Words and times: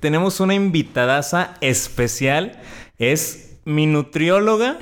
tenemos 0.00 0.40
una 0.40 0.54
invitadaza 0.54 1.54
especial. 1.60 2.58
Es 2.98 3.58
mi 3.64 3.86
nutrióloga. 3.86 4.78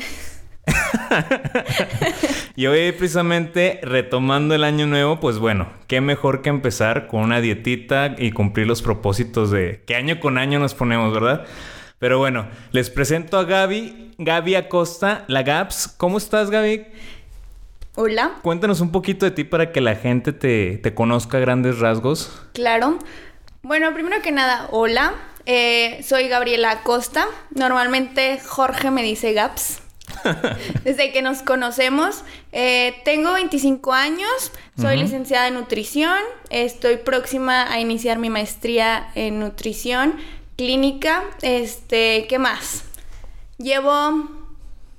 y 2.56 2.66
hoy 2.66 2.90
precisamente 2.92 3.80
retomando 3.82 4.54
el 4.54 4.64
año 4.64 4.86
nuevo, 4.86 5.20
pues 5.20 5.38
bueno, 5.38 5.68
qué 5.86 6.00
mejor 6.00 6.42
que 6.42 6.48
empezar 6.48 7.06
con 7.06 7.20
una 7.20 7.40
dietita 7.40 8.16
y 8.18 8.32
cumplir 8.32 8.66
los 8.66 8.82
propósitos 8.82 9.50
de 9.50 9.82
que 9.86 9.94
año 9.94 10.18
con 10.18 10.38
año 10.38 10.58
nos 10.58 10.74
ponemos, 10.74 11.12
¿verdad? 11.12 11.44
Pero 11.98 12.18
bueno, 12.18 12.48
les 12.72 12.90
presento 12.90 13.38
a 13.38 13.44
Gaby, 13.44 14.14
Gaby 14.18 14.56
Acosta, 14.56 15.24
la 15.28 15.42
Gaps. 15.42 15.88
¿Cómo 15.96 16.18
estás, 16.18 16.50
Gaby? 16.50 16.84
Hola. 17.94 18.32
Cuéntanos 18.42 18.82
un 18.82 18.92
poquito 18.92 19.24
de 19.24 19.30
ti 19.30 19.44
para 19.44 19.72
que 19.72 19.80
la 19.80 19.94
gente 19.94 20.34
te, 20.34 20.76
te 20.78 20.94
conozca 20.94 21.38
a 21.38 21.40
grandes 21.40 21.78
rasgos. 21.78 22.42
Claro. 22.52 22.98
Bueno, 23.66 23.92
primero 23.92 24.22
que 24.22 24.30
nada, 24.30 24.68
hola. 24.70 25.12
Eh, 25.44 26.00
soy 26.06 26.28
Gabriela 26.28 26.70
Acosta. 26.70 27.26
Normalmente 27.50 28.38
Jorge 28.38 28.92
me 28.92 29.02
dice 29.02 29.32
Gaps. 29.32 29.80
Desde 30.84 31.10
que 31.10 31.20
nos 31.20 31.42
conocemos. 31.42 32.22
Eh, 32.52 32.94
tengo 33.04 33.32
25 33.32 33.92
años. 33.92 34.52
Soy 34.80 34.98
licenciada 34.98 35.48
en 35.48 35.54
nutrición. 35.54 36.16
Estoy 36.48 36.98
próxima 36.98 37.68
a 37.68 37.80
iniciar 37.80 38.20
mi 38.20 38.30
maestría 38.30 39.10
en 39.16 39.40
nutrición 39.40 40.14
clínica. 40.56 41.24
Este, 41.42 42.28
¿qué 42.28 42.38
más? 42.38 42.84
Llevo 43.58 44.28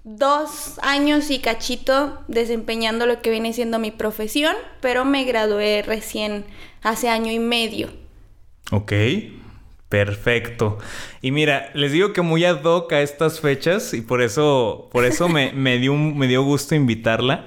dos 0.03 0.77
años 0.81 1.31
y 1.31 1.39
cachito 1.39 2.21
desempeñando 2.27 3.05
lo 3.05 3.21
que 3.21 3.29
viene 3.29 3.53
siendo 3.53 3.79
mi 3.79 3.91
profesión, 3.91 4.57
pero 4.81 5.05
me 5.05 5.23
gradué 5.23 5.83
recién 5.83 6.43
hace 6.83 7.07
año 7.07 7.31
y 7.31 7.39
medio. 7.39 8.06
Ok, 8.71 8.93
perfecto. 9.89 10.77
Y 11.21 11.31
mira, 11.31 11.71
les 11.73 11.91
digo 11.91 12.13
que 12.13 12.21
muy 12.21 12.43
ad 12.45 12.63
hoc 12.63 12.91
a 12.93 13.01
estas 13.01 13.39
fechas 13.39 13.93
y 13.93 14.01
por 14.01 14.21
eso, 14.21 14.89
por 14.91 15.05
eso 15.05 15.29
me, 15.29 15.51
me, 15.55 15.77
dio, 15.77 15.93
me 15.93 16.27
dio 16.27 16.43
gusto 16.43 16.75
invitarla 16.75 17.45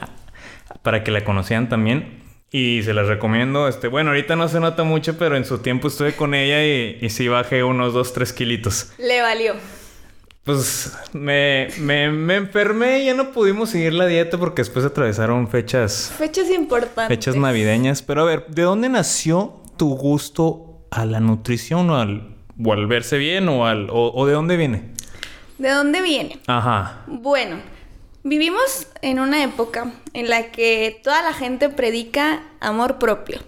para 0.83 1.05
que 1.05 1.11
la 1.11 1.25
conocieran 1.25 1.69
también. 1.69 2.21
Y 2.53 2.83
se 2.83 2.95
las 2.95 3.07
recomiendo. 3.07 3.69
Este, 3.69 3.87
bueno, 3.87 4.11
ahorita 4.11 4.35
no 4.35 4.49
se 4.49 4.59
nota 4.59 4.83
mucho, 4.83 5.17
pero 5.17 5.37
en 5.37 5.45
su 5.45 5.59
tiempo 5.59 5.87
estuve 5.87 6.15
con 6.15 6.35
ella 6.35 6.65
y, 6.65 6.99
y 7.01 7.11
sí 7.11 7.29
bajé 7.29 7.63
unos 7.63 7.95
2, 7.95 8.13
3 8.13 8.33
kilitos. 8.33 8.93
Le 8.99 9.23
valió. 9.23 9.55
Pues 10.43 10.99
me, 11.13 11.69
me, 11.79 12.11
me 12.11 12.35
enfermé 12.35 13.03
y 13.03 13.07
ya 13.07 13.15
no 13.15 13.31
pudimos 13.31 13.71
seguir 13.71 13.93
la 13.93 14.07
dieta 14.07 14.37
porque 14.37 14.63
después 14.63 14.85
atravesaron 14.85 15.47
fechas. 15.49 16.13
Fechas 16.19 16.51
importantes. 16.51 17.07
Fechas 17.07 17.37
navideñas. 17.37 18.03
Pero 18.03 18.23
a 18.23 18.25
ver, 18.25 18.47
¿de 18.49 18.63
dónde 18.63 18.89
nació 18.89 19.61
tu 19.77 19.95
gusto 19.95 20.70
a 20.91 21.05
la 21.05 21.21
nutrición 21.21 21.91
o 21.91 21.97
al, 21.97 22.35
o 22.63 22.73
al 22.73 22.87
verse 22.87 23.19
bien 23.19 23.49
o, 23.49 23.67
al, 23.67 23.89
o, 23.91 24.13
o 24.15 24.27
de 24.27 24.33
dónde 24.33 24.57
viene? 24.57 24.91
¿De 25.59 25.71
dónde 25.71 26.01
viene? 26.01 26.39
Ajá. 26.47 27.03
Bueno, 27.07 27.61
vivimos 28.23 28.89
en 29.03 29.21
una 29.21 29.43
época 29.45 29.93
en 30.15 30.29
la 30.29 30.51
que 30.51 31.01
toda 31.03 31.23
la 31.23 31.33
gente 31.33 31.69
predica 31.69 32.43
amor 32.61 32.99
propio. 32.99 33.41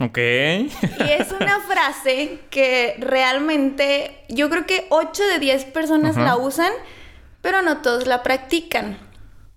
Ok. 0.00 0.18
Y 0.18 1.10
es 1.10 1.32
una 1.32 1.60
frase 1.68 2.40
que 2.50 2.96
realmente 3.00 4.24
yo 4.28 4.48
creo 4.48 4.64
que 4.64 4.86
8 4.90 5.22
de 5.34 5.38
10 5.40 5.64
personas 5.66 6.16
la 6.16 6.36
usan, 6.36 6.72
pero 7.42 7.62
no 7.62 7.78
todos 7.78 8.06
la 8.06 8.22
practican. 8.22 8.98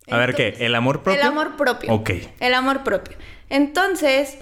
A 0.09 0.17
ver, 0.17 0.35
¿qué? 0.35 0.55
¿El 0.59 0.75
amor 0.75 1.03
propio? 1.03 1.21
El 1.21 1.27
amor 1.27 1.55
propio. 1.57 1.93
Ok. 1.93 2.11
El 2.39 2.53
amor 2.53 2.83
propio. 2.83 3.17
Entonces, 3.49 4.37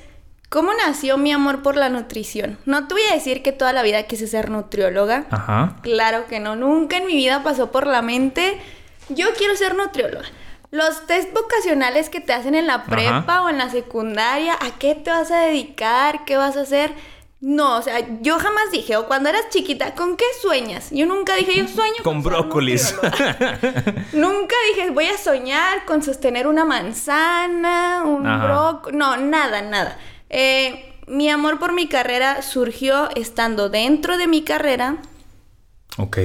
¿cómo 0.50 0.72
nació 0.74 1.18
mi 1.18 1.32
amor 1.32 1.62
por 1.62 1.76
la 1.78 1.90
nutrición? 1.90 2.58
No 2.66 2.88
te 2.88 2.94
voy 2.96 3.04
a 3.10 3.14
decir 3.14 3.42
que 3.42 3.52
toda 3.52 3.74
la 3.74 3.84
vida 3.84 4.04
quise 4.04 4.28
ser 4.28 4.50
nutrióloga. 4.50 5.26
Ajá. 5.30 5.78
Claro 5.82 6.26
que 6.28 6.40
no, 6.40 6.56
nunca 6.56 6.98
en 6.98 7.06
mi 7.06 7.16
vida 7.16 7.44
pasó 7.44 7.72
por 7.72 7.88
la 7.88 8.02
mente, 8.02 8.60
yo 9.10 9.28
quiero 9.38 9.56
ser 9.56 9.76
nutrióloga. 9.76 10.26
Los 10.72 11.08
test 11.08 11.34
vocacionales 11.34 12.10
que 12.10 12.22
te 12.22 12.34
hacen 12.34 12.54
en 12.54 12.68
la 12.68 12.84
prepa 12.86 13.18
Ajá. 13.18 13.44
o 13.44 13.50
en 13.50 13.58
la 13.58 13.70
secundaria, 13.70 14.54
¿a 14.54 14.78
qué 14.78 14.94
te 14.94 15.10
vas 15.10 15.32
a 15.32 15.40
dedicar? 15.40 16.26
¿Qué 16.26 16.38
vas 16.38 16.58
a 16.58 16.62
hacer? 16.62 16.94
No, 17.42 17.78
o 17.78 17.82
sea, 17.82 18.06
yo 18.22 18.38
jamás 18.38 18.70
dije, 18.70 18.98
o 18.98 19.08
cuando 19.08 19.30
eras 19.30 19.48
chiquita, 19.50 19.96
¿con 19.96 20.18
qué 20.18 20.26
sueñas? 20.42 20.90
Yo 20.92 21.06
nunca 21.06 21.36
dije, 21.36 21.56
yo 21.56 21.68
sueño 21.70 21.96
Con 22.04 22.22
brócolis. 22.22 22.94
nunca 24.14 24.56
dije, 24.76 24.90
voy 24.92 25.06
a 25.06 25.18
soñar 25.18 25.86
con 25.86 26.04
sostener 26.04 26.48
una 26.48 26.66
manzana, 26.66 28.04
un 28.04 28.24
brócoli. 28.24 28.98
No, 28.98 29.16
nada, 29.16 29.62
nada. 29.62 29.98
Eh, 30.30 30.94
mi 31.08 31.30
amor 31.30 31.60
por 31.60 31.74
mi 31.74 31.88
carrera 31.88 32.42
surgió 32.42 33.10
estando 33.16 33.70
dentro 33.70 34.18
de 34.18 34.28
mi 34.28 34.44
carrera. 34.44 34.98
ok. 35.98 36.18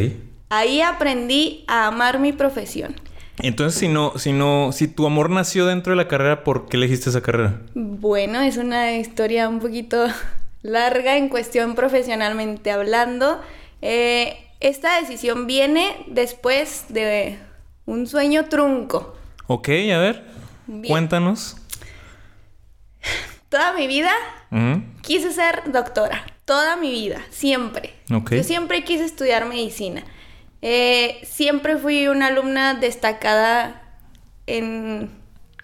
Ahí 0.51 0.83
aprendí 0.83 1.65
a 1.67 1.87
amar 1.87 2.21
mi 2.21 2.33
profesión. 2.33 2.95
Entonces, 3.39 3.81
si 3.81 3.89
no, 3.89 4.17
si 4.17 4.33
no, 4.33 4.71
si 4.73 4.87
tu 4.87 5.07
amor 5.07 5.31
nació 5.31 5.67
dentro 5.67 5.93
de 5.93 5.97
la 5.97 6.07
carrera, 6.07 6.45
¿por 6.45 6.69
qué 6.69 6.77
elegiste 6.77 7.11
esa 7.11 7.21
carrera? 7.23 7.61
Bueno, 7.75 8.41
es 8.41 8.57
una 8.57 8.97
historia 8.97 9.49
un 9.49 9.59
poquito 9.59 10.07
larga 10.63 11.17
en 11.17 11.29
cuestión 11.29 11.75
profesionalmente 11.75 12.71
hablando. 12.71 13.41
Eh, 13.83 14.37
esta 14.61 15.01
decisión 15.01 15.47
viene 15.47 15.97
después 16.07 16.87
de 16.89 17.39
un 17.87 18.07
sueño 18.07 18.45
trunco. 18.45 19.17
Ok, 19.47 19.69
a 19.69 19.99
ver. 19.99 20.25
Bien. 20.67 20.93
Cuéntanos. 20.93 21.57
Toda 23.55 23.73
mi 23.73 23.87
vida 23.87 24.11
quise 25.03 25.31
ser 25.31 25.63
doctora. 25.67 26.25
Toda 26.45 26.75
mi 26.75 26.91
vida, 26.91 27.25
siempre. 27.31 27.95
Yo 28.09 28.43
siempre 28.43 28.83
quise 28.83 29.05
estudiar 29.05 29.45
medicina. 29.45 30.03
Eh, 30.61 31.21
siempre 31.25 31.77
fui 31.77 32.09
una 32.09 32.27
alumna 32.27 32.75
destacada 32.75 33.81
en 34.49 35.09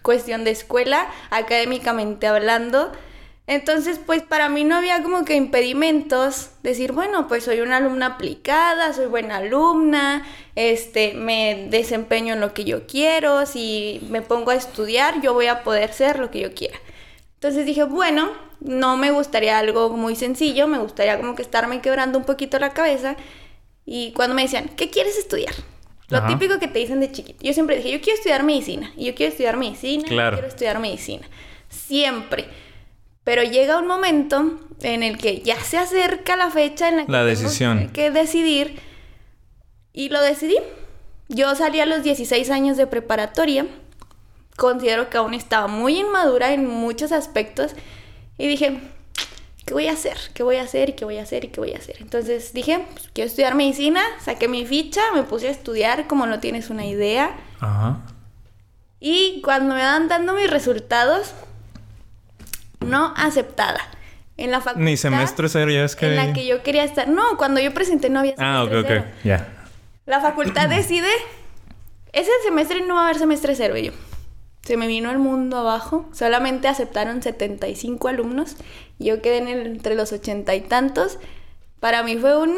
cuestión 0.02 0.44
de 0.44 0.52
escuela, 0.52 1.08
académicamente 1.30 2.28
hablando. 2.28 2.92
Entonces, 3.48 3.98
pues 3.98 4.22
para 4.22 4.48
mí 4.48 4.62
no 4.62 4.76
había 4.76 5.02
como 5.02 5.24
que 5.24 5.34
impedimentos. 5.34 6.50
Decir, 6.62 6.92
bueno, 6.92 7.26
pues 7.26 7.42
soy 7.42 7.60
una 7.60 7.78
alumna 7.78 8.06
aplicada, 8.06 8.92
soy 8.92 9.06
buena 9.06 9.38
alumna, 9.38 10.24
este, 10.54 11.14
me 11.14 11.66
desempeño 11.70 12.34
en 12.34 12.40
lo 12.40 12.54
que 12.54 12.62
yo 12.62 12.86
quiero, 12.86 13.46
si 13.46 14.00
me 14.10 14.22
pongo 14.22 14.52
a 14.52 14.54
estudiar, 14.54 15.20
yo 15.22 15.34
voy 15.34 15.48
a 15.48 15.64
poder 15.64 15.92
ser 15.92 16.20
lo 16.20 16.30
que 16.30 16.38
yo 16.38 16.54
quiera. 16.54 16.78
Entonces 17.40 17.64
dije, 17.64 17.84
bueno, 17.84 18.30
no 18.60 18.98
me 18.98 19.10
gustaría 19.12 19.58
algo 19.58 19.88
muy 19.96 20.14
sencillo, 20.14 20.66
me 20.66 20.76
gustaría 20.78 21.18
como 21.18 21.34
que 21.34 21.40
estarme 21.40 21.80
quebrando 21.80 22.18
un 22.18 22.24
poquito 22.24 22.58
la 22.58 22.74
cabeza. 22.74 23.16
Y 23.86 24.12
cuando 24.12 24.34
me 24.34 24.42
decían, 24.42 24.68
¿qué 24.76 24.90
quieres 24.90 25.16
estudiar? 25.16 25.54
Lo 26.08 26.18
Ajá. 26.18 26.28
típico 26.28 26.58
que 26.58 26.68
te 26.68 26.80
dicen 26.80 27.00
de 27.00 27.10
chiquito. 27.10 27.42
Yo 27.42 27.54
siempre 27.54 27.76
dije, 27.76 27.92
yo 27.92 28.00
quiero 28.02 28.18
estudiar 28.18 28.42
medicina. 28.42 28.92
Y 28.94 29.06
yo 29.06 29.14
quiero 29.14 29.30
estudiar 29.30 29.56
medicina. 29.56 30.04
Claro. 30.06 30.36
Yo 30.36 30.40
quiero 30.42 30.48
estudiar 30.48 30.78
medicina. 30.80 31.26
Siempre. 31.70 32.44
Pero 33.24 33.42
llega 33.42 33.78
un 33.78 33.86
momento 33.86 34.60
en 34.82 35.02
el 35.02 35.16
que 35.16 35.40
ya 35.40 35.58
se 35.60 35.78
acerca 35.78 36.36
la 36.36 36.50
fecha 36.50 36.88
en 36.90 36.96
la 36.98 37.06
que 37.06 37.12
La 37.12 37.24
decisión. 37.24 37.88
que 37.88 38.10
decidir. 38.10 38.80
Y 39.94 40.10
lo 40.10 40.20
decidí. 40.20 40.56
Yo 41.28 41.54
salí 41.54 41.80
a 41.80 41.86
los 41.86 42.02
16 42.02 42.50
años 42.50 42.76
de 42.76 42.86
preparatoria. 42.86 43.66
Considero 44.60 45.08
que 45.08 45.16
aún 45.16 45.32
estaba 45.32 45.68
muy 45.68 46.00
inmadura 46.00 46.52
en 46.52 46.66
muchos 46.66 47.12
aspectos. 47.12 47.72
Y 48.36 48.46
dije, 48.46 48.78
¿qué 49.64 49.72
voy 49.72 49.88
a 49.88 49.92
hacer? 49.92 50.18
¿Qué 50.34 50.42
voy 50.42 50.56
a 50.56 50.62
hacer? 50.64 50.90
¿Y 50.90 50.92
qué 50.92 51.06
voy 51.06 51.16
a 51.16 51.22
hacer? 51.22 51.46
¿Y 51.46 51.48
qué 51.48 51.60
voy 51.60 51.72
a 51.72 51.78
hacer? 51.78 51.96
Entonces 52.00 52.52
dije, 52.52 52.84
pues, 52.92 53.08
quiero 53.14 53.28
estudiar 53.28 53.54
medicina. 53.54 54.02
Saqué 54.22 54.48
mi 54.48 54.66
ficha, 54.66 55.00
me 55.14 55.22
puse 55.22 55.48
a 55.48 55.50
estudiar 55.50 56.06
como 56.08 56.26
no 56.26 56.40
tienes 56.40 56.68
una 56.68 56.84
idea. 56.84 57.34
Ajá. 57.58 58.00
Y 59.00 59.40
cuando 59.42 59.74
me 59.76 59.80
van 59.80 60.08
dando 60.08 60.34
mis 60.34 60.50
resultados, 60.50 61.32
no 62.80 63.14
aceptada. 63.16 63.80
En 64.36 64.50
la 64.50 64.60
facultad. 64.60 64.84
Ni 64.84 64.98
semestre 64.98 65.48
cero, 65.48 65.70
ya 65.70 65.84
es 65.84 65.96
que. 65.96 66.04
En 66.06 66.16
la 66.16 66.34
que 66.34 66.46
yo 66.46 66.62
quería 66.62 66.84
estar. 66.84 67.08
No, 67.08 67.38
cuando 67.38 67.60
yo 67.60 67.72
presenté 67.72 68.10
no 68.10 68.18
había 68.20 68.34
Ah, 68.36 68.62
ok, 68.62 68.68
semestre 68.70 68.98
ok. 68.98 69.04
cero. 69.06 69.16
Ya. 69.24 69.48
La 70.04 70.20
facultad 70.20 70.68
decide. 70.76 71.08
Ese 72.12 72.30
semestre 72.44 72.82
no 72.86 72.96
va 72.96 73.00
a 73.00 73.04
haber 73.04 73.18
semestre 73.18 73.54
cero. 73.54 73.78
Y 73.78 73.84
yo. 73.86 73.92
Se 74.62 74.76
me 74.76 74.86
vino 74.86 75.10
el 75.10 75.18
mundo 75.18 75.56
abajo. 75.58 76.08
Solamente 76.12 76.68
aceptaron 76.68 77.22
75 77.22 78.08
alumnos. 78.08 78.56
Yo 78.98 79.22
quedé 79.22 79.38
en 79.38 79.48
el- 79.48 79.66
entre 79.66 79.94
los 79.94 80.12
ochenta 80.12 80.54
y 80.54 80.60
tantos. 80.60 81.18
Para 81.80 82.02
mí 82.02 82.16
fue 82.16 82.36
un 82.38 82.54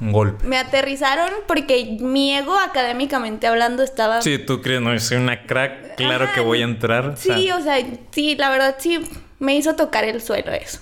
Un 0.00 0.12
golpe. 0.12 0.44
Me 0.46 0.58
aterrizaron 0.58 1.30
porque 1.46 1.96
mi 2.00 2.34
ego, 2.36 2.58
académicamente 2.58 3.46
hablando, 3.46 3.82
estaba... 3.82 4.20
Sí, 4.20 4.36
tú 4.38 4.60
crees, 4.60 4.82
no, 4.82 4.98
soy 4.98 5.16
una 5.16 5.46
crack, 5.46 5.94
claro 5.96 6.24
Ajá, 6.24 6.34
que 6.34 6.40
voy 6.42 6.60
a 6.60 6.64
entrar. 6.64 7.16
Sí, 7.16 7.50
o 7.50 7.60
sea, 7.62 7.76
sí, 8.10 8.34
la 8.36 8.50
verdad 8.50 8.74
sí 8.78 8.98
me 9.38 9.56
hizo 9.56 9.74
tocar 9.76 10.04
el 10.04 10.20
suelo 10.20 10.52
eso. 10.52 10.80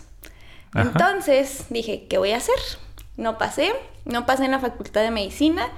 Ajá. 0.73 0.89
Entonces 0.91 1.67
dije, 1.71 2.07
¿qué 2.09 2.19
voy 2.19 2.33
a 2.33 2.39
hacer? 2.39 2.57
No 3.17 3.39
pasé, 3.39 3.73
no 4.05 4.27
pasé 4.27 4.47
en 4.47 4.51
la 4.51 4.59
facultad 4.59 5.03
de 5.03 5.13
medicina. 5.13 5.69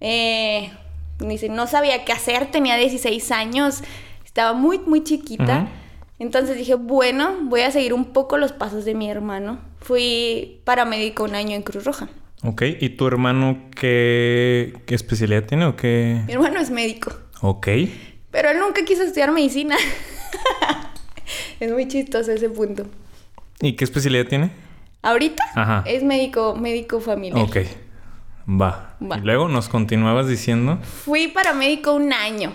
Eh, 0.00 0.70
dice, 1.20 1.48
no 1.48 1.66
sabía 1.66 2.04
qué 2.04 2.12
hacer, 2.12 2.50
tenía 2.50 2.76
16 2.76 3.30
años, 3.32 3.82
estaba 4.24 4.52
muy, 4.52 4.78
muy 4.80 5.02
chiquita. 5.04 5.68
Entonces 6.18 6.56
dije, 6.56 6.74
bueno, 6.74 7.34
voy 7.42 7.62
a 7.62 7.70
seguir 7.70 7.92
un 7.92 8.06
poco 8.06 8.38
los 8.38 8.52
pasos 8.52 8.84
de 8.84 8.94
mi 8.94 9.10
hermano. 9.10 9.58
Fui 9.80 10.60
paramédico 10.64 11.24
un 11.24 11.34
año 11.34 11.54
en 11.56 11.62
Cruz 11.62 11.84
Roja. 11.84 12.08
Ok, 12.42 12.62
¿y 12.80 12.90
tu 12.90 13.06
hermano 13.06 13.58
qué, 13.74 14.74
qué 14.86 14.94
especialidad 14.94 15.44
tiene 15.44 15.64
o 15.64 15.76
qué? 15.76 16.20
Mi 16.26 16.34
hermano 16.34 16.60
es 16.60 16.70
médico, 16.70 17.10
Ok. 17.40 17.68
pero 18.30 18.50
él 18.50 18.58
nunca 18.58 18.84
quiso 18.84 19.02
estudiar 19.02 19.32
medicina. 19.32 19.76
es 21.60 21.72
muy 21.72 21.88
chistoso 21.88 22.32
ese 22.32 22.50
punto. 22.50 22.86
¿Y 23.60 23.74
qué 23.74 23.84
especialidad 23.84 24.26
tiene? 24.26 24.50
Ahorita 25.02 25.42
Ajá. 25.54 25.84
es 25.86 26.02
médico, 26.02 26.54
médico 26.54 27.00
familiar. 27.00 27.42
Ok. 27.42 27.58
Va. 28.48 28.96
Va. 29.00 29.18
Y 29.18 29.20
luego 29.20 29.48
nos 29.48 29.68
continuabas 29.68 30.28
diciendo. 30.28 30.78
Fui 31.04 31.28
paramédico 31.28 31.94
un 31.94 32.12
año 32.12 32.52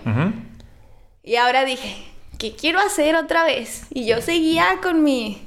y 1.24 1.36
ahora 1.36 1.64
dije, 1.66 1.96
¿qué 2.40 2.56
quiero 2.56 2.80
hacer 2.80 3.16
otra 3.16 3.44
vez? 3.44 3.86
Y 3.92 4.06
yo 4.06 4.22
seguía 4.22 4.80
con 4.82 5.04
mi... 5.04 5.42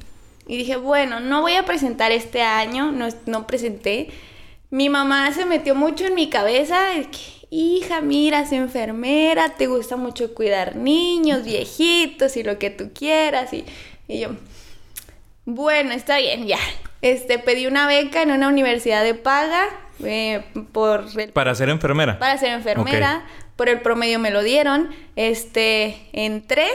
Y 0.47 0.57
dije, 0.57 0.77
bueno, 0.77 1.21
no 1.21 1.41
voy 1.41 1.55
a 1.55 1.65
presentar 1.65 2.13
este 2.13 2.43
año, 2.43 2.93
no, 2.93 3.09
no 3.27 3.47
presenté. 3.47 4.11
Mi 4.71 4.89
mamá 4.89 5.33
se 5.33 5.45
metió 5.45 5.75
mucho 5.75 6.05
en 6.05 6.15
mi 6.15 6.29
cabeza, 6.29 6.81
de 6.85 7.09
que, 7.11 7.19
hija, 7.51 8.01
mira, 8.01 8.41
es 8.41 8.53
enfermera, 8.53 9.57
te 9.57 9.67
gusta 9.67 9.97
mucho 9.97 10.35
cuidar 10.35 10.77
niños, 10.77 11.45
viejitos 11.45 12.37
y 12.37 12.43
lo 12.43 12.59
que 12.59 12.71
tú 12.71 12.91
quieras. 12.93 13.53
Y, 13.53 13.65
y 14.09 14.21
yo, 14.21 14.31
bueno, 15.45 15.93
está 15.93 16.19
bien, 16.19 16.47
ya. 16.47 16.59
Este, 17.03 17.39
pedí 17.39 17.67
una 17.67 17.87
beca 17.87 18.23
en 18.23 18.31
una 18.31 18.49
universidad 18.49 19.03
de 19.03 19.15
paga 19.15 19.65
eh, 20.05 20.45
por 20.73 21.07
el 21.17 21.31
Para 21.31 21.55
ser 21.55 21.69
enfermera. 21.69 22.19
para 22.19 22.39
ser 22.39 22.53
enfermera. 22.53 23.25
Por 23.57 23.69
el 23.69 23.81
promedio 23.81 24.19
me 24.19 24.31
lo 24.31 24.43
dieron. 24.43 24.91
Este, 25.17 26.09
entré. 26.13 26.67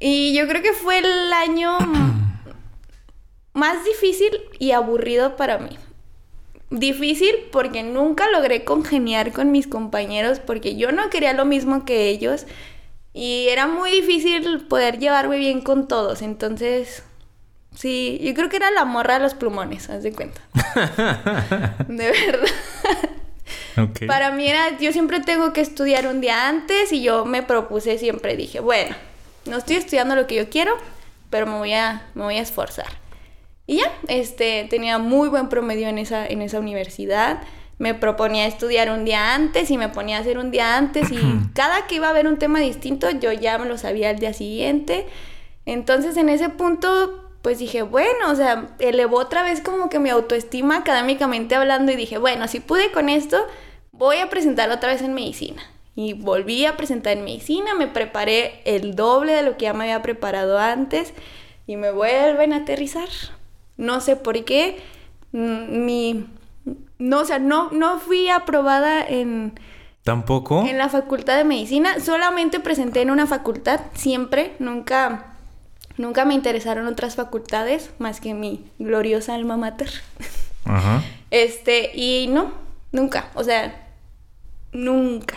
Y 0.00 0.34
yo 0.36 0.46
creo 0.48 0.62
que 0.62 0.72
fue 0.72 0.98
el 0.98 1.32
año 1.32 1.78
más 3.52 3.84
difícil 3.84 4.30
y 4.58 4.72
aburrido 4.72 5.36
para 5.36 5.58
mí. 5.58 5.78
Difícil 6.70 7.34
porque 7.50 7.82
nunca 7.82 8.30
logré 8.30 8.64
congeniar 8.64 9.32
con 9.32 9.50
mis 9.50 9.66
compañeros 9.66 10.38
porque 10.38 10.76
yo 10.76 10.92
no 10.92 11.08
quería 11.10 11.32
lo 11.32 11.44
mismo 11.44 11.84
que 11.84 12.08
ellos. 12.08 12.46
Y 13.14 13.48
era 13.48 13.66
muy 13.66 13.90
difícil 13.90 14.66
poder 14.68 14.98
llevarme 14.98 15.38
bien 15.38 15.62
con 15.62 15.88
todos. 15.88 16.20
Entonces, 16.22 17.02
sí, 17.78 18.18
yo 18.22 18.34
creo 18.34 18.48
que 18.48 18.56
era 18.56 18.70
la 18.70 18.84
morra 18.84 19.14
de 19.14 19.20
los 19.20 19.34
plumones, 19.34 19.88
haz 19.88 20.02
de 20.02 20.12
cuenta. 20.12 20.40
de 21.88 22.10
verdad. 22.10 22.48
Ok. 23.76 24.06
Para 24.06 24.32
mí 24.32 24.48
era, 24.48 24.76
yo 24.78 24.92
siempre 24.92 25.20
tengo 25.20 25.52
que 25.52 25.60
estudiar 25.60 26.06
un 26.06 26.20
día 26.20 26.48
antes 26.48 26.92
y 26.92 27.02
yo 27.02 27.24
me 27.24 27.42
propuse 27.42 27.98
siempre, 27.98 28.36
dije, 28.36 28.60
bueno, 28.60 28.96
no 29.46 29.58
estoy 29.58 29.76
estudiando 29.76 30.16
lo 30.16 30.26
que 30.26 30.34
yo 30.34 30.50
quiero, 30.50 30.76
pero 31.30 31.46
me 31.46 31.58
voy 31.58 31.72
a, 31.72 32.06
me 32.14 32.24
voy 32.24 32.36
a 32.36 32.42
esforzar. 32.42 32.88
Y 33.66 33.76
ya, 33.76 33.92
este, 34.08 34.66
tenía 34.68 34.98
muy 34.98 35.28
buen 35.28 35.48
promedio 35.48 35.88
en 35.88 35.98
esa, 35.98 36.26
en 36.26 36.42
esa 36.42 36.58
universidad. 36.58 37.42
Me 37.78 37.94
proponía 37.94 38.46
estudiar 38.46 38.90
un 38.90 39.04
día 39.04 39.34
antes 39.34 39.70
y 39.70 39.78
me 39.78 39.88
ponía 39.88 40.16
a 40.16 40.20
hacer 40.20 40.38
un 40.38 40.50
día 40.50 40.76
antes 40.76 41.10
y 41.12 41.20
cada 41.54 41.86
que 41.86 41.96
iba 41.96 42.06
a 42.08 42.10
haber 42.10 42.26
un 42.26 42.38
tema 42.38 42.60
distinto 42.60 43.10
yo 43.10 43.30
ya 43.30 43.58
me 43.58 43.66
lo 43.66 43.78
sabía 43.78 44.10
el 44.10 44.18
día 44.18 44.32
siguiente. 44.32 45.06
Entonces 45.66 46.16
en 46.16 46.30
ese 46.30 46.48
punto 46.48 47.27
pues 47.42 47.58
dije, 47.58 47.82
bueno, 47.82 48.30
o 48.30 48.34
sea, 48.34 48.68
elevó 48.78 49.18
otra 49.18 49.42
vez 49.42 49.60
como 49.60 49.88
que 49.88 49.98
mi 49.98 50.10
autoestima 50.10 50.76
académicamente 50.78 51.54
hablando 51.54 51.92
y 51.92 51.96
dije, 51.96 52.18
bueno, 52.18 52.48
si 52.48 52.60
pude 52.60 52.90
con 52.90 53.08
esto, 53.08 53.38
voy 53.92 54.18
a 54.18 54.28
presentar 54.30 54.70
otra 54.70 54.92
vez 54.92 55.02
en 55.02 55.14
medicina. 55.14 55.62
Y 55.94 56.12
volví 56.12 56.64
a 56.64 56.76
presentar 56.76 57.16
en 57.16 57.24
medicina, 57.24 57.74
me 57.74 57.88
preparé 57.88 58.60
el 58.64 58.94
doble 58.94 59.32
de 59.32 59.42
lo 59.42 59.56
que 59.56 59.64
ya 59.64 59.72
me 59.72 59.84
había 59.84 60.02
preparado 60.02 60.58
antes 60.58 61.12
y 61.66 61.76
me 61.76 61.90
vuelven 61.90 62.52
a 62.52 62.58
aterrizar. 62.58 63.08
No 63.76 64.00
sé 64.00 64.16
por 64.16 64.44
qué. 64.44 64.80
mm, 65.32 65.84
Mi. 65.84 66.26
No, 66.98 67.20
o 67.20 67.24
sea, 67.24 67.38
no, 67.38 67.70
no 67.70 67.98
fui 68.00 68.28
aprobada 68.28 69.00
en, 69.06 69.58
¿Tampoco? 70.02 70.66
en 70.66 70.78
la 70.78 70.88
facultad 70.88 71.36
de 71.36 71.44
medicina. 71.44 72.00
Solamente 72.00 72.60
presenté 72.60 73.02
en 73.02 73.10
una 73.10 73.26
facultad, 73.26 73.80
siempre. 73.94 74.54
Nunca, 74.58 75.36
nunca 75.98 76.24
me 76.24 76.34
interesaron 76.34 76.86
otras 76.86 77.16
facultades 77.16 77.90
más 77.98 78.20
que 78.20 78.32
mi 78.34 78.64
gloriosa 78.78 79.34
alma 79.34 79.56
mater. 79.56 79.90
Ajá. 80.64 81.02
Este, 81.30 81.90
y 81.94 82.28
no, 82.28 82.52
nunca. 82.92 83.28
O 83.34 83.44
sea, 83.44 83.88
nunca. 84.72 85.36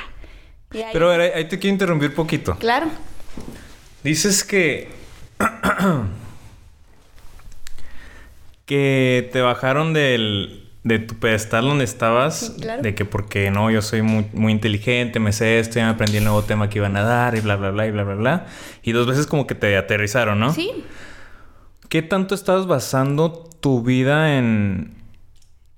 Ahí- 0.71 0.85
Pero 0.93 1.11
a 1.11 1.17
ver, 1.17 1.33
ahí 1.35 1.45
te 1.49 1.59
quiero 1.59 1.73
interrumpir 1.73 2.15
poquito. 2.15 2.55
Claro. 2.57 2.87
Dices 4.03 4.43
que. 4.43 4.89
que 8.65 9.29
te 9.31 9.41
bajaron 9.41 9.93
del. 9.93 10.60
De 10.83 10.99
tu 10.99 11.15
pedestal 11.15 11.65
donde 11.65 11.83
estabas. 11.83 12.53
Sí, 12.55 12.61
claro. 12.61 12.81
De 12.81 12.95
que 12.95 13.05
porque 13.05 13.51
no, 13.51 13.69
yo 13.69 13.81
soy 13.81 14.01
muy, 14.01 14.25
muy 14.33 14.51
inteligente, 14.51 15.19
me 15.19 15.31
sé 15.31 15.59
esto, 15.59 15.75
ya 15.75 15.85
me 15.85 15.91
aprendí 15.91 16.17
el 16.17 16.23
nuevo 16.23 16.41
tema 16.43 16.69
que 16.69 16.79
iban 16.79 16.95
a 16.97 17.03
dar 17.03 17.35
y 17.35 17.41
bla, 17.41 17.55
bla, 17.55 17.71
bla, 17.71 17.87
y 17.87 17.91
bla, 17.91 18.03
bla, 18.03 18.15
bla. 18.15 18.45
Y 18.83 18.91
dos 18.91 19.07
veces 19.07 19.27
como 19.27 19.45
que 19.47 19.55
te 19.55 19.77
aterrizaron, 19.77 20.39
¿no? 20.39 20.53
Sí. 20.53 20.71
¿Qué 21.89 22.01
tanto 22.01 22.33
estabas 22.35 22.67
basando 22.67 23.49
tu 23.59 23.83
vida 23.83 24.37
en. 24.37 24.95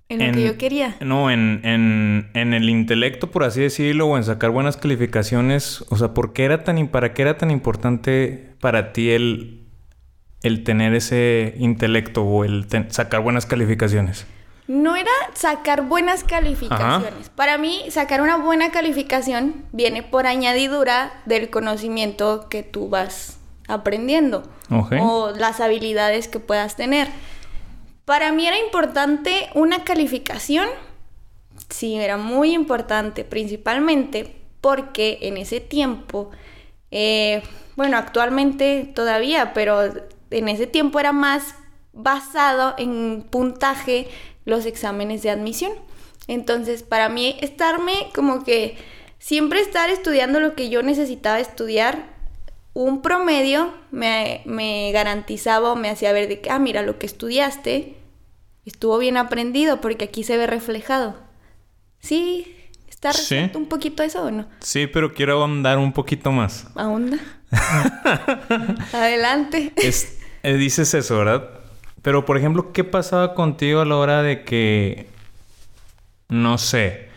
En 0.09 0.27
lo 0.27 0.33
que 0.33 0.43
yo 0.43 0.57
quería. 0.59 0.95
No, 0.99 1.31
en, 1.31 1.61
en, 1.63 2.29
en 2.35 2.53
el 2.53 2.69
intelecto, 2.69 3.31
por 3.31 3.43
así 3.43 3.61
decirlo, 3.61 4.05
o 4.07 4.17
en 4.17 4.23
sacar 4.23 4.51
buenas 4.51 4.77
calificaciones. 4.77 5.83
O 5.89 5.97
sea, 5.97 6.13
¿por 6.13 6.33
qué 6.33 6.43
era 6.43 6.63
tan, 6.63 6.87
¿para 6.89 7.13
qué 7.13 7.23
era 7.23 7.37
tan 7.37 7.49
importante 7.49 8.51
para 8.59 8.93
ti 8.93 9.09
el, 9.09 9.63
el 10.43 10.63
tener 10.63 10.93
ese 10.93 11.55
intelecto 11.57 12.23
o 12.23 12.43
el 12.43 12.67
sacar 12.89 13.21
buenas 13.21 13.47
calificaciones? 13.47 14.27
No 14.73 14.95
era 14.95 15.11
sacar 15.35 15.83
buenas 15.83 16.23
calificaciones. 16.23 17.29
Para 17.29 17.59
mí, 17.59 17.83
sacar 17.91 18.23
una 18.23 18.37
buena 18.37 18.71
calificación 18.71 19.65
viene 19.71 20.01
por 20.01 20.25
añadidura 20.25 21.13
del 21.27 21.51
conocimiento 21.51 22.49
que 22.49 22.63
tú 22.63 22.89
vas 22.89 23.37
aprendiendo 23.67 24.41
o 24.71 25.29
las 25.29 25.59
habilidades 25.59 26.27
que 26.27 26.39
puedas 26.39 26.75
tener. 26.75 27.07
Para 28.05 28.31
mí 28.31 28.47
era 28.47 28.57
importante 28.57 29.47
una 29.53 29.83
calificación. 29.83 30.67
Sí, 31.69 31.93
era 31.93 32.17
muy 32.17 32.51
importante, 32.51 33.23
principalmente 33.23 34.35
porque 34.59 35.19
en 35.21 35.37
ese 35.37 35.59
tiempo, 35.59 36.31
eh, 36.89 37.43
bueno, 37.75 37.97
actualmente 37.97 38.91
todavía, 38.95 39.53
pero 39.53 39.83
en 40.31 40.49
ese 40.49 40.65
tiempo 40.65 40.99
era 40.99 41.11
más 41.11 41.53
basado 41.93 42.73
en 42.79 43.23
puntaje 43.29 44.07
los 44.45 44.65
exámenes 44.65 45.21
de 45.23 45.29
admisión. 45.29 45.71
Entonces, 46.27 46.83
para 46.83 47.09
mí, 47.09 47.35
estarme 47.41 47.93
como 48.15 48.43
que 48.43 48.77
siempre 49.19 49.59
estar 49.61 49.89
estudiando 49.89 50.39
lo 50.39 50.55
que 50.55 50.69
yo 50.69 50.83
necesitaba 50.83 51.39
estudiar, 51.39 52.11
un 52.73 53.01
promedio 53.01 53.73
me, 53.91 54.41
me 54.45 54.91
garantizaba 54.91 55.71
o 55.71 55.75
me 55.75 55.89
hacía 55.89 56.11
ver 56.11 56.27
de 56.27 56.41
que, 56.41 56.49
ah, 56.49 56.59
mira, 56.59 56.81
lo 56.81 56.97
que 56.97 57.05
estudiaste 57.05 57.95
estuvo 58.65 58.97
bien 58.97 59.17
aprendido 59.17 59.79
porque 59.81 60.05
aquí 60.05 60.23
se 60.23 60.37
ve 60.37 60.47
reflejado. 60.47 61.15
Sí, 61.99 62.47
está 62.89 63.13
Sí. 63.13 63.51
un 63.53 63.67
poquito 63.67 64.01
eso 64.03 64.23
o 64.23 64.31
no. 64.31 64.47
Sí, 64.61 64.87
pero 64.87 65.13
quiero 65.13 65.33
ahondar 65.33 65.77
un 65.77 65.93
poquito 65.93 66.31
más. 66.31 66.67
Ahonda. 66.75 67.19
Adelante. 68.93 69.71
Es- 69.75 70.17
eh, 70.43 70.53
dices 70.55 70.93
eso, 70.93 71.17
¿verdad? 71.19 71.49
Pero, 72.03 72.25
por 72.25 72.37
ejemplo, 72.37 72.73
¿qué 72.73 72.83
pasaba 72.83 73.33
contigo 73.33 73.79
a 73.79 73.85
la 73.85 73.95
hora 73.95 74.21
de 74.21 74.43
que, 74.43 75.07
no 76.27 76.57
sé, 76.57 77.07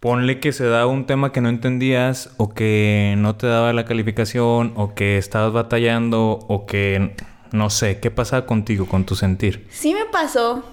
ponle 0.00 0.40
que 0.40 0.52
se 0.52 0.64
daba 0.64 0.86
un 0.86 1.06
tema 1.06 1.30
que 1.30 1.42
no 1.42 1.50
entendías 1.50 2.30
o 2.38 2.52
que 2.52 3.14
no 3.18 3.36
te 3.36 3.46
daba 3.46 3.72
la 3.74 3.84
calificación 3.84 4.72
o 4.76 4.94
que 4.94 5.18
estabas 5.18 5.52
batallando 5.52 6.40
o 6.48 6.64
que, 6.64 7.14
no 7.52 7.68
sé, 7.68 8.00
¿qué 8.00 8.10
pasaba 8.10 8.46
contigo, 8.46 8.86
con 8.86 9.04
tu 9.04 9.14
sentir? 9.14 9.68
Sí 9.70 9.92
me 9.92 10.06
pasó 10.06 10.64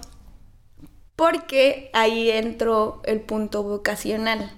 porque 1.18 1.92
ahí 1.94 2.32
entró 2.32 3.02
el 3.04 3.20
punto 3.20 3.64
vocacional. 3.64 4.50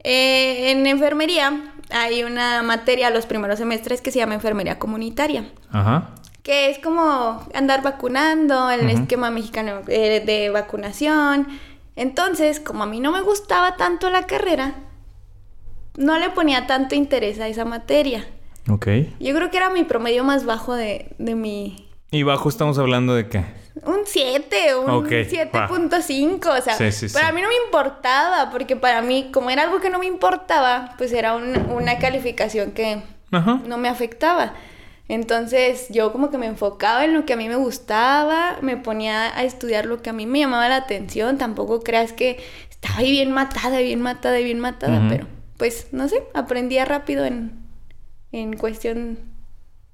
Eh, 0.00 0.72
en 0.72 0.86
enfermería 0.88 1.72
hay 1.90 2.24
una 2.24 2.62
materia 2.62 3.10
los 3.10 3.26
primeros 3.26 3.58
semestres 3.58 4.00
que 4.00 4.10
se 4.10 4.18
llama 4.18 4.34
enfermería 4.34 4.78
comunitaria. 4.78 5.50
Ajá. 5.70 6.10
Que 6.44 6.70
es 6.70 6.78
como 6.78 7.42
andar 7.54 7.82
vacunando, 7.82 8.70
el 8.70 8.88
esquema 8.90 9.30
mexicano 9.30 9.80
eh, 9.88 10.22
de 10.24 10.50
vacunación. 10.50 11.48
Entonces, 11.96 12.60
como 12.60 12.82
a 12.84 12.86
mí 12.86 13.00
no 13.00 13.10
me 13.10 13.22
gustaba 13.22 13.76
tanto 13.76 14.10
la 14.10 14.26
carrera, 14.26 14.74
no 15.96 16.18
le 16.18 16.30
ponía 16.30 16.66
tanto 16.66 16.94
interés 16.94 17.40
a 17.40 17.48
esa 17.48 17.64
materia. 17.64 18.26
Ok. 18.70 18.86
Yo 19.20 19.34
creo 19.34 19.50
que 19.50 19.56
era 19.56 19.70
mi 19.70 19.84
promedio 19.84 20.22
más 20.22 20.44
bajo 20.44 20.74
de, 20.74 21.14
de 21.18 21.34
mi... 21.34 21.88
¿Y 22.10 22.22
bajo 22.24 22.48
estamos 22.48 22.78
hablando 22.78 23.14
de 23.14 23.28
qué? 23.28 23.44
Un 23.84 24.00
7, 24.04 24.76
un 24.76 24.90
Ok, 24.90 25.08
7.5, 25.08 26.58
o 26.58 26.62
sea, 26.62 26.74
Sí, 26.76 26.92
sí, 26.92 27.06
pero 27.12 27.26
sí. 27.28 27.32
mí 27.32 27.40
no 27.42 27.48
me 27.48 27.56
importaba, 27.66 28.50
porque 28.50 28.76
para 28.76 29.02
mí, 29.02 29.30
como 29.32 29.50
era 29.50 29.62
algo 29.62 29.80
que 29.80 29.90
no 29.90 29.98
me 29.98 30.06
importaba, 30.06 30.94
pues 30.98 31.12
era 31.12 31.34
un- 31.34 31.56
una 31.70 31.98
calificación 31.98 32.72
que 32.72 33.02
Ajá. 33.32 33.60
no 33.66 33.78
me 33.78 33.88
afectaba. 33.88 34.52
Entonces 35.08 35.88
yo 35.90 36.12
como 36.12 36.30
que 36.30 36.38
me 36.38 36.46
enfocaba 36.46 37.04
en 37.04 37.12
lo 37.12 37.26
que 37.26 37.34
a 37.34 37.36
mí 37.36 37.48
me 37.48 37.56
gustaba, 37.56 38.58
me 38.62 38.76
ponía 38.76 39.36
a 39.36 39.44
estudiar 39.44 39.84
lo 39.84 40.00
que 40.00 40.10
a 40.10 40.12
mí 40.14 40.26
me 40.26 40.40
llamaba 40.40 40.68
la 40.68 40.76
atención, 40.76 41.36
tampoco 41.36 41.80
creas 41.80 42.12
que 42.12 42.38
estaba 42.70 42.98
ahí 42.98 43.10
bien 43.10 43.30
matada, 43.30 43.78
bien 43.80 44.00
matada, 44.00 44.38
bien 44.38 44.60
matada, 44.60 45.06
pero 45.08 45.26
pues 45.58 45.88
no 45.92 46.08
sé, 46.08 46.22
aprendía 46.32 46.84
rápido 46.84 47.24
en, 47.26 47.52
en 48.32 48.56
cuestión 48.56 49.18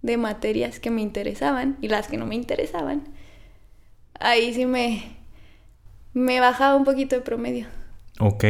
de 0.02 0.17
materias 0.17 0.81
que 0.81 0.90
me 0.90 1.02
interesaban 1.02 1.76
y 1.81 1.88
las 1.88 2.07
que 2.09 2.17
no 2.17 2.26
me 2.26 2.37
interesaban. 2.37 3.02
Ahí 4.19 4.55
sí 4.55 4.64
me, 4.64 5.02
me 6.12 6.40
bajaba 6.40 6.76
un 6.76 6.85
poquito 6.85 7.17
de 7.17 7.23
promedio. 7.23 7.67
Ok. 8.19 8.45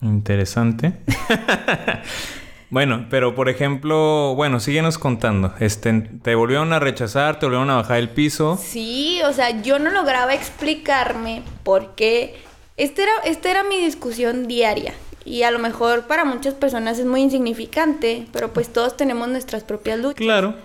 Interesante. 0.00 0.94
bueno, 2.74 3.06
pero 3.08 3.36
por 3.36 3.48
ejemplo, 3.48 4.34
bueno, 4.34 4.58
síguenos 4.58 4.98
contando. 4.98 5.54
Este, 5.60 5.92
te 5.92 6.34
volvieron 6.34 6.72
a 6.72 6.80
rechazar, 6.80 7.38
te 7.38 7.46
volvieron 7.46 7.70
a 7.70 7.76
bajar 7.76 7.98
el 7.98 8.08
piso. 8.08 8.58
Sí, 8.60 9.20
o 9.24 9.32
sea, 9.32 9.62
yo 9.62 9.78
no 9.78 9.90
lograba 9.90 10.34
explicarme 10.34 11.44
por 11.62 11.94
qué. 11.94 12.34
Esta 12.76 13.04
era, 13.04 13.12
esta 13.26 13.48
era 13.52 13.62
mi 13.62 13.78
discusión 13.78 14.48
diaria. 14.48 14.92
Y 15.24 15.44
a 15.44 15.52
lo 15.52 15.60
mejor 15.60 16.08
para 16.08 16.24
muchas 16.24 16.54
personas 16.54 16.98
es 16.98 17.06
muy 17.06 17.20
insignificante, 17.20 18.26
pero 18.32 18.52
pues 18.52 18.72
todos 18.72 18.96
tenemos 18.96 19.28
nuestras 19.28 19.62
propias 19.62 20.00
luchas. 20.00 20.16
Claro. 20.16 20.56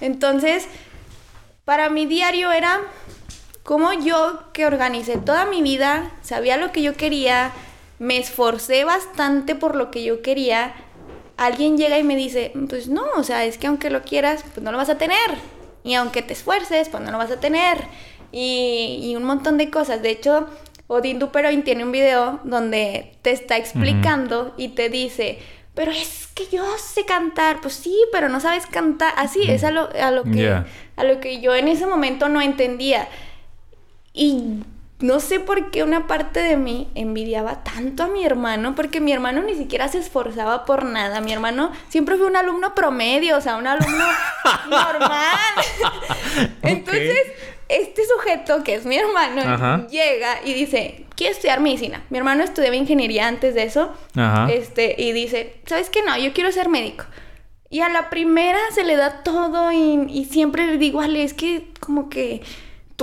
Entonces, 0.00 0.66
para 1.66 1.90
mi 1.90 2.06
diario 2.06 2.50
era 2.50 2.80
como 3.62 3.92
yo 3.92 4.44
que 4.54 4.64
organicé 4.64 5.18
toda 5.18 5.44
mi 5.44 5.60
vida, 5.60 6.12
sabía 6.22 6.56
lo 6.56 6.72
que 6.72 6.80
yo 6.80 6.94
quería, 6.94 7.52
me 7.98 8.16
esforcé 8.16 8.84
bastante 8.84 9.54
por 9.54 9.76
lo 9.76 9.90
que 9.90 10.02
yo 10.02 10.22
quería. 10.22 10.72
Alguien 11.46 11.76
llega 11.76 11.98
y 11.98 12.04
me 12.04 12.16
dice, 12.16 12.52
pues 12.68 12.88
no, 12.88 13.04
o 13.16 13.22
sea, 13.22 13.44
es 13.44 13.58
que 13.58 13.66
aunque 13.66 13.90
lo 13.90 14.02
quieras, 14.02 14.44
pues 14.54 14.62
no 14.62 14.72
lo 14.72 14.78
vas 14.78 14.90
a 14.90 14.98
tener. 14.98 15.16
Y 15.84 15.94
aunque 15.94 16.22
te 16.22 16.32
esfuerces, 16.32 16.88
pues 16.88 17.02
no 17.02 17.10
lo 17.10 17.18
vas 17.18 17.30
a 17.30 17.40
tener. 17.40 17.78
Y, 18.30 19.00
y 19.02 19.16
un 19.16 19.24
montón 19.24 19.58
de 19.58 19.70
cosas. 19.70 20.02
De 20.02 20.10
hecho, 20.10 20.46
Odín 20.86 21.18
Duperoin 21.18 21.64
tiene 21.64 21.84
un 21.84 21.92
video 21.92 22.40
donde 22.44 23.16
te 23.22 23.30
está 23.30 23.56
explicando 23.56 24.54
y 24.56 24.68
te 24.68 24.88
dice, 24.88 25.38
pero 25.74 25.90
es 25.90 26.28
que 26.34 26.46
yo 26.52 26.64
sé 26.78 27.04
cantar. 27.04 27.60
Pues 27.60 27.74
sí, 27.74 27.96
pero 28.12 28.28
no 28.28 28.40
sabes 28.40 28.66
cantar. 28.66 29.14
Así, 29.16 29.42
es 29.50 29.64
a 29.64 29.70
lo, 29.70 29.88
a 30.00 30.10
lo 30.10 30.24
que, 30.24 30.48
a 30.48 31.04
lo 31.04 31.20
que 31.20 31.40
yo 31.40 31.54
en 31.54 31.68
ese 31.68 31.86
momento 31.86 32.28
no 32.28 32.40
entendía. 32.40 33.08
Y 34.12 34.62
no 35.02 35.20
sé 35.20 35.40
por 35.40 35.70
qué 35.70 35.82
una 35.82 36.06
parte 36.06 36.40
de 36.40 36.56
mí 36.56 36.88
envidiaba 36.94 37.62
tanto 37.64 38.04
a 38.04 38.08
mi 38.08 38.24
hermano, 38.24 38.74
porque 38.74 39.00
mi 39.00 39.12
hermano 39.12 39.42
ni 39.42 39.54
siquiera 39.54 39.88
se 39.88 39.98
esforzaba 39.98 40.64
por 40.64 40.84
nada. 40.84 41.20
Mi 41.20 41.32
hermano 41.32 41.72
siempre 41.88 42.16
fue 42.16 42.26
un 42.26 42.36
alumno 42.36 42.74
promedio, 42.74 43.36
o 43.36 43.40
sea, 43.40 43.56
un 43.56 43.66
alumno 43.66 44.04
normal. 44.70 45.54
Entonces, 46.62 47.18
este 47.68 48.02
sujeto, 48.06 48.62
que 48.62 48.74
es 48.74 48.84
mi 48.84 48.96
hermano, 48.96 49.42
Ajá. 49.42 49.86
llega 49.88 50.40
y 50.44 50.54
dice, 50.54 51.06
quiero 51.16 51.32
estudiar 51.32 51.60
medicina. 51.60 52.02
Mi 52.10 52.18
hermano 52.18 52.44
estudiaba 52.44 52.76
ingeniería 52.76 53.26
antes 53.26 53.54
de 53.54 53.64
eso. 53.64 53.92
Ajá. 54.14 54.50
Este, 54.52 54.94
y 54.98 55.12
dice, 55.12 55.56
¿sabes 55.66 55.90
qué? 55.90 56.02
No, 56.02 56.16
yo 56.16 56.32
quiero 56.32 56.52
ser 56.52 56.68
médico. 56.68 57.04
Y 57.70 57.80
a 57.80 57.88
la 57.88 58.10
primera 58.10 58.58
se 58.74 58.84
le 58.84 58.96
da 58.96 59.22
todo 59.22 59.72
y, 59.72 60.06
y 60.10 60.26
siempre 60.26 60.66
le 60.66 60.76
digo, 60.76 61.00
Ale, 61.00 61.22
es 61.24 61.32
que 61.32 61.68
como 61.80 62.10
que 62.10 62.42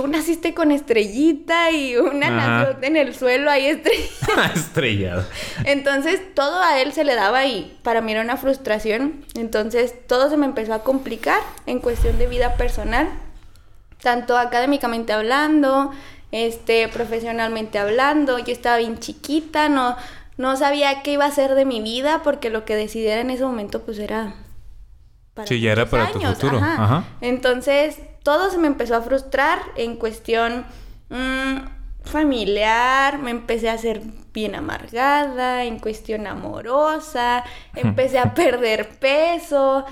tú 0.00 0.08
naciste 0.08 0.54
con 0.54 0.70
estrellita 0.70 1.70
y 1.70 1.96
una 1.96 2.28
Ajá. 2.28 2.64
nació 2.64 2.82
en 2.82 2.96
el 2.96 3.14
suelo 3.14 3.50
ahí 3.50 3.66
estrellita. 3.66 4.52
Estrellado. 4.54 5.24
Entonces 5.64 6.22
todo 6.34 6.62
a 6.62 6.80
él 6.80 6.92
se 6.92 7.04
le 7.04 7.14
daba 7.14 7.44
y 7.44 7.76
para 7.82 8.00
mí 8.00 8.12
era 8.12 8.22
una 8.22 8.36
frustración. 8.36 9.24
Entonces 9.34 9.94
todo 10.06 10.30
se 10.30 10.36
me 10.36 10.46
empezó 10.46 10.72
a 10.72 10.82
complicar 10.82 11.40
en 11.66 11.80
cuestión 11.80 12.18
de 12.18 12.26
vida 12.26 12.54
personal, 12.56 13.10
tanto 14.02 14.38
académicamente 14.38 15.12
hablando, 15.12 15.90
este, 16.32 16.88
profesionalmente 16.88 17.78
hablando. 17.78 18.38
Yo 18.38 18.52
estaba 18.52 18.78
bien 18.78 18.98
chiquita, 18.98 19.68
no, 19.68 19.96
no 20.38 20.56
sabía 20.56 21.02
qué 21.02 21.12
iba 21.12 21.26
a 21.26 21.28
hacer 21.28 21.54
de 21.54 21.66
mi 21.66 21.82
vida 21.82 22.22
porque 22.24 22.48
lo 22.48 22.64
que 22.64 22.74
decidiera 22.74 23.20
en 23.20 23.30
ese 23.30 23.44
momento 23.44 23.82
pues 23.82 23.98
era 23.98 24.34
para 25.34 25.46
Sí, 25.46 25.60
ya 25.60 25.72
era 25.72 25.86
para 25.86 26.10
tu 26.12 26.20
futuro, 26.20 26.58
Ajá. 26.58 26.82
ajá. 26.84 27.04
Entonces, 27.20 27.98
todo 28.22 28.50
se 28.50 28.58
me 28.58 28.66
empezó 28.66 28.96
a 28.96 29.02
frustrar 29.02 29.60
en 29.76 29.96
cuestión 29.96 30.64
mm, 31.08 31.56
familiar, 32.04 33.18
me 33.18 33.30
empecé 33.30 33.68
a 33.70 33.78
ser 33.78 34.02
bien 34.32 34.54
amargada, 34.54 35.64
en 35.64 35.78
cuestión 35.78 36.26
amorosa, 36.26 37.44
empecé 37.74 38.18
a 38.18 38.34
perder 38.34 38.88
peso, 38.98 39.84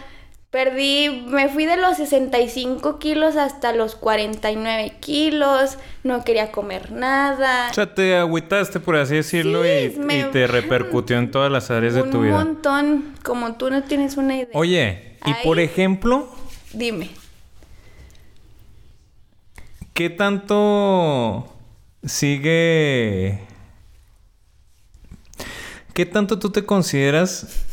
perdí, 0.51 1.25
me 1.29 1.49
fui 1.49 1.67
de 1.67 1.77
los 1.77 1.97
65 1.99 2.99
kilos 2.99 3.37
hasta 3.37 3.73
los 3.73 3.95
49 3.97 4.93
kilos, 5.01 5.79
no 6.05 6.25
quería 6.25 6.51
comer 6.53 6.93
nada. 6.93 7.69
O 7.71 7.75
sea, 7.75 7.95
te 7.95 8.17
agüitaste, 8.17 8.81
por 8.81 8.97
así 8.97 9.17
decirlo, 9.17 9.63
Sí, 9.63 9.95
y, 9.97 9.99
me- 9.99 10.21
y 10.21 10.23
te 10.25 10.47
repercutió 10.47 11.19
en 11.19 11.31
todas 11.31 11.51
las 11.53 11.71
áreas 11.71 11.95
de 11.95 12.03
tu 12.05 12.19
un 12.19 12.25
vida. 12.25 12.37
montón, 12.37 13.15
como 13.23 13.55
tú 13.57 13.71
no 13.71 13.83
tienes 13.83 14.17
una 14.17 14.37
idea. 14.37 14.49
Oye, 14.55 15.08
y 15.25 15.35
por 15.45 15.59
ejemplo, 15.61 16.29
Dime. 16.73 17.11
¿qué 19.95 20.11
tanto 20.11 21.53
sigue... 22.05 23.41
¿Qué 25.95 26.07
tanto 26.07 26.39
tú 26.39 26.51
te 26.51 26.65
consideras 26.65 27.65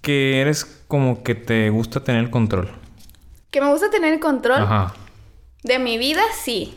que 0.00 0.40
eres 0.40 0.64
como 0.88 1.22
que 1.22 1.34
te 1.34 1.68
gusta 1.68 2.02
tener 2.02 2.30
control? 2.30 2.70
Que 3.50 3.60
me 3.60 3.68
gusta 3.70 3.90
tener 3.90 4.14
el 4.14 4.20
control 4.20 4.62
Ajá, 4.62 4.94
de 5.62 5.78
mi 5.78 5.98
vida, 5.98 6.22
sí. 6.42 6.74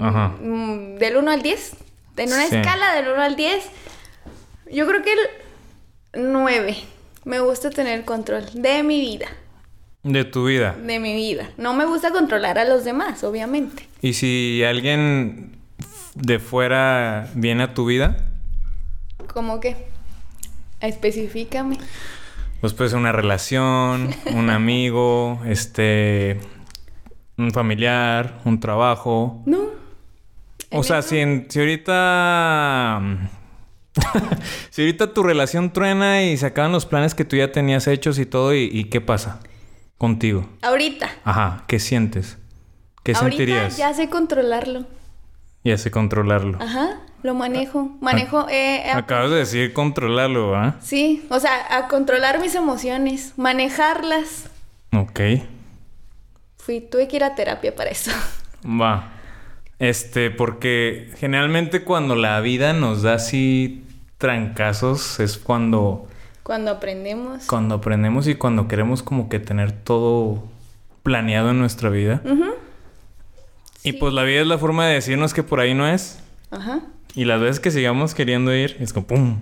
ajá. 0.00 0.28
Mm, 0.40 0.96
Del 0.96 1.18
1 1.18 1.30
al 1.30 1.42
10. 1.42 1.76
En 2.16 2.32
una 2.32 2.46
Sí. 2.46 2.56
escala 2.56 2.94
del 2.94 3.08
1 3.08 3.22
al 3.22 3.36
10. 3.36 3.62
Yo 4.72 4.86
creo 4.86 5.02
que 5.02 5.12
el 5.12 6.32
9. 6.32 6.76
Me 7.28 7.40
gusta 7.40 7.68
tener 7.68 8.04
control 8.06 8.44
de 8.54 8.82
mi 8.82 9.00
vida. 9.00 9.26
De 10.02 10.24
tu 10.24 10.46
vida. 10.46 10.74
De 10.74 10.98
mi 10.98 11.12
vida. 11.14 11.50
No 11.58 11.74
me 11.74 11.84
gusta 11.84 12.10
controlar 12.10 12.58
a 12.58 12.64
los 12.64 12.84
demás, 12.86 13.22
obviamente. 13.22 13.86
Y 14.00 14.14
si 14.14 14.62
alguien 14.64 15.58
de 16.14 16.38
fuera 16.38 17.28
viene 17.34 17.64
a 17.64 17.74
tu 17.74 17.84
vida, 17.84 18.16
¿Cómo 19.34 19.60
que? 19.60 19.76
Especifícame. 20.80 21.76
pues 22.62 22.72
puede 22.72 22.88
ser 22.90 22.98
una 22.98 23.12
relación, 23.12 24.08
un 24.32 24.48
amigo, 24.60 25.40
este, 25.44 26.40
un 27.36 27.50
familiar, 27.50 28.40
un 28.46 28.58
trabajo. 28.58 29.42
No. 29.44 29.64
O 30.70 30.82
sea, 30.82 31.02
si, 31.02 31.18
en- 31.18 31.46
si 31.50 31.58
ahorita... 31.60 33.02
si 34.70 34.82
ahorita 34.82 35.12
tu 35.14 35.22
relación 35.22 35.72
truena 35.72 36.22
y 36.22 36.36
se 36.36 36.46
acaban 36.46 36.72
los 36.72 36.86
planes 36.86 37.14
que 37.14 37.24
tú 37.24 37.36
ya 37.36 37.52
tenías 37.52 37.86
hechos 37.86 38.18
y 38.18 38.26
todo, 38.26 38.54
¿y, 38.54 38.64
y 38.72 38.84
qué 38.84 39.00
pasa 39.00 39.40
contigo? 39.96 40.48
Ahorita. 40.62 41.08
Ajá, 41.24 41.64
¿qué 41.66 41.78
sientes? 41.78 42.38
¿Qué 43.02 43.12
Ahorita 43.12 43.28
sentirías? 43.30 43.76
ya 43.76 43.92
sé 43.94 44.08
controlarlo. 44.10 44.84
Ya 45.64 45.76
sé 45.78 45.90
controlarlo. 45.90 46.58
Ajá. 46.60 47.00
Lo 47.22 47.34
manejo. 47.34 47.96
Manejo. 48.00 48.48
eh, 48.48 48.82
eh, 48.86 48.90
Acabas 48.92 49.30
de 49.30 49.38
decir 49.38 49.72
controlarlo, 49.72 50.54
¿ah? 50.54 50.76
Sí. 50.80 51.26
O 51.30 51.40
sea, 51.40 51.76
a 51.76 51.88
controlar 51.88 52.40
mis 52.40 52.54
emociones. 52.54 53.32
Manejarlas. 53.36 54.48
Ok. 54.92 55.20
Fui, 56.58 56.80
tuve 56.80 57.08
que 57.08 57.16
ir 57.16 57.24
a 57.24 57.34
terapia 57.34 57.74
para 57.74 57.90
eso. 57.90 58.12
Va. 58.64 59.12
Este, 59.80 60.30
porque 60.30 61.10
generalmente 61.18 61.82
cuando 61.82 62.14
la 62.14 62.40
vida 62.40 62.72
nos 62.72 63.02
da 63.02 63.14
así 63.14 63.84
trancazos 64.18 65.20
es 65.20 65.38
cuando, 65.38 66.06
Cuando 66.42 66.70
aprendemos. 66.72 67.44
cuando 67.46 67.76
aprendemos 67.76 68.26
y 68.28 68.34
cuando 68.34 68.68
queremos 68.68 69.02
como 69.02 69.28
que 69.28 69.38
tener 69.38 69.72
todo 69.72 70.42
planeado 71.02 71.50
en 71.50 71.58
nuestra 71.58 71.88
vida. 71.90 72.20
Ujú. 72.24 72.44
Y 73.84 73.92
Sí. 73.92 73.98
pues 73.98 74.12
la 74.12 74.24
vida 74.24 74.40
es 74.42 74.46
la 74.46 74.58
forma 74.58 74.86
de 74.86 74.94
decirnos 74.94 75.32
que 75.32 75.42
por 75.42 75.60
ahí 75.60 75.72
no 75.74 75.86
es. 75.88 76.18
Ajá. 76.50 76.80
Y 77.14 77.24
las 77.24 77.40
veces 77.40 77.60
que 77.60 77.70
sigamos 77.70 78.14
queriendo 78.14 78.54
ir, 78.54 78.76
es 78.80 78.92
como 78.92 79.06
pum, 79.06 79.38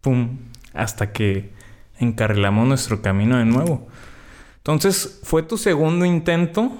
pum, 0.00 0.38
hasta 0.74 1.12
que 1.12 1.50
encarrilamos 1.98 2.66
nuestro 2.66 3.02
camino 3.02 3.36
de 3.36 3.44
nuevo. 3.44 3.86
Entonces, 4.58 5.20
fue 5.22 5.42
tu 5.42 5.56
segundo 5.58 6.04
intento 6.04 6.72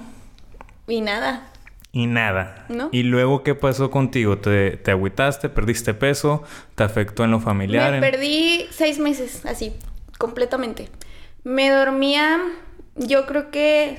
Y 0.86 1.00
nada. 1.02 1.49
Y 1.92 2.06
nada. 2.06 2.66
¿No? 2.68 2.88
¿Y 2.92 3.02
luego 3.02 3.42
qué 3.42 3.54
pasó 3.54 3.90
contigo? 3.90 4.38
¿Te, 4.38 4.76
te 4.76 4.90
agüitaste? 4.90 5.48
¿Perdiste 5.48 5.92
peso? 5.94 6.42
¿Te 6.74 6.84
afectó 6.84 7.24
en 7.24 7.30
lo 7.32 7.40
familiar? 7.40 7.90
Me 7.90 7.96
en- 7.96 8.00
perdí 8.12 8.66
seis 8.70 8.98
meses, 8.98 9.44
así, 9.46 9.72
completamente. 10.18 10.88
Me 11.42 11.70
dormía, 11.70 12.38
yo 12.96 13.26
creo 13.26 13.50
que 13.50 13.98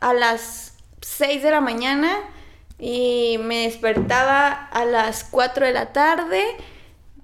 a 0.00 0.12
las 0.12 0.76
6 1.00 1.42
de 1.42 1.50
la 1.50 1.60
mañana 1.60 2.16
y 2.78 3.38
me 3.42 3.62
despertaba 3.64 4.48
a 4.50 4.84
las 4.84 5.24
4 5.24 5.66
de 5.66 5.72
la 5.72 5.92
tarde. 5.92 6.42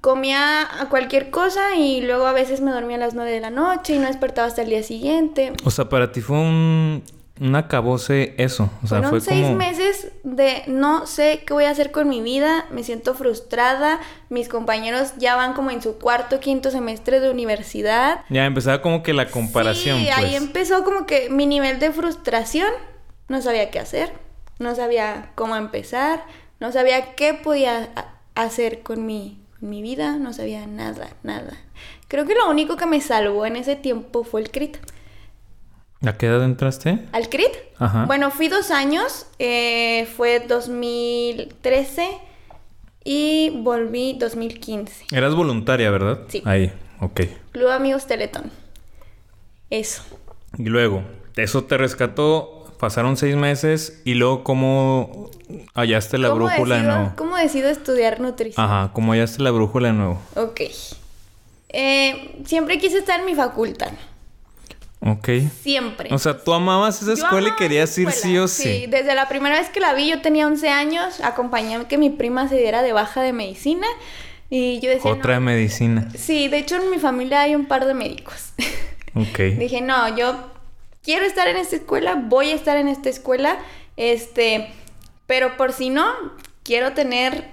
Comía 0.00 0.62
a 0.80 0.88
cualquier 0.88 1.30
cosa 1.30 1.74
y 1.76 2.00
luego 2.00 2.26
a 2.26 2.32
veces 2.32 2.60
me 2.60 2.70
dormía 2.70 2.96
a 2.96 3.00
las 3.00 3.14
9 3.14 3.30
de 3.30 3.40
la 3.40 3.50
noche 3.50 3.94
y 3.94 3.98
no 3.98 4.06
despertaba 4.06 4.46
hasta 4.46 4.62
el 4.62 4.68
día 4.70 4.82
siguiente. 4.82 5.52
O 5.64 5.70
sea, 5.70 5.88
para 5.88 6.12
ti 6.12 6.20
fue 6.20 6.36
un, 6.38 7.02
un 7.40 7.54
acabose 7.54 8.34
eso. 8.38 8.70
O 8.82 8.86
sea, 8.86 8.98
Fueron 9.02 9.10
fue 9.10 9.20
seis 9.20 9.44
como... 9.44 9.56
meses 9.56 10.08
de 10.22 10.62
no 10.66 11.06
sé 11.06 11.42
qué 11.46 11.52
voy 11.52 11.64
a 11.64 11.70
hacer 11.70 11.90
con 11.92 12.08
mi 12.08 12.20
vida, 12.22 12.66
me 12.70 12.82
siento 12.82 13.14
frustrada, 13.14 14.00
mis 14.30 14.48
compañeros 14.48 15.12
ya 15.18 15.36
van 15.36 15.52
como 15.52 15.70
en 15.70 15.82
su 15.82 15.98
cuarto, 15.98 16.40
quinto 16.40 16.70
semestre 16.70 17.20
de 17.20 17.30
universidad. 17.30 18.20
Ya 18.30 18.46
empezaba 18.46 18.80
como 18.82 19.02
que 19.02 19.12
la 19.12 19.28
comparación, 19.30 19.98
Sí, 19.98 20.06
pues. 20.06 20.16
ahí 20.18 20.34
empezó 20.34 20.84
como 20.84 21.06
que 21.06 21.28
mi 21.30 21.46
nivel 21.46 21.78
de 21.78 21.92
frustración, 21.92 22.70
no 23.28 23.42
sabía 23.42 23.70
qué 23.70 23.78
hacer, 23.80 24.12
no 24.58 24.74
sabía 24.74 25.32
cómo 25.34 25.56
empezar, 25.56 26.24
no 26.60 26.72
sabía 26.72 27.14
qué 27.16 27.34
podía 27.34 27.90
hacer 28.34 28.82
con 28.82 29.04
mi, 29.04 29.38
con 29.60 29.68
mi 29.68 29.82
vida, 29.82 30.16
no 30.16 30.32
sabía 30.32 30.66
nada, 30.66 31.10
nada. 31.22 31.52
Creo 32.08 32.24
que 32.24 32.34
lo 32.34 32.48
único 32.48 32.76
que 32.76 32.86
me 32.86 33.00
salvó 33.00 33.44
en 33.46 33.56
ese 33.56 33.76
tiempo 33.76 34.24
fue 34.24 34.40
el 34.40 34.50
CRIT. 34.50 34.78
¿A 36.04 36.16
qué 36.16 36.26
edad 36.26 36.44
entraste? 36.44 36.98
¿Al 37.12 37.28
CRIT? 37.28 37.50
Ajá. 37.78 38.04
Bueno, 38.04 38.30
fui 38.30 38.48
dos 38.48 38.70
años, 38.70 39.26
eh, 39.38 40.06
fue 40.16 40.40
2013 40.40 42.18
y 43.04 43.50
volví 43.62 44.16
2015. 44.18 45.06
Eras 45.10 45.34
voluntaria, 45.34 45.90
¿verdad? 45.90 46.20
Sí. 46.28 46.42
Ahí, 46.44 46.72
ok. 47.00 47.22
Club 47.52 47.68
Amigos 47.70 48.06
Teletón. 48.06 48.50
Eso. 49.70 50.02
Y 50.58 50.64
luego, 50.64 51.02
eso 51.36 51.64
te 51.64 51.76
rescató, 51.76 52.72
pasaron 52.78 53.16
seis 53.16 53.34
meses 53.36 54.02
y 54.04 54.14
luego 54.14 54.44
cómo 54.44 55.30
hallaste 55.74 56.18
la 56.18 56.28
¿Cómo 56.28 56.44
brújula 56.46 56.76
de 56.76 56.82
decido, 56.82 56.98
nuevo. 56.98 57.16
¿Cómo 57.16 57.36
decido 57.36 57.68
estudiar 57.70 58.20
nutrición? 58.20 58.64
Ajá, 58.64 58.92
cómo 58.92 59.12
hallaste 59.12 59.42
la 59.42 59.50
brújula 59.50 59.88
de 59.88 59.94
nuevo. 59.94 60.20
Ok. 60.36 60.60
Eh, 61.70 62.42
siempre 62.44 62.78
quise 62.78 62.98
estar 62.98 63.20
en 63.20 63.26
mi 63.26 63.34
facultad. 63.34 63.92
Ok. 65.00 65.28
Siempre. 65.62 66.12
O 66.12 66.18
sea, 66.18 66.42
tú 66.42 66.52
amabas 66.52 67.02
esa 67.02 67.12
escuela 67.12 67.50
y 67.50 67.56
querías 67.56 67.96
ir 67.98 68.10
sí 68.12 68.38
o 68.38 68.48
sí. 68.48 68.62
Sí, 68.62 68.86
desde 68.86 69.14
la 69.14 69.28
primera 69.28 69.58
vez 69.58 69.68
que 69.68 69.80
la 69.80 69.92
vi, 69.94 70.08
yo 70.08 70.20
tenía 70.22 70.46
11 70.46 70.68
años, 70.68 71.20
acompañé 71.20 71.76
a 71.76 71.88
que 71.88 71.98
mi 71.98 72.10
prima 72.10 72.48
se 72.48 72.56
diera 72.56 72.82
de 72.82 72.92
baja 72.92 73.22
de 73.22 73.32
medicina 73.32 73.86
y 74.48 74.80
yo 74.80 74.90
decía... 74.90 75.10
Otra 75.10 75.34
de 75.34 75.40
no. 75.40 75.46
medicina. 75.46 76.08
Sí, 76.16 76.48
de 76.48 76.58
hecho 76.58 76.76
en 76.76 76.90
mi 76.90 76.98
familia 76.98 77.42
hay 77.42 77.54
un 77.54 77.66
par 77.66 77.86
de 77.86 77.94
médicos. 77.94 78.52
Ok. 79.18 79.38
Dije, 79.58 79.80
no, 79.80 80.14
yo 80.14 80.36
quiero 81.02 81.24
estar 81.24 81.48
en 81.48 81.56
esta 81.56 81.76
escuela, 81.76 82.16
voy 82.16 82.50
a 82.50 82.54
estar 82.54 82.76
en 82.76 82.86
esta 82.86 83.08
escuela, 83.08 83.56
este, 83.96 84.68
pero 85.26 85.56
por 85.56 85.72
si 85.72 85.88
no, 85.88 86.04
quiero 86.64 86.92
tener 86.92 87.48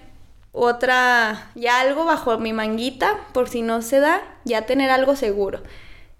otra, 0.51 1.51
ya 1.55 1.79
algo 1.79 2.03
bajo 2.03 2.37
mi 2.37 2.51
manguita, 2.51 3.17
por 3.31 3.47
si 3.47 3.61
no 3.61 3.81
se 3.81 4.01
da, 4.01 4.21
ya 4.43 4.65
tener 4.65 4.89
algo 4.89 5.15
seguro. 5.15 5.61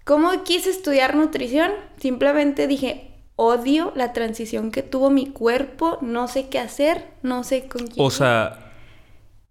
¿Cómo 0.04 0.44
quise 0.44 0.70
estudiar 0.70 1.14
nutrición? 1.16 1.70
Simplemente 2.00 2.66
dije, 2.66 3.10
odio 3.36 3.92
la 3.94 4.12
transición 4.12 4.70
que 4.70 4.82
tuvo 4.82 5.10
mi 5.10 5.26
cuerpo, 5.30 5.98
no 6.02 6.28
sé 6.28 6.48
qué 6.48 6.58
hacer, 6.58 7.06
no 7.22 7.42
sé 7.44 7.66
con 7.66 7.86
quién. 7.86 8.04
O 8.06 8.10
sea, 8.10 8.72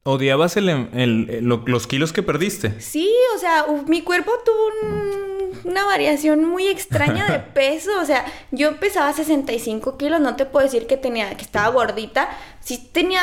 odiabas 0.03 0.55
el, 0.57 0.70
el- 0.70 0.89
el- 1.29 1.44
lo- 1.46 1.63
los 1.66 1.87
kilos 1.87 2.13
que 2.13 2.22
perdiste. 2.24 2.79
Sí, 2.81 3.09
o 3.35 3.39
sea, 3.39 3.66
mi 3.87 4.01
cuerpo 4.01 4.31
tuvo 4.46 4.68
un- 4.89 5.33
una 5.72 5.85
variación 5.85 6.44
muy 6.46 6.68
extraña 6.68 7.27
de 7.31 7.39
peso. 7.53 7.92
O 8.01 8.05
sea, 8.05 8.25
yo 8.51 8.77
pesaba 8.79 9.11
65 9.13 9.98
kilos, 9.98 10.20
no 10.20 10.35
te 10.35 10.46
puedo 10.46 10.66
decir 10.66 10.85
que 10.87 10.98
tenía, 10.98 11.35
que 11.35 11.44
estaba 11.44 11.70
gordita. 11.70 12.29
Sí 12.59 12.77
tenía 12.92 13.22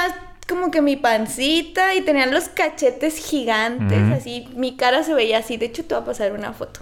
como 0.49 0.71
que 0.73 0.83
mi 0.83 0.97
pancita 0.97 1.95
y 1.95 2.01
tenía 2.01 2.27
los 2.27 2.49
cachetes 2.49 3.19
gigantes, 3.25 4.01
así, 4.13 4.49
mi 4.57 4.75
cara 4.77 5.05
se 5.05 5.15
veía 5.15 5.39
así. 5.39 5.57
De 5.59 5.67
hecho, 5.67 5.85
te 5.85 5.95
voy 5.95 6.03
a 6.03 6.07
pasar 6.07 6.33
una 6.33 6.53
foto. 6.53 6.81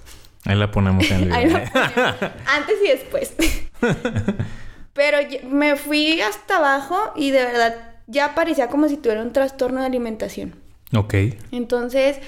Ahí 0.49 0.57
la 0.57 0.71
ponemos 0.71 1.09
en 1.11 1.23
el 1.25 1.33
Ahí 1.33 1.47
video. 1.47 1.61
la. 1.75 2.33
Antes 2.47 2.77
y 2.85 2.89
después. 2.89 3.35
Pero 4.93 5.19
me 5.49 5.77
fui 5.77 6.21
hasta 6.21 6.57
abajo 6.57 7.13
y 7.15 7.31
de 7.31 7.45
verdad 7.45 7.75
ya 8.07 8.35
parecía 8.35 8.69
como 8.69 8.89
si 8.89 8.97
tuviera 8.97 9.23
un 9.23 9.33
trastorno 9.33 9.81
de 9.81 9.87
alimentación. 9.87 10.57
ok. 10.97 11.15
Entonces, 11.53 12.19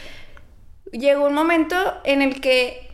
llegó 0.92 1.26
un 1.26 1.34
momento 1.34 1.76
en 2.04 2.22
el 2.22 2.40
que 2.40 2.88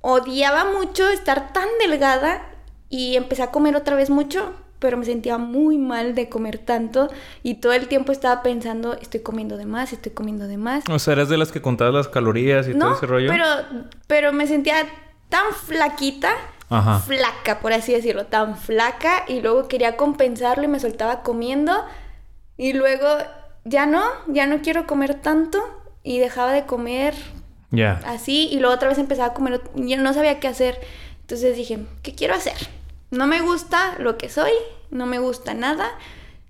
odiaba 0.00 0.64
mucho 0.72 1.08
estar 1.10 1.52
tan 1.52 1.68
delgada 1.80 2.42
y 2.88 3.16
empecé 3.16 3.42
a 3.42 3.50
comer 3.50 3.76
otra 3.76 3.96
vez 3.96 4.08
mucho, 4.08 4.54
pero 4.78 4.96
me 4.96 5.04
sentía 5.04 5.38
muy 5.38 5.76
mal 5.78 6.14
de 6.14 6.28
comer 6.28 6.58
tanto 6.58 7.08
y 7.42 7.54
todo 7.56 7.72
el 7.72 7.88
tiempo 7.88 8.12
estaba 8.12 8.42
pensando, 8.42 8.94
estoy 8.94 9.20
comiendo 9.20 9.56
de 9.56 9.66
más, 9.66 9.92
estoy 9.92 10.12
comiendo 10.12 10.46
de 10.46 10.56
más. 10.56 10.84
O 10.90 10.98
sea, 10.98 11.14
eras 11.14 11.28
de 11.28 11.36
las 11.36 11.50
que 11.52 11.60
contabas 11.62 11.94
las 11.94 12.08
calorías 12.08 12.68
y 12.68 12.72
todo 12.74 12.90
No, 12.90 12.96
ese 12.96 13.06
rollo. 13.06 13.28
pero, 13.30 13.44
pero 14.06 14.32
me 14.32 14.46
sentía 14.46 14.76
tan 15.28 15.52
flaquita, 15.52 16.30
Ajá. 16.70 17.00
flaca, 17.00 17.60
por 17.60 17.72
así 17.72 17.92
decirlo, 17.92 18.26
tan 18.26 18.56
flaca 18.56 19.24
y 19.28 19.40
luego 19.40 19.68
quería 19.68 19.96
compensarlo 19.96 20.64
y 20.64 20.68
me 20.68 20.80
soltaba 20.80 21.22
comiendo 21.22 21.72
y 22.56 22.72
luego 22.72 23.06
ya 23.64 23.86
no, 23.86 24.02
ya 24.28 24.46
no 24.46 24.60
quiero 24.62 24.86
comer 24.86 25.14
tanto 25.14 25.58
y 26.02 26.18
dejaba 26.18 26.52
de 26.52 26.64
comer 26.66 27.14
Ya. 27.70 28.00
así 28.06 28.48
y 28.50 28.60
luego 28.60 28.74
otra 28.74 28.88
vez 28.88 28.98
empezaba 28.98 29.28
a 29.28 29.34
comer, 29.34 29.60
yo 29.74 29.96
no 29.98 30.14
sabía 30.14 30.40
qué 30.40 30.48
hacer. 30.48 30.78
Entonces 31.22 31.56
dije, 31.56 31.80
¿qué 32.02 32.14
quiero 32.14 32.34
hacer? 32.34 32.54
No 33.10 33.26
me 33.26 33.40
gusta 33.40 33.96
lo 33.98 34.18
que 34.18 34.28
soy, 34.28 34.52
no 34.90 35.06
me 35.06 35.18
gusta 35.18 35.54
nada. 35.54 35.90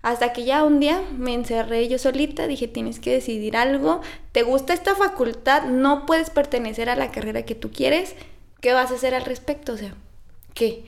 Hasta 0.02 0.32
que 0.32 0.44
ya 0.44 0.62
un 0.64 0.78
día 0.80 1.02
me 1.16 1.34
encerré 1.34 1.88
yo 1.88 1.98
solita, 1.98 2.46
dije, 2.46 2.68
tienes 2.68 3.00
que 3.00 3.12
decidir 3.12 3.56
algo. 3.56 4.00
¿Te 4.32 4.42
gusta 4.42 4.72
esta 4.72 4.94
facultad? 4.94 5.64
No 5.64 6.06
puedes 6.06 6.30
pertenecer 6.30 6.88
a 6.88 6.96
la 6.96 7.10
carrera 7.10 7.42
que 7.42 7.54
tú 7.54 7.70
quieres. 7.72 8.14
¿Qué 8.60 8.72
vas 8.72 8.90
a 8.90 8.94
hacer 8.94 9.14
al 9.14 9.24
respecto? 9.24 9.72
O 9.72 9.76
sea, 9.76 9.94
¿qué? 10.54 10.84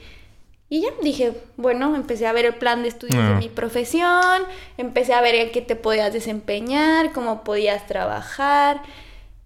Y 0.68 0.82
ya 0.82 0.88
dije, 1.02 1.32
bueno, 1.56 1.96
empecé 1.96 2.28
a 2.28 2.32
ver 2.32 2.44
el 2.46 2.54
plan 2.54 2.82
de 2.82 2.88
estudios 2.88 3.16
de 3.20 3.32
Ah. 3.32 3.38
mi 3.40 3.48
profesión, 3.48 4.42
empecé 4.78 5.12
a 5.14 5.20
ver 5.20 5.34
en 5.34 5.50
qué 5.50 5.60
te 5.60 5.74
podías 5.74 6.12
desempeñar, 6.12 7.12
cómo 7.12 7.42
podías 7.42 7.88
trabajar. 7.88 8.82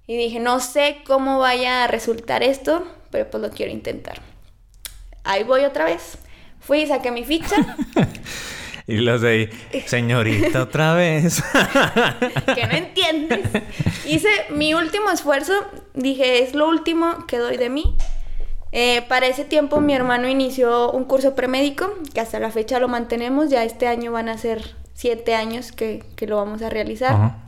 Y 0.06 0.18
dije, 0.18 0.38
no 0.40 0.60
sé 0.60 0.98
cómo 1.06 1.38
vaya 1.38 1.84
a 1.84 1.86
resultar 1.86 2.42
esto, 2.42 2.86
pero 3.10 3.30
pues 3.30 3.42
lo 3.42 3.48
quiero 3.50 3.72
intentar. 3.72 4.20
Ahí 5.24 5.42
voy 5.44 5.64
otra 5.64 5.84
vez. 5.86 6.18
Fui 6.60 6.80
y 6.82 6.86
saqué 6.86 7.10
mi 7.10 7.24
ficha, 7.24 7.56
Y 8.86 8.98
las 8.98 9.22
de 9.22 9.28
ahí, 9.30 9.82
señorita, 9.86 10.62
otra 10.62 10.92
vez. 10.94 11.42
que 12.54 12.66
no 12.66 12.72
entiendes. 12.74 13.40
Hice 14.06 14.28
mi 14.50 14.74
último 14.74 15.10
esfuerzo, 15.10 15.54
dije, 15.94 16.42
es 16.42 16.54
lo 16.54 16.68
último 16.68 17.26
que 17.26 17.38
doy 17.38 17.56
de 17.56 17.70
mí. 17.70 17.96
Eh, 18.72 19.02
para 19.08 19.26
ese 19.26 19.44
tiempo 19.46 19.80
mi 19.80 19.94
hermano 19.94 20.28
inició 20.28 20.90
un 20.90 21.04
curso 21.04 21.34
premédico, 21.34 21.94
que 22.12 22.20
hasta 22.20 22.38
la 22.40 22.50
fecha 22.50 22.78
lo 22.78 22.88
mantenemos, 22.88 23.48
ya 23.48 23.64
este 23.64 23.86
año 23.86 24.12
van 24.12 24.28
a 24.28 24.36
ser 24.36 24.74
siete 24.92 25.34
años 25.34 25.72
que, 25.72 26.02
que 26.16 26.26
lo 26.26 26.36
vamos 26.36 26.60
a 26.60 26.68
realizar. 26.68 27.12
Ajá. 27.14 27.38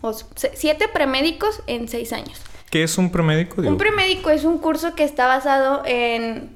O 0.00 0.10
s- 0.12 0.24
siete 0.54 0.86
premédicos 0.88 1.60
en 1.66 1.88
seis 1.88 2.12
años. 2.14 2.40
¿Qué 2.70 2.84
es 2.84 2.96
un 2.96 3.10
premédico? 3.12 3.60
Digo, 3.60 3.72
Un 3.72 3.78
premédico 3.78 4.30
es 4.30 4.44
un 4.44 4.56
curso 4.58 4.94
que 4.94 5.04
está 5.04 5.26
basado 5.26 5.82
en 5.84 6.48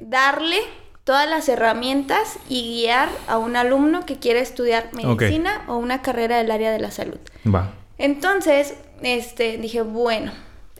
darle 0.00 0.58
todas 1.04 1.28
las 1.28 1.48
herramientas 1.48 2.38
y 2.50 2.82
guiar 2.82 3.08
a 3.28 3.38
un 3.38 3.56
alumno 3.56 4.04
que 4.04 4.18
quiere 4.18 4.40
estudiar 4.40 4.90
medicina 4.92 5.64
o 5.66 5.76
una 5.76 6.02
carrera 6.02 6.36
del 6.36 6.50
área 6.50 6.70
de 6.70 6.78
la 6.78 6.90
salud. 6.90 7.18
Va. 7.46 7.72
Entonces, 7.96 8.74
este, 9.02 9.56
dije, 9.56 9.80
bueno, 9.82 10.32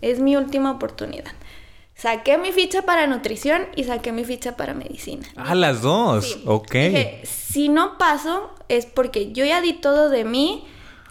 es 0.03 0.21
mi 0.21 0.37
última 0.37 0.71
oportunidad. 0.71 1.33
Saqué 1.95 2.39
mi 2.39 2.53
ficha 2.53 2.83
para 2.83 3.07
nutrición 3.07 3.67
y 3.75 3.85
saqué 3.85 4.13
mi 4.13 4.25
ficha 4.25 4.57
para 4.57 4.75
medicina. 4.75 5.27
Ah, 5.35 5.55
las 5.55 5.81
dos. 5.81 6.33
Sí. 6.33 6.43
Ok. 6.47 6.73
Dije, 6.73 7.21
si 7.25 7.69
no 7.69 7.99
paso 7.99 8.55
es 8.69 8.87
porque 8.87 9.33
yo 9.33 9.45
ya 9.45 9.61
di 9.61 9.73
todo 9.73 10.09
de 10.11 10.25
mí, 10.25 10.65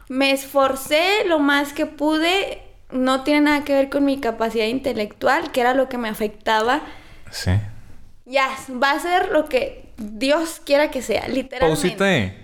me 0.09 0.31
esforcé 0.31 1.25
lo 1.25 1.39
más 1.39 1.73
que 1.73 1.87
pude, 1.87 2.61
no 2.91 3.23
tiene 3.23 3.41
nada 3.41 3.63
que 3.63 3.73
ver 3.73 3.89
con 3.89 4.05
mi 4.05 4.19
capacidad 4.19 4.67
intelectual, 4.67 5.51
que 5.51 5.61
era 5.61 5.73
lo 5.73 5.89
que 5.89 5.97
me 5.97 6.07
afectaba. 6.07 6.81
Sí. 7.31 7.51
Ya, 8.29 8.49
va 8.83 8.91
a 8.91 8.99
ser 8.99 9.29
lo 9.31 9.45
que 9.47 9.89
Dios 9.97 10.61
quiera 10.65 10.91
que 10.91 11.01
sea, 11.01 11.27
literalmente. 11.29 11.81
Pausita. 11.87 12.17
eh. 12.17 12.37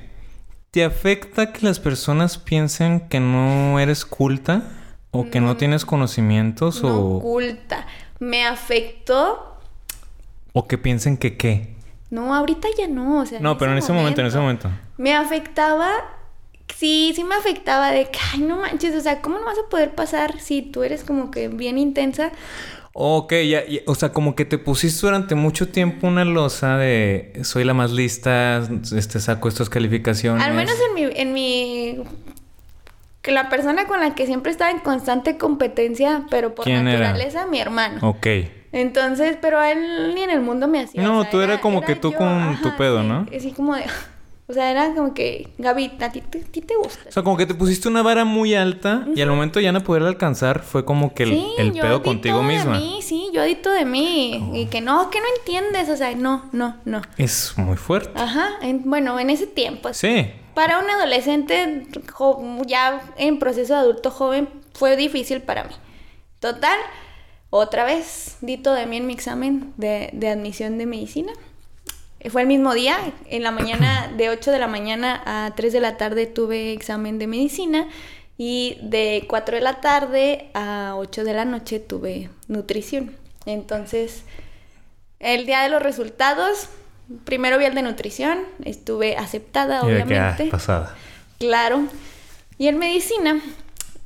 ¿Te 0.72 0.84
afecta 0.86 1.52
que 1.52 1.66
las 1.66 1.80
personas 1.80 2.38
piensen 2.38 3.02
que 3.10 3.20
no 3.20 3.78
eres 3.80 4.06
culta? 4.06 4.64
¿O 5.12 5.30
que 5.30 5.40
no 5.42 5.58
tienes 5.58 5.86
conocimientos? 5.86 6.82
No 6.82 6.98
o... 7.00 7.18
oculta. 7.18 7.86
Me 8.20 8.46
afectó 8.48 9.60
O 10.54 10.68
que 10.68 10.80
piensen 10.80 11.18
que 11.18 11.38
qué. 11.38 11.76
No, 12.10 12.34
ahorita 12.34 12.68
ya 12.78 12.88
no, 12.88 13.20
o 13.22 13.26
sea. 13.26 13.40
No, 13.40 13.58
pero 13.58 13.74
en 13.74 13.78
ese 13.78 13.92
momento, 13.92 14.22
en 14.22 14.28
ese 14.28 14.38
momento. 14.40 14.70
Me 14.98 15.14
afectaba, 15.14 15.92
sí, 16.76 17.12
sí 17.16 17.24
me 17.24 17.36
afectaba 17.36 17.92
de 17.92 18.10
que, 18.10 18.20
ay, 18.34 18.40
no 18.40 18.58
manches, 18.58 18.96
o 18.96 19.02
sea, 19.02 19.22
¿cómo 19.22 19.38
no 19.38 19.46
vas 19.46 19.58
a 19.60 19.70
poder 19.70 19.94
pasar 19.94 20.40
si 20.40 20.62
tú 20.62 20.84
eres 20.84 21.04
como 21.04 21.30
que 21.30 21.50
bien 21.50 21.78
intensa? 21.78 22.32
Ok, 22.96 23.32
ya, 23.32 23.66
ya, 23.66 23.82
o 23.88 23.96
sea, 23.96 24.14
como 24.14 24.36
que 24.36 24.46
te 24.46 24.60
pusiste 24.60 25.08
durante 25.08 25.34
mucho 25.34 25.68
tiempo 25.70 26.08
una 26.08 26.26
losa 26.26 26.78
de 26.78 27.34
soy 27.44 27.64
la 27.64 27.74
más 27.74 27.92
lista, 27.92 28.62
este 28.96 29.20
saco 29.20 29.48
estas 29.48 29.68
calificaciones. 29.70 30.44
Al 30.44 30.54
menos 30.54 30.76
en 30.90 30.94
mi, 30.94 31.20
en 31.20 31.34
mi 31.34 32.04
que 33.24 33.32
la 33.32 33.50
persona 33.50 33.88
con 33.88 34.00
la 34.00 34.14
que 34.14 34.28
siempre 34.28 34.52
estaba 34.52 34.70
en 34.70 34.80
constante 34.80 35.38
competencia, 35.38 36.26
pero 36.30 36.54
por 36.54 36.66
¿Quién 36.66 36.88
era? 36.88 37.00
naturaleza, 37.00 37.48
mi 37.48 37.60
hermano. 37.60 38.08
Ok. 38.08 38.28
Entonces, 38.74 39.38
pero 39.42 39.60
a 39.60 39.72
él 39.72 40.14
ni 40.14 40.24
en 40.24 40.30
el 40.30 40.42
mundo 40.42 40.68
me 40.68 40.82
hacía. 40.82 41.02
No, 41.02 41.20
o 41.20 41.22
sea, 41.24 41.32
tú 41.32 41.42
era 41.42 41.62
como 41.62 41.82
que 41.82 41.96
tú 41.96 42.14
con 42.14 42.60
tu 42.62 42.76
pedo, 42.76 43.02
¿no? 43.02 43.26
Así 43.36 43.52
como 43.52 43.76
de. 43.76 43.86
O 44.48 44.54
sea, 44.54 44.70
era 44.72 44.94
como 44.94 45.14
que, 45.14 45.50
Gaby, 45.58 45.94
a 46.02 46.12
ti, 46.12 46.20
te- 46.22 46.40
a 46.40 46.44
ti 46.44 46.60
te 46.62 46.76
gusta. 46.76 47.08
O 47.08 47.12
sea, 47.14 47.24
como 47.24 47.38
que 47.38 47.46
te 47.46 47.54
pusiste 47.56 47.88
una 47.88 48.02
vara 48.02 48.26
muy 48.26 48.54
alta 48.56 49.08
y 49.16 49.22
al 49.22 49.30
momento 49.30 49.60
ya 49.62 49.72
no 49.72 49.82
poderla 49.84 50.10
alcanzar 50.10 50.64
fue 50.64 50.84
como 50.84 51.14
que 51.14 51.24
el, 51.24 51.30
sí, 51.30 51.48
el 51.58 51.72
yo 51.74 51.82
pedo 51.82 52.00
di 52.00 52.04
contigo 52.04 52.36
todo 52.40 52.44
misma. 52.48 52.72
Oh. 52.78 52.80
De 52.80 52.86
mí, 52.86 53.00
sí, 53.02 53.30
yo 53.34 53.42
dito 53.44 53.72
de 53.72 53.86
mí. 53.86 54.52
Y 54.54 54.66
que 54.66 54.82
no, 54.82 55.10
que 55.10 55.20
no 55.20 55.26
entiendes. 55.40 55.88
O 55.90 55.96
sea, 55.96 56.14
no, 56.16 56.50
no, 56.52 56.76
no. 56.84 57.02
Es 57.18 57.54
muy 57.58 57.78
fuerte. 57.78 58.12
Ajá, 58.20 58.50
en- 58.62 58.84
bueno, 58.90 59.18
en 59.18 59.30
ese 59.30 59.48
tiempo. 59.48 59.94
Sí. 59.94 60.30
Para 60.54 60.78
un 60.80 60.90
adolescente 60.90 61.88
ya 62.68 63.02
en 63.18 63.40
proceso 63.40 63.74
de 63.74 63.80
adulto 63.80 64.12
joven 64.12 64.50
fue 64.74 64.98
difícil 64.98 65.42
para 65.42 65.64
mí. 65.64 65.74
Total, 66.40 66.78
otra 67.50 67.86
vez 67.86 68.38
dito 68.42 68.74
de 68.74 68.86
mí 68.88 68.98
en 68.98 69.08
mi 69.08 69.14
examen 69.14 69.74
de, 69.78 70.10
de 70.14 70.28
admisión 70.30 70.78
de 70.78 70.86
medicina. 70.86 71.32
Eh, 72.24 72.30
Fue 72.30 72.42
el 72.42 72.48
mismo 72.48 72.74
día, 72.74 72.98
en 73.30 73.44
la 73.44 73.52
mañana, 73.52 74.12
de 74.16 74.30
8 74.30 74.52
de 74.52 74.60
la 74.60 74.68
mañana 74.68 75.22
a 75.26 75.54
3 75.56 75.74
de 75.74 75.80
la 75.80 75.98
tarde 75.98 76.26
tuve 76.26 76.72
examen 76.74 77.20
de 77.20 77.28
medicina 77.28 77.88
y 78.38 78.78
de 78.82 79.26
4 79.28 79.58
de 79.58 79.62
la 79.62 79.82
tarde 79.82 80.50
a 80.54 80.94
8 80.98 81.24
de 81.24 81.34
la 81.34 81.46
noche 81.46 81.80
tuve 81.80 82.30
nutrición. 82.48 83.16
Entonces, 83.46 84.24
el 85.20 85.46
día 85.46 85.62
de 85.62 85.70
los 85.70 85.84
resultados, 85.84 86.70
primero 87.26 87.58
vi 87.58 87.66
el 87.66 87.76
de 87.76 87.82
nutrición, 87.82 88.40
estuve 88.64 89.18
aceptada, 89.18 89.76
Y 89.76 89.78
ah, 89.80 89.86
obviamente. 89.86 90.46
pasada. 90.46 90.96
Claro. 91.40 91.84
Y 92.58 92.68
en 92.68 92.78
medicina 92.78 93.42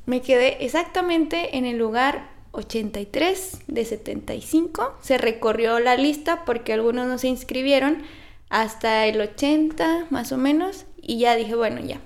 me 0.06 0.22
quedé 0.22 0.64
exactamente 0.64 1.56
en 1.56 1.64
el 1.64 1.78
lugar 1.78 2.28
83 2.58 3.62
de 3.66 3.84
75. 3.84 4.98
Se 5.00 5.18
recorrió 5.18 5.78
la 5.80 5.96
lista 5.96 6.44
porque 6.44 6.72
algunos 6.72 7.06
no 7.06 7.18
se 7.18 7.28
inscribieron 7.28 8.02
hasta 8.50 9.06
el 9.06 9.20
80 9.20 10.06
más 10.10 10.32
o 10.32 10.38
menos. 10.38 10.86
Y 11.00 11.18
ya 11.18 11.36
dije, 11.36 11.54
bueno, 11.54 11.80
ya. 11.80 12.00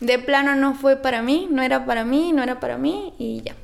De 0.00 0.18
plano 0.18 0.54
no 0.54 0.74
fue 0.74 0.96
para 0.96 1.22
mí, 1.22 1.48
no 1.50 1.62
era 1.62 1.86
para 1.86 2.04
mí, 2.04 2.32
no 2.32 2.42
era 2.42 2.60
para 2.60 2.76
mí 2.76 3.14
y 3.18 3.42
ya. 3.42 3.54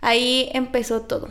Ahí 0.00 0.48
empezó 0.52 1.02
todo. 1.02 1.28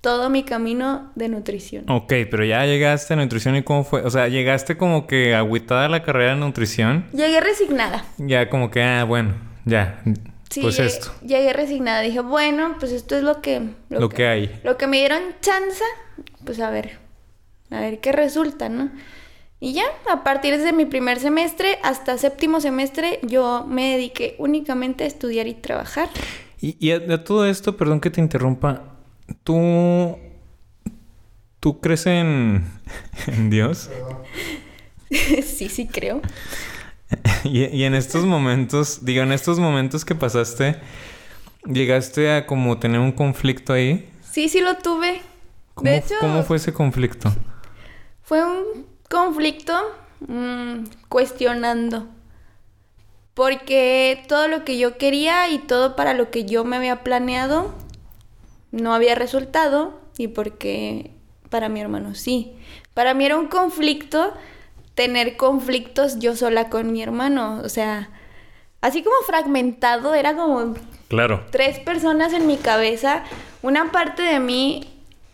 Todo 0.00 0.30
mi 0.30 0.44
camino 0.44 1.10
de 1.14 1.28
nutrición. 1.28 1.84
Ok, 1.90 2.12
pero 2.30 2.44
ya 2.44 2.64
llegaste 2.64 3.12
a 3.12 3.16
nutrición 3.16 3.56
y 3.56 3.62
cómo 3.62 3.84
fue. 3.84 4.02
O 4.02 4.10
sea, 4.10 4.28
llegaste 4.28 4.78
como 4.78 5.06
que 5.06 5.34
agüitada 5.34 5.86
a 5.86 5.88
la 5.90 6.02
carrera 6.02 6.34
de 6.34 6.40
nutrición. 6.40 7.06
Llegué 7.12 7.40
resignada. 7.40 8.04
Ya 8.16 8.48
como 8.48 8.70
que, 8.70 8.82
ah, 8.82 9.04
bueno, 9.04 9.34
ya. 9.66 10.02
Sí, 10.50 10.62
pues 10.62 10.76
llegué, 10.76 10.88
esto. 10.88 11.12
llegué 11.24 11.52
resignada. 11.52 12.00
Dije, 12.00 12.20
bueno, 12.20 12.76
pues 12.80 12.92
esto 12.92 13.16
es 13.16 13.22
lo 13.22 13.40
que... 13.40 13.70
Lo 13.88 14.08
que 14.08 14.26
hay. 14.26 14.60
Lo 14.64 14.76
que 14.76 14.88
me 14.88 14.98
dieron 14.98 15.22
chance, 15.40 15.84
pues 16.44 16.60
a 16.60 16.70
ver. 16.70 16.98
A 17.70 17.80
ver 17.80 18.00
qué 18.00 18.10
resulta, 18.10 18.68
¿no? 18.68 18.90
Y 19.60 19.74
ya, 19.74 19.84
a 20.10 20.24
partir 20.24 20.58
de 20.58 20.72
mi 20.72 20.86
primer 20.86 21.20
semestre 21.20 21.78
hasta 21.82 22.18
séptimo 22.18 22.60
semestre, 22.60 23.20
yo 23.22 23.64
me 23.68 23.92
dediqué 23.92 24.34
únicamente 24.38 25.04
a 25.04 25.06
estudiar 25.06 25.46
y 25.46 25.54
trabajar. 25.54 26.08
Y, 26.60 26.76
y 26.84 26.92
a, 26.92 27.14
a 27.14 27.24
todo 27.24 27.46
esto, 27.46 27.76
perdón 27.76 28.00
que 28.00 28.10
te 28.10 28.20
interrumpa. 28.20 28.96
¿Tú. 29.44 30.18
¿Tú 31.60 31.80
crees 31.80 32.06
en. 32.06 32.64
en 33.26 33.50
Dios? 33.50 33.90
sí, 35.10 35.68
sí, 35.68 35.86
creo. 35.86 36.22
Y, 37.44 37.64
y 37.64 37.84
en 37.84 37.94
estos 37.94 38.24
momentos, 38.24 39.04
digo, 39.04 39.22
en 39.22 39.32
estos 39.32 39.58
momentos 39.58 40.04
que 40.04 40.14
pasaste, 40.14 40.76
llegaste 41.64 42.32
a 42.32 42.46
como 42.46 42.78
tener 42.78 43.00
un 43.00 43.12
conflicto 43.12 43.72
ahí. 43.72 44.10
Sí, 44.30 44.48
sí 44.48 44.60
lo 44.60 44.76
tuve. 44.76 45.22
¿Cómo, 45.74 45.90
de 45.90 45.98
hecho, 45.98 46.14
¿cómo 46.20 46.42
fue 46.42 46.58
ese 46.58 46.72
conflicto? 46.72 47.32
Fue 48.22 48.44
un 48.44 48.86
conflicto 49.08 49.74
mm, 50.26 50.84
cuestionando. 51.08 52.06
Porque 53.34 54.22
todo 54.28 54.48
lo 54.48 54.64
que 54.64 54.78
yo 54.78 54.98
quería 54.98 55.48
y 55.48 55.58
todo 55.58 55.96
para 55.96 56.14
lo 56.14 56.30
que 56.30 56.44
yo 56.44 56.64
me 56.64 56.76
había 56.76 57.02
planeado 57.02 57.74
no 58.70 58.94
había 58.94 59.14
resultado 59.14 60.00
y 60.18 60.28
porque 60.28 61.12
para 61.48 61.68
mi 61.68 61.80
hermano 61.80 62.14
sí. 62.14 62.52
Para 62.92 63.14
mí 63.14 63.24
era 63.24 63.38
un 63.38 63.46
conflicto 63.46 64.34
tener 64.94 65.36
conflictos 65.36 66.18
yo 66.18 66.36
sola 66.36 66.68
con 66.68 66.92
mi 66.92 67.02
hermano. 67.02 67.60
O 67.64 67.68
sea, 67.68 68.10
así 68.80 69.02
como 69.02 69.16
fragmentado, 69.26 70.14
era 70.14 70.34
como 70.34 70.74
Claro. 71.08 71.44
tres 71.50 71.78
personas 71.78 72.32
en 72.32 72.46
mi 72.46 72.56
cabeza. 72.56 73.24
Una 73.62 73.92
parte 73.92 74.22
de 74.22 74.40
mí 74.40 74.86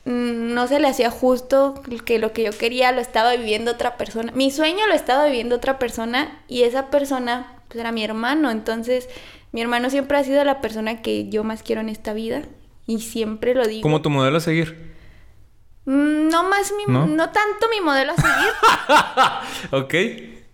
mm, 0.04 0.54
no 0.54 0.66
se 0.66 0.80
le 0.80 0.88
hacía 0.88 1.10
justo 1.10 1.82
que 2.04 2.18
lo 2.18 2.32
que 2.32 2.44
yo 2.44 2.52
quería 2.52 2.92
lo 2.92 3.00
estaba 3.00 3.34
viviendo 3.36 3.72
otra 3.72 3.96
persona. 3.96 4.32
Mi 4.34 4.50
sueño 4.50 4.86
lo 4.86 4.94
estaba 4.94 5.26
viviendo 5.26 5.56
otra 5.56 5.78
persona 5.78 6.40
y 6.48 6.62
esa 6.62 6.90
persona 6.90 7.52
pues, 7.68 7.80
era 7.80 7.92
mi 7.92 8.02
hermano. 8.04 8.50
Entonces, 8.50 9.08
mi 9.52 9.60
hermano 9.60 9.90
siempre 9.90 10.18
ha 10.18 10.24
sido 10.24 10.44
la 10.44 10.60
persona 10.60 11.02
que 11.02 11.28
yo 11.28 11.44
más 11.44 11.62
quiero 11.62 11.80
en 11.80 11.88
esta 11.88 12.12
vida 12.14 12.42
y 12.86 13.00
siempre 13.00 13.54
lo 13.54 13.66
digo. 13.66 13.82
Como 13.82 14.02
tu 14.02 14.10
modelo 14.10 14.36
a 14.38 14.40
seguir. 14.40 14.95
Mm, 15.86 16.28
No 16.28 16.42
más 16.48 16.72
mi, 16.76 16.92
¿No? 16.92 17.06
¿No? 17.06 17.30
tanto 17.30 17.68
mi 17.70 17.80
modelo 17.80 18.12
a 18.12 18.16
seguir, 18.16 18.52
ok. 19.72 19.94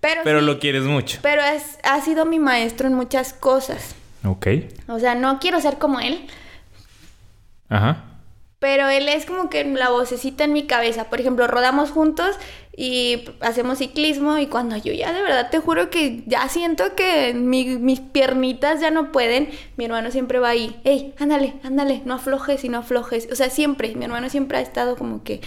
pero, 0.01 0.21
Pero 0.25 0.41
sí- 0.41 0.47
lo 0.47 0.59
quieres 0.59 0.83
mucho. 0.85 1.19
pero 1.23 1.43
es, 1.43 1.79
ha 1.83 2.01
sido 2.01 2.25
mi 2.27 2.39
maestro 2.39 2.87
en 2.87 2.95
muchas 2.95 3.33
cosas. 3.33 3.95
Ok. 4.25 4.47
O 4.89 4.99
sea, 5.01 5.15
no 5.17 5.39
quiero 5.41 5.61
ser 5.61 5.79
como 5.79 5.99
él, 6.01 6.27
Ajá. 7.69 8.05
Pero 8.59 8.89
él 8.89 9.09
es 9.09 9.27
como 9.27 9.51
que 9.51 9.65
la 9.65 9.89
vocecita 9.91 10.45
en 10.45 10.53
mi 10.53 10.67
cabeza. 10.69 11.05
Por 11.11 11.19
ejemplo, 11.21 11.49
rodamos 11.49 11.91
juntos 11.91 12.37
y 12.77 13.25
hacemos 13.41 13.79
ciclismo 13.79 14.39
y 14.39 14.47
cuando 14.47 14.77
yo 14.79 14.93
ya 14.95 15.13
de 15.13 15.21
verdad 15.21 15.51
te 15.51 15.59
juro 15.59 15.91
que 15.91 16.23
ya 16.27 16.49
siento 16.49 16.95
que 16.97 17.35
mi- 17.35 17.77
mis 17.79 18.01
piernitas 18.01 18.81
ya 18.81 18.91
no 18.91 19.13
pueden, 19.13 19.51
mi 19.77 19.85
hermano 19.85 20.11
siempre 20.11 20.39
va 20.39 20.49
ahí, 20.51 20.81
hey, 20.85 21.13
ándale, 21.19 21.55
ándale, 21.65 22.01
no 22.07 22.15
aflojes 22.15 22.65
y 22.65 22.69
no 22.71 22.79
aflojes. 22.79 23.29
O 23.31 23.35
sea, 23.37 23.51
siempre, 23.51 23.95
mi 23.95 24.05
hermano 24.07 24.31
siempre 24.31 24.57
ha 24.59 24.63
estado 24.63 24.97
como 24.97 25.23
que 25.23 25.43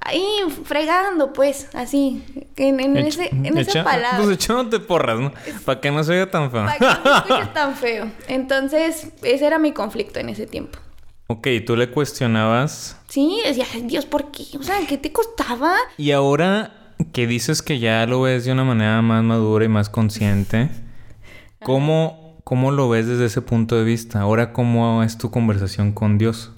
ahí 0.00 0.22
fregando, 0.64 1.32
pues, 1.32 1.68
así, 1.74 2.22
en, 2.56 2.78
en 2.78 2.96
Echa- 2.96 3.08
ese- 3.08 3.30
en 3.32 3.58
esa 3.58 3.82
palabra. 3.82 4.18
Pues 4.18 4.30
echándote 4.36 4.78
porras, 4.78 5.18
¿no? 5.18 5.32
Para 5.64 5.80
que 5.80 5.90
no 5.90 6.04
se 6.04 6.12
vea 6.12 6.30
tan 6.30 6.48
feo. 6.52 6.64
Para 6.64 6.78
que 6.78 6.84
no 6.84 7.02
se 7.02 7.18
escuche 7.32 7.50
tan 7.54 7.74
feo. 7.74 8.10
Entonces, 8.28 9.08
ese 9.24 9.44
era 9.46 9.58
mi 9.58 9.72
conflicto 9.72 10.20
en 10.20 10.28
ese 10.28 10.46
tiempo. 10.46 10.78
Ok, 11.28 11.46
tú 11.64 11.76
le 11.76 11.90
cuestionabas. 11.90 13.00
Sí, 13.08 13.40
decía, 13.44 13.64
"Ay, 13.72 13.82
Dios, 13.82 14.04
¿por 14.06 14.30
qué? 14.30 14.44
O 14.58 14.62
sea, 14.62 14.76
¿qué 14.88 14.98
te 14.98 15.12
costaba? 15.12 15.74
Y 15.96 16.10
ahora 16.10 16.94
que 17.12 17.26
dices 17.26 17.62
que 17.62 17.78
ya 17.78 18.04
lo 18.06 18.22
ves 18.22 18.44
de 18.44 18.52
una 18.52 18.64
manera 18.64 19.00
más 19.02 19.22
madura 19.22 19.64
y 19.64 19.68
más 19.68 19.88
consciente, 19.88 20.68
¿cómo, 21.64 22.40
cómo 22.44 22.72
lo 22.72 22.88
ves 22.88 23.06
desde 23.06 23.26
ese 23.26 23.40
punto 23.42 23.76
de 23.76 23.84
vista? 23.84 24.20
Ahora, 24.20 24.52
¿cómo 24.52 25.02
es 25.02 25.16
tu 25.18 25.30
conversación 25.30 25.92
con 25.92 26.18
Dios? 26.18 26.52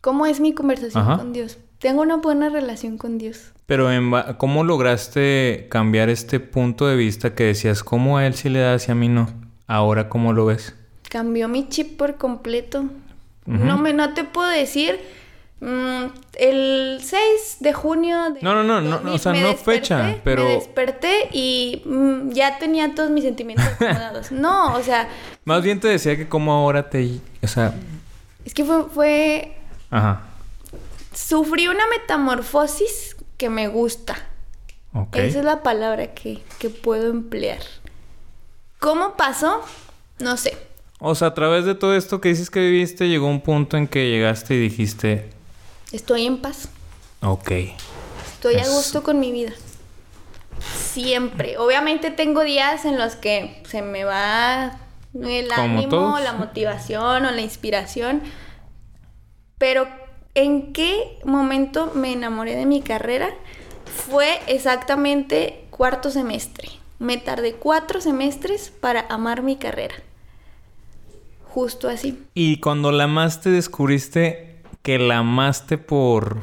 ¿Cómo 0.00 0.26
es 0.26 0.40
mi 0.40 0.52
conversación 0.52 1.02
Ajá. 1.02 1.16
con 1.18 1.32
Dios? 1.32 1.58
Tengo 1.78 2.02
una 2.02 2.16
buena 2.16 2.48
relación 2.48 2.98
con 2.98 3.18
Dios. 3.18 3.52
Pero 3.66 3.90
en 3.92 4.10
¿cómo 4.38 4.64
lograste 4.64 5.66
cambiar 5.70 6.08
este 6.08 6.40
punto 6.40 6.86
de 6.86 6.96
vista 6.96 7.34
que 7.34 7.44
decías, 7.44 7.82
¿cómo 7.82 8.18
a 8.18 8.26
él 8.26 8.34
sí 8.34 8.48
le 8.48 8.60
da 8.60 8.76
y 8.76 8.90
a 8.90 8.94
mí 8.94 9.08
no? 9.08 9.28
Ahora, 9.66 10.08
¿cómo 10.08 10.32
lo 10.32 10.46
ves? 10.46 10.74
Cambió 11.08 11.48
mi 11.48 11.68
chip 11.68 11.96
por 11.96 12.16
completo. 12.16 12.84
No 13.46 13.78
me 13.78 13.92
no 13.92 14.14
te 14.14 14.24
puedo 14.24 14.48
decir 14.48 14.98
mm, 15.60 16.04
el 16.38 17.00
6 17.02 17.56
de 17.60 17.72
junio 17.72 18.30
de 18.32 18.40
No, 18.42 18.54
no, 18.54 18.64
no, 18.64 18.80
no, 19.00 19.12
o 19.12 19.18
sea, 19.18 19.32
no 19.32 19.54
fecha, 19.54 20.16
pero- 20.24 20.44
me 20.44 20.54
desperté 20.54 21.28
y 21.32 21.82
mm, 21.84 22.30
ya 22.30 22.58
tenía 22.58 22.94
todos 22.94 23.10
mis 23.10 23.24
sentimientos 23.24 23.66
acomodados. 23.74 24.32
no, 24.32 24.74
o 24.74 24.82
sea, 24.82 25.08
Más 25.44 25.62
bien 25.62 25.78
te 25.80 25.88
decía 25.88 26.16
que 26.16 26.28
cómo 26.28 26.52
ahora 26.52 26.88
te... 26.88 27.18
O 27.42 27.46
sea... 27.46 27.74
es 28.44 28.54
que 28.54 28.64
fue 28.64 28.84
fue 28.84 29.56
Ajá. 29.90 30.22
sufrí 31.12 31.68
una 31.68 31.86
metamorfosis 31.88 33.16
que 33.36 33.50
me 33.50 33.68
gusta. 33.68 34.16
Ok. 34.92 35.16
Esa 35.16 35.40
es 35.40 35.44
la 35.44 35.62
palabra 35.62 36.14
que, 36.14 36.42
que 36.58 36.70
puedo 36.70 37.10
emplear. 37.10 37.58
¿Cómo 38.78 39.16
pasó? 39.16 39.60
No 40.20 40.36
sé. 40.36 40.56
O 41.00 41.14
sea, 41.14 41.28
a 41.28 41.34
través 41.34 41.64
de 41.64 41.74
todo 41.74 41.94
esto 41.94 42.20
que 42.20 42.30
dices 42.30 42.50
que 42.50 42.60
viviste, 42.60 43.08
llegó 43.08 43.26
un 43.26 43.40
punto 43.40 43.76
en 43.76 43.88
que 43.88 44.08
llegaste 44.08 44.54
y 44.54 44.60
dijiste... 44.60 45.30
Estoy 45.92 46.26
en 46.26 46.40
paz. 46.40 46.68
Ok. 47.20 47.50
Estoy 48.34 48.56
a 48.56 48.68
gusto 48.68 49.02
con 49.02 49.20
mi 49.20 49.32
vida. 49.32 49.52
Siempre. 50.74 51.58
Obviamente 51.58 52.10
tengo 52.10 52.42
días 52.42 52.84
en 52.84 52.98
los 52.98 53.16
que 53.16 53.62
se 53.68 53.82
me 53.82 54.04
va 54.04 54.78
el 55.14 55.48
Como 55.48 55.62
ánimo, 55.62 55.88
todos. 55.88 56.20
la 56.20 56.32
motivación 56.32 57.24
o 57.24 57.30
la 57.30 57.40
inspiración. 57.40 58.22
Pero 59.58 59.86
¿en 60.34 60.72
qué 60.72 61.18
momento 61.24 61.92
me 61.94 62.12
enamoré 62.12 62.56
de 62.56 62.66
mi 62.66 62.82
carrera? 62.82 63.30
Fue 64.08 64.40
exactamente 64.46 65.64
cuarto 65.70 66.10
semestre. 66.10 66.68
Me 66.98 67.16
tardé 67.16 67.54
cuatro 67.54 68.00
semestres 68.00 68.70
para 68.80 69.06
amar 69.08 69.42
mi 69.42 69.56
carrera. 69.56 69.94
Justo 71.54 71.88
así. 71.88 72.20
Y 72.34 72.56
cuando 72.56 72.90
la 72.90 73.04
amaste, 73.04 73.48
descubriste 73.48 74.56
que 74.82 74.98
la 74.98 75.18
amaste 75.18 75.78
por. 75.78 76.38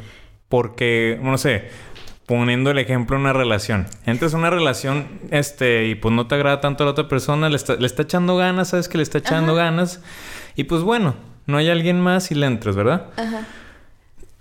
Porque, 0.47 1.19
no 1.21 1.37
sé, 1.37 1.65
poniendo 2.25 2.71
el 2.71 2.77
ejemplo 2.77 3.17
en 3.17 3.23
una 3.23 3.33
relación. 3.33 3.87
Entras 4.05 4.31
en 4.31 4.39
una 4.39 4.49
relación, 4.51 5.19
este, 5.29 5.87
y 5.89 5.95
pues 5.95 6.15
no 6.15 6.27
te 6.27 6.35
agrada 6.35 6.61
tanto 6.61 6.83
a 6.83 6.85
la 6.85 6.91
otra 6.91 7.09
persona, 7.09 7.49
le 7.49 7.57
está, 7.57 7.75
le 7.75 7.87
está 7.87 8.03
echando 8.03 8.37
ganas, 8.37 8.69
sabes 8.69 8.87
que 8.87 8.95
le 8.99 9.03
está 9.03 9.17
echando 9.17 9.53
ganas. 9.53 9.99
Y 10.55 10.63
pues 10.63 10.81
bueno, 10.81 11.15
no 11.45 11.57
hay 11.57 11.69
alguien 11.69 11.99
más 11.99 12.31
y 12.31 12.35
le 12.35 12.45
entras, 12.45 12.77
¿verdad? 12.77 13.07
Ajá. 13.17 13.45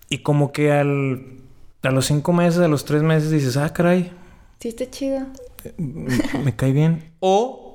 Y 0.08 0.18
como 0.18 0.52
que 0.52 0.70
al. 0.70 1.24
A 1.82 1.90
los 1.90 2.06
cinco 2.06 2.32
meses, 2.32 2.60
a 2.60 2.68
los 2.68 2.84
tres 2.84 3.02
meses 3.02 3.32
dices, 3.32 3.56
ah, 3.56 3.72
caray, 3.72 4.12
Sí, 4.60 4.68
está 4.68 4.88
chido. 4.88 5.26
me, 5.78 6.14
me 6.44 6.54
cae 6.54 6.70
bien. 6.70 7.10
O 7.18 7.69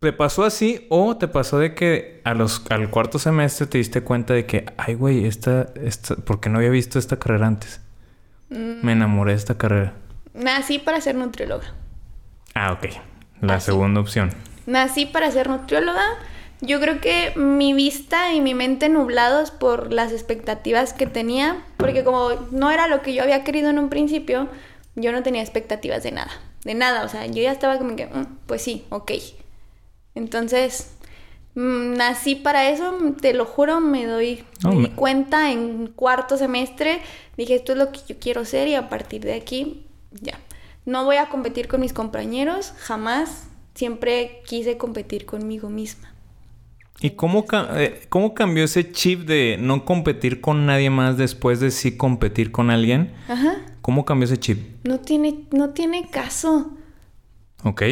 te 0.00 0.12
pasó 0.12 0.44
así, 0.44 0.86
o 0.88 1.16
te 1.16 1.28
pasó 1.28 1.58
de 1.58 1.74
que 1.74 2.20
a 2.24 2.32
los, 2.34 2.62
al 2.70 2.90
cuarto 2.90 3.18
semestre 3.18 3.66
te 3.66 3.78
diste 3.78 4.00
cuenta 4.02 4.32
de 4.34 4.46
que, 4.46 4.64
ay, 4.78 4.94
güey, 4.94 5.26
esta, 5.26 5.68
esta, 5.82 6.16
porque 6.16 6.48
no 6.48 6.58
había 6.58 6.70
visto 6.70 6.98
esta 6.98 7.18
carrera 7.18 7.46
antes. 7.46 7.80
Me 8.48 8.92
enamoré 8.92 9.32
de 9.32 9.38
esta 9.38 9.56
carrera. 9.56 9.92
Nací 10.34 10.78
para 10.78 11.00
ser 11.00 11.14
nutrióloga. 11.14 11.72
Ah, 12.54 12.72
ok. 12.72 12.86
La 13.42 13.54
Así. 13.54 13.66
segunda 13.66 14.00
opción. 14.00 14.30
Nací 14.66 15.06
para 15.06 15.30
ser 15.30 15.48
nutrióloga. 15.48 16.02
Yo 16.62 16.80
creo 16.80 17.00
que 17.00 17.32
mi 17.36 17.72
vista 17.74 18.32
y 18.34 18.40
mi 18.40 18.54
mente 18.54 18.88
nublados 18.88 19.50
por 19.50 19.92
las 19.92 20.12
expectativas 20.12 20.92
que 20.92 21.06
tenía, 21.06 21.62
porque 21.76 22.04
como 22.04 22.30
no 22.50 22.70
era 22.70 22.86
lo 22.88 23.02
que 23.02 23.14
yo 23.14 23.22
había 23.22 23.44
querido 23.44 23.70
en 23.70 23.78
un 23.78 23.88
principio, 23.88 24.48
yo 24.94 25.12
no 25.12 25.22
tenía 25.22 25.40
expectativas 25.42 26.02
de 26.02 26.12
nada, 26.12 26.30
de 26.64 26.74
nada, 26.74 27.04
o 27.04 27.08
sea, 27.08 27.24
yo 27.26 27.40
ya 27.42 27.52
estaba 27.52 27.78
como 27.78 27.96
que, 27.96 28.06
"Mm, 28.06 28.26
pues 28.46 28.60
sí, 28.60 28.84
ok. 28.90 29.12
Entonces, 30.14 30.92
mm, 31.54 31.94
nací 31.94 32.34
para 32.34 32.70
eso, 32.70 32.94
te 33.20 33.34
lo 33.34 33.44
juro, 33.44 33.80
me 33.80 34.06
doy 34.06 34.44
No, 34.62 34.72
me 34.72 34.88
di 34.88 34.94
cuenta 34.94 35.50
en 35.50 35.88
cuarto 35.88 36.36
semestre, 36.36 37.00
dije, 37.36 37.54
esto 37.56 37.72
es 37.72 37.78
lo 37.78 37.92
que 37.92 38.00
yo 38.08 38.18
quiero 38.18 38.44
ser 38.44 38.68
y 38.68 38.74
a 38.74 38.88
partir 38.88 39.22
de 39.22 39.34
aquí, 39.34 39.86
ya. 40.20 40.38
No 40.86 41.04
voy 41.04 41.16
a 41.16 41.28
competir 41.28 41.68
con 41.68 41.80
mis 41.80 41.92
compañeros, 41.92 42.72
jamás. 42.78 43.46
Siempre 43.74 44.42
quise 44.46 44.76
competir 44.76 45.26
conmigo 45.26 45.70
misma. 45.70 46.12
¿Y 47.00 47.10
cómo, 47.10 47.46
eh, 47.76 48.02
cómo 48.08 48.34
cambió 48.34 48.64
ese 48.64 48.92
chip 48.92 49.26
de 49.26 49.56
no 49.58 49.84
competir 49.84 50.40
con 50.40 50.66
nadie 50.66 50.90
más 50.90 51.16
después 51.16 51.60
de 51.60 51.70
sí 51.70 51.96
competir 51.96 52.52
con 52.52 52.70
alguien? 52.70 53.14
Ajá. 53.28 53.64
¿Cómo 53.80 54.04
cambió 54.04 54.26
ese 54.26 54.38
chip? 54.38 54.84
No 54.84 55.00
tiene, 55.00 55.46
no 55.50 55.70
tiene 55.70 56.08
caso. 56.10 56.76
¿Ok? 57.64 57.82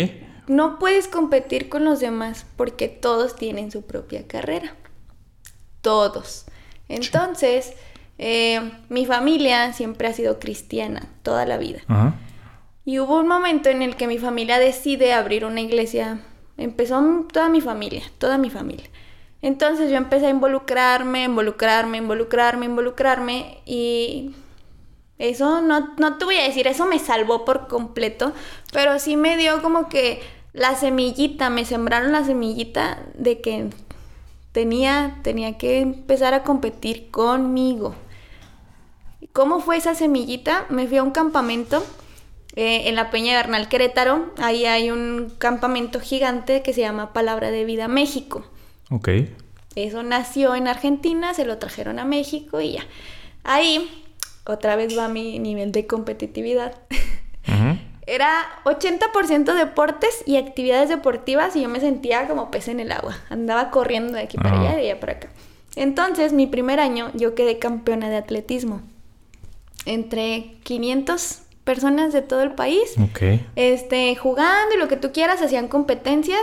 No 0.48 0.78
puedes 0.78 1.08
competir 1.08 1.68
con 1.68 1.84
los 1.84 2.00
demás 2.00 2.46
porque 2.56 2.88
todos 2.88 3.36
tienen 3.36 3.70
su 3.70 3.82
propia 3.82 4.26
carrera. 4.26 4.74
Todos. 5.82 6.46
Entonces, 6.88 7.74
eh, 8.18 8.72
mi 8.88 9.06
familia 9.06 9.72
siempre 9.72 10.08
ha 10.08 10.12
sido 10.12 10.40
cristiana 10.40 11.08
toda 11.22 11.46
la 11.46 11.58
vida. 11.58 11.80
Ajá. 11.86 12.14
Y 12.88 13.00
hubo 13.00 13.18
un 13.18 13.28
momento 13.28 13.68
en 13.68 13.82
el 13.82 13.96
que 13.96 14.06
mi 14.06 14.16
familia 14.16 14.58
decide 14.58 15.12
abrir 15.12 15.44
una 15.44 15.60
iglesia. 15.60 16.20
Empezó 16.56 17.26
toda 17.30 17.50
mi 17.50 17.60
familia, 17.60 18.02
toda 18.16 18.38
mi 18.38 18.48
familia. 18.48 18.86
Entonces 19.42 19.90
yo 19.90 19.98
empecé 19.98 20.28
a 20.28 20.30
involucrarme, 20.30 21.24
involucrarme, 21.24 21.98
involucrarme, 21.98 22.64
involucrarme 22.64 23.58
y 23.66 24.34
eso 25.18 25.60
no, 25.60 25.94
no 25.98 26.16
te 26.16 26.24
voy 26.24 26.36
a 26.36 26.44
decir, 26.44 26.66
eso 26.66 26.86
me 26.86 26.98
salvó 26.98 27.44
por 27.44 27.68
completo, 27.68 28.32
pero 28.72 28.98
sí 28.98 29.18
me 29.18 29.36
dio 29.36 29.60
como 29.60 29.90
que 29.90 30.22
la 30.52 30.74
semillita, 30.74 31.50
me 31.50 31.64
sembraron 31.64 32.12
la 32.12 32.24
semillita 32.24 33.02
de 33.14 33.40
que 33.40 33.70
tenía, 34.52 35.20
tenía 35.22 35.58
que 35.58 35.80
empezar 35.80 36.34
a 36.34 36.42
competir 36.42 37.10
conmigo. 37.10 37.94
¿Cómo 39.32 39.60
fue 39.60 39.76
esa 39.76 39.94
semillita? 39.94 40.66
Me 40.68 40.86
fui 40.86 40.96
a 40.96 41.02
un 41.02 41.10
campamento 41.10 41.84
eh, 42.56 42.88
en 42.88 42.96
la 42.96 43.10
Peña 43.10 43.32
de 43.32 43.42
Bernal 43.42 43.68
Querétaro. 43.68 44.32
Ahí 44.38 44.64
hay 44.64 44.90
un 44.90 45.32
campamento 45.38 46.00
gigante 46.00 46.62
que 46.62 46.72
se 46.72 46.80
llama 46.80 47.12
Palabra 47.12 47.50
de 47.50 47.64
Vida 47.64 47.86
México. 47.86 48.44
Ok. 48.90 49.08
Eso 49.76 50.02
nació 50.02 50.54
en 50.56 50.66
Argentina, 50.66 51.34
se 51.34 51.44
lo 51.44 51.58
trajeron 51.58 52.00
a 52.00 52.04
México 52.04 52.60
y 52.60 52.72
ya. 52.72 52.86
Ahí, 53.44 53.88
otra 54.44 54.74
vez 54.74 54.98
va 54.98 55.06
mi 55.08 55.38
nivel 55.38 55.70
de 55.70 55.86
competitividad. 55.86 56.74
Era 58.08 58.46
80% 58.64 59.52
deportes 59.54 60.22
y 60.24 60.38
actividades 60.38 60.88
deportivas 60.88 61.54
y 61.54 61.60
yo 61.60 61.68
me 61.68 61.78
sentía 61.78 62.26
como 62.26 62.50
pez 62.50 62.68
en 62.68 62.80
el 62.80 62.90
agua. 62.90 63.18
Andaba 63.28 63.70
corriendo 63.70 64.14
de 64.14 64.20
aquí 64.20 64.38
para 64.38 64.58
allá 64.58 64.76
de 64.76 64.80
allá 64.90 64.98
para 64.98 65.12
acá. 65.12 65.28
Entonces, 65.76 66.32
mi 66.32 66.46
primer 66.46 66.80
año 66.80 67.10
yo 67.12 67.34
quedé 67.34 67.58
campeona 67.58 68.08
de 68.08 68.16
atletismo. 68.16 68.80
Entre 69.84 70.54
500 70.62 71.40
personas 71.64 72.14
de 72.14 72.22
todo 72.22 72.40
el 72.42 72.52
país, 72.52 72.94
este, 73.56 74.16
jugando 74.16 74.74
y 74.74 74.78
lo 74.78 74.88
que 74.88 74.96
tú 74.96 75.12
quieras, 75.12 75.42
hacían 75.42 75.68
competencias 75.68 76.40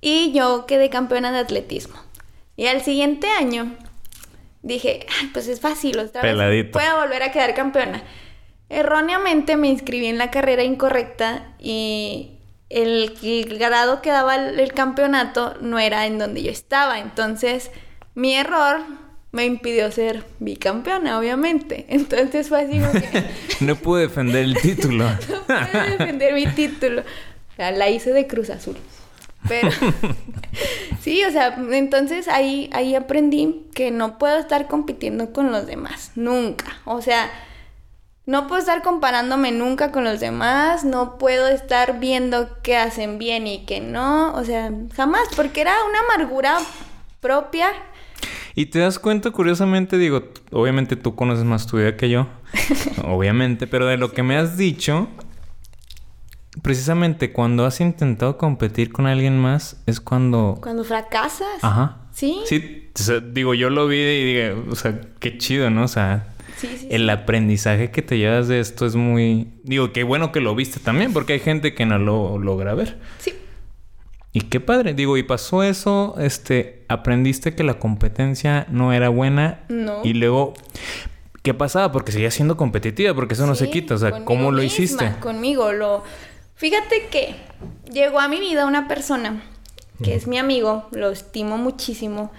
y 0.00 0.32
yo 0.32 0.64
quedé 0.64 0.88
campeona 0.88 1.32
de 1.32 1.38
atletismo. 1.40 1.96
Y 2.56 2.66
al 2.68 2.80
siguiente 2.80 3.28
año 3.28 3.74
dije, 4.62 5.04
"Ay, 5.20 5.28
pues 5.34 5.48
es 5.48 5.60
fácil, 5.60 5.98
otra 5.98 6.22
vez 6.22 6.32
Peladito. 6.32 6.78
puedo 6.78 6.98
volver 6.98 7.22
a 7.22 7.30
quedar 7.30 7.54
campeona. 7.54 8.02
Erróneamente 8.68 9.56
me 9.56 9.68
inscribí 9.68 10.06
en 10.06 10.18
la 10.18 10.30
carrera 10.30 10.62
incorrecta 10.62 11.54
y 11.58 12.38
el, 12.70 13.14
el 13.22 13.58
grado 13.58 14.02
que 14.02 14.10
daba 14.10 14.34
el, 14.36 14.58
el 14.58 14.72
campeonato 14.72 15.54
no 15.60 15.78
era 15.78 16.06
en 16.06 16.18
donde 16.18 16.42
yo 16.42 16.50
estaba. 16.50 16.98
Entonces, 16.98 17.70
mi 18.14 18.34
error 18.34 18.80
me 19.34 19.44
impidió 19.44 19.90
ser 19.90 20.24
bicampeona, 20.38 21.18
obviamente. 21.18 21.86
Entonces 21.88 22.48
fue 22.48 22.62
así 22.62 22.78
como 22.78 22.92
que 22.92 23.24
No 23.60 23.76
pude 23.76 24.02
defender 24.02 24.44
el 24.44 24.56
título. 24.56 25.04
no 25.48 25.66
puedo 25.72 25.84
defender 25.98 26.34
mi 26.34 26.46
título. 26.46 27.02
O 27.02 27.56
sea, 27.56 27.72
la 27.72 27.90
hice 27.90 28.12
de 28.12 28.26
Cruz 28.26 28.50
Azul. 28.50 28.76
Pero 29.48 29.70
sí, 31.00 31.22
o 31.24 31.30
sea, 31.30 31.54
entonces 31.72 32.28
ahí, 32.28 32.70
ahí 32.72 32.94
aprendí 32.94 33.66
que 33.74 33.90
no 33.90 34.18
puedo 34.18 34.38
estar 34.38 34.68
compitiendo 34.68 35.32
con 35.32 35.52
los 35.52 35.66
demás, 35.66 36.12
nunca. 36.14 36.78
O 36.86 37.02
sea, 37.02 37.30
no 38.26 38.46
puedo 38.46 38.60
estar 38.60 38.82
comparándome 38.82 39.52
nunca 39.52 39.92
con 39.92 40.04
los 40.04 40.20
demás, 40.20 40.84
no 40.84 41.18
puedo 41.18 41.48
estar 41.48 42.00
viendo 42.00 42.48
qué 42.62 42.76
hacen 42.76 43.18
bien 43.18 43.46
y 43.46 43.66
qué 43.66 43.80
no, 43.80 44.32
o 44.34 44.44
sea, 44.44 44.72
jamás, 44.96 45.28
porque 45.36 45.60
era 45.60 45.74
una 45.88 46.00
amargura 46.00 46.58
propia. 47.20 47.68
Y 48.54 48.66
te 48.66 48.78
das 48.78 48.98
cuenta, 48.98 49.30
curiosamente, 49.30 49.98
digo, 49.98 50.28
obviamente 50.52 50.96
tú 50.96 51.14
conoces 51.14 51.44
más 51.44 51.66
tu 51.66 51.76
vida 51.76 51.96
que 51.96 52.08
yo, 52.08 52.28
obviamente, 53.04 53.66
pero 53.66 53.86
de 53.86 53.98
lo 53.98 54.12
que 54.12 54.22
me 54.22 54.38
has 54.38 54.56
dicho, 54.56 55.08
precisamente 56.62 57.32
cuando 57.32 57.66
has 57.66 57.80
intentado 57.80 58.38
competir 58.38 58.90
con 58.90 59.06
alguien 59.06 59.38
más 59.38 59.82
es 59.86 60.00
cuando... 60.00 60.58
Cuando 60.62 60.84
fracasas. 60.84 61.62
Ajá. 61.62 61.98
Sí. 62.12 62.40
Sí, 62.46 62.90
o 62.94 63.02
sea, 63.02 63.20
digo, 63.20 63.54
yo 63.54 63.68
lo 63.68 63.86
vi 63.86 63.96
y 63.96 64.24
dije, 64.24 64.52
o 64.52 64.76
sea, 64.76 64.98
qué 65.18 65.36
chido, 65.36 65.68
¿no? 65.68 65.82
O 65.82 65.88
sea, 65.88 66.33
Sí, 66.66 66.78
sí, 66.80 66.88
el 66.90 67.08
aprendizaje 67.10 67.90
que 67.90 68.02
te 68.02 68.18
llevas 68.18 68.48
de 68.48 68.60
esto 68.60 68.86
es 68.86 68.96
muy... 68.96 69.48
Digo, 69.62 69.92
qué 69.92 70.02
bueno 70.02 70.32
que 70.32 70.40
lo 70.40 70.54
viste 70.54 70.80
también, 70.80 71.12
porque 71.12 71.34
hay 71.34 71.40
gente 71.40 71.74
que 71.74 71.86
no 71.86 71.98
lo 71.98 72.38
logra 72.38 72.74
ver. 72.74 72.98
sí. 73.18 73.34
Y 74.36 74.40
qué 74.40 74.58
padre, 74.58 74.94
digo, 74.94 75.16
y 75.16 75.22
pasó 75.22 75.62
eso, 75.62 76.16
este, 76.18 76.84
aprendiste 76.88 77.54
que 77.54 77.62
la 77.62 77.78
competencia 77.78 78.66
no 78.68 78.92
era 78.92 79.08
buena. 79.08 79.60
No. 79.68 80.00
Y 80.02 80.12
luego, 80.14 80.54
¿qué 81.42 81.54
pasaba? 81.54 81.92
Porque 81.92 82.10
seguía 82.10 82.32
siendo 82.32 82.56
competitiva, 82.56 83.14
porque 83.14 83.34
eso 83.34 83.46
no 83.46 83.54
se 83.54 83.70
quita. 83.70 83.94
O 83.94 83.98
sea, 83.98 84.24
¿cómo 84.24 84.50
lo 84.50 84.60
misma, 84.60 84.64
hiciste? 84.64 85.12
Conmigo 85.20 85.72
lo. 85.72 86.02
Fíjate 86.56 87.06
que 87.12 87.36
llegó 87.92 88.18
a 88.18 88.26
mi 88.26 88.40
vida 88.40 88.66
una 88.66 88.88
persona 88.88 89.40
que 90.02 90.16
es 90.16 90.26
mi 90.26 90.38
amigo, 90.38 90.88
lo 90.90 91.10
estimo 91.10 91.56
muchísimo. 91.56 92.32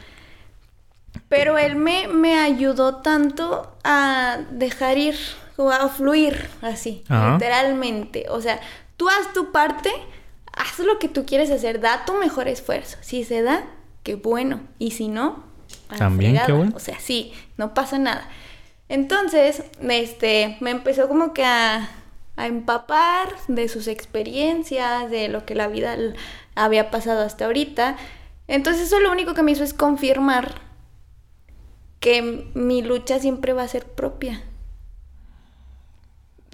Pero 1.30 1.58
él 1.58 1.76
me, 1.76 2.08
me 2.08 2.40
ayudó 2.40 2.98
tanto 2.98 3.76
a 3.84 4.40
dejar 4.52 4.98
ir, 4.98 5.16
o 5.58 5.72
a 5.72 5.88
fluir 5.90 6.50
así, 6.62 7.04
Ajá. 7.08 7.34
literalmente. 7.34 8.26
O 8.30 8.42
sea, 8.42 8.60
tú 8.98 9.10
haz 9.10 9.34
tu 9.34 9.52
parte, 9.52 9.92
haz 10.54 10.80
lo 10.80 11.00
que 11.00 11.08
tú 11.08 11.26
quieres 11.26 11.52
hacer, 11.52 11.80
da 11.80 12.06
tu 12.06 12.14
mejor 12.14 12.48
esfuerzo. 12.48 12.98
Si 13.02 13.24
se 13.24 13.42
da, 13.42 13.66
qué 14.04 14.16
bueno. 14.16 14.62
Y 14.80 14.92
si 14.92 15.08
no, 15.08 15.44
También, 15.98 16.40
qué 16.46 16.52
bueno. 16.52 16.74
O 16.76 16.80
sea, 16.80 17.00
sí, 17.00 17.34
no 17.58 17.74
pasa 17.74 17.98
nada. 17.98 18.28
Entonces, 18.90 19.64
este, 19.82 20.58
me 20.60 20.72
empezó 20.72 21.08
como 21.08 21.34
que 21.34 21.44
a, 21.44 21.90
a 22.36 22.48
empapar 22.48 23.30
de 23.48 23.68
sus 23.68 23.88
experiencias, 23.88 25.10
de 25.10 25.28
lo 25.28 25.46
que 25.46 25.56
la 25.56 25.68
vida 25.68 25.98
había 26.54 26.92
pasado 26.92 27.22
hasta 27.22 27.46
ahorita. 27.46 27.98
Entonces, 28.48 28.84
eso 28.88 29.00
lo 29.00 29.12
único 29.12 29.34
que 29.34 29.42
me 29.42 29.52
hizo 29.52 29.64
es 29.64 29.74
confirmar 29.74 30.65
que 32.06 32.46
mi 32.54 32.84
lucha 32.84 33.18
siempre 33.18 33.54
va 33.54 33.64
a 33.64 33.68
ser 33.68 33.84
propia. 33.84 34.44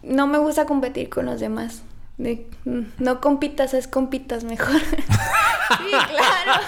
No 0.02 0.26
me 0.26 0.38
gusta 0.38 0.66
competir 0.66 1.10
con 1.10 1.26
los 1.26 1.42
demás. 1.42 1.82
De- 2.18 2.48
mm, 2.64 2.84
no 3.00 3.20
compitas, 3.20 3.74
es 3.74 3.86
compitas 3.90 4.46
mejor. 4.46 4.80
sí, 4.80 5.92
claro. 5.92 6.62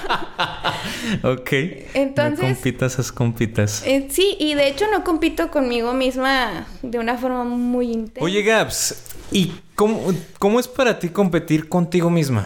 Ok. 1.33 1.49
Entonces- 1.93 2.39
No 2.49 2.53
compitas, 2.55 2.99
haz 2.99 3.13
compitas. 3.13 3.83
Eh, 3.87 4.07
sí, 4.11 4.35
y 4.37 4.53
de 4.55 4.67
hecho 4.67 4.85
no 4.91 5.05
compito 5.05 5.49
conmigo 5.49 5.93
misma 5.93 6.67
de 6.81 6.99
una 6.99 7.17
forma 7.17 7.45
muy 7.45 7.89
intensa. 7.89 8.25
Oye, 8.25 8.43
Gabs, 8.43 9.11
¿y 9.31 9.53
cómo, 9.75 10.11
cómo 10.39 10.59
es 10.59 10.67
para 10.67 10.99
ti 10.99 11.07
competir 11.07 11.69
contigo 11.69 12.09
misma? 12.09 12.45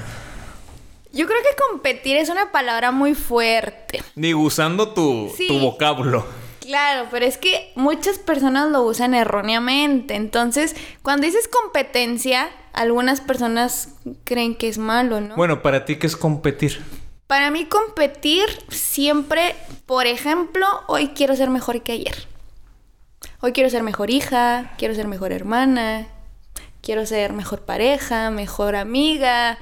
Yo 1.18 1.26
creo 1.26 1.40
que 1.42 1.64
competir 1.72 2.16
es 2.16 2.30
una 2.30 2.52
palabra 2.52 2.92
muy 2.92 3.16
fuerte. 3.16 4.04
Digo, 4.14 4.42
usando 4.42 4.94
tu, 4.94 5.34
Sí. 5.36 5.48
tu 5.48 5.58
vocablo. 5.58 6.24
Claro, 6.60 7.08
pero 7.10 7.26
es 7.26 7.40
que 7.40 7.72
muchas 7.74 8.20
personas 8.20 8.70
lo 8.70 8.84
usan 8.84 9.16
erróneamente. 9.16 10.14
Entonces, 10.14 10.76
cuando 11.02 11.26
dices 11.26 11.48
competencia, 11.48 12.52
algunas 12.72 13.20
personas 13.20 13.96
creen 14.26 14.54
que 14.54 14.68
es 14.68 14.78
malo, 14.78 15.20
¿no? 15.20 15.36
Bueno, 15.36 15.64
para 15.64 15.86
ti, 15.86 15.96
¿qué 15.96 16.06
es 16.06 16.16
competir? 16.16 16.84
Para 17.26 17.50
mí 17.50 17.66
competir 17.66 18.46
siempre, 18.70 19.56
por 19.88 20.06
ejemplo, 20.06 20.68
hoy 20.86 21.08
quiero 21.16 21.36
ser 21.36 21.50
mejor 21.50 21.82
que 21.82 21.94
ayer. 21.94 22.28
Hoy 23.40 23.54
quiero 23.54 23.72
ser 23.72 23.82
mejor 23.82 24.12
hija, 24.12 24.76
quiero 24.78 24.94
ser 24.94 25.08
mejor 25.08 25.32
hermana, 25.32 26.10
quiero 26.84 27.08
ser 27.08 27.34
mejor 27.34 27.62
pareja, 27.62 28.30
mejor 28.30 28.76
amiga 28.76 29.58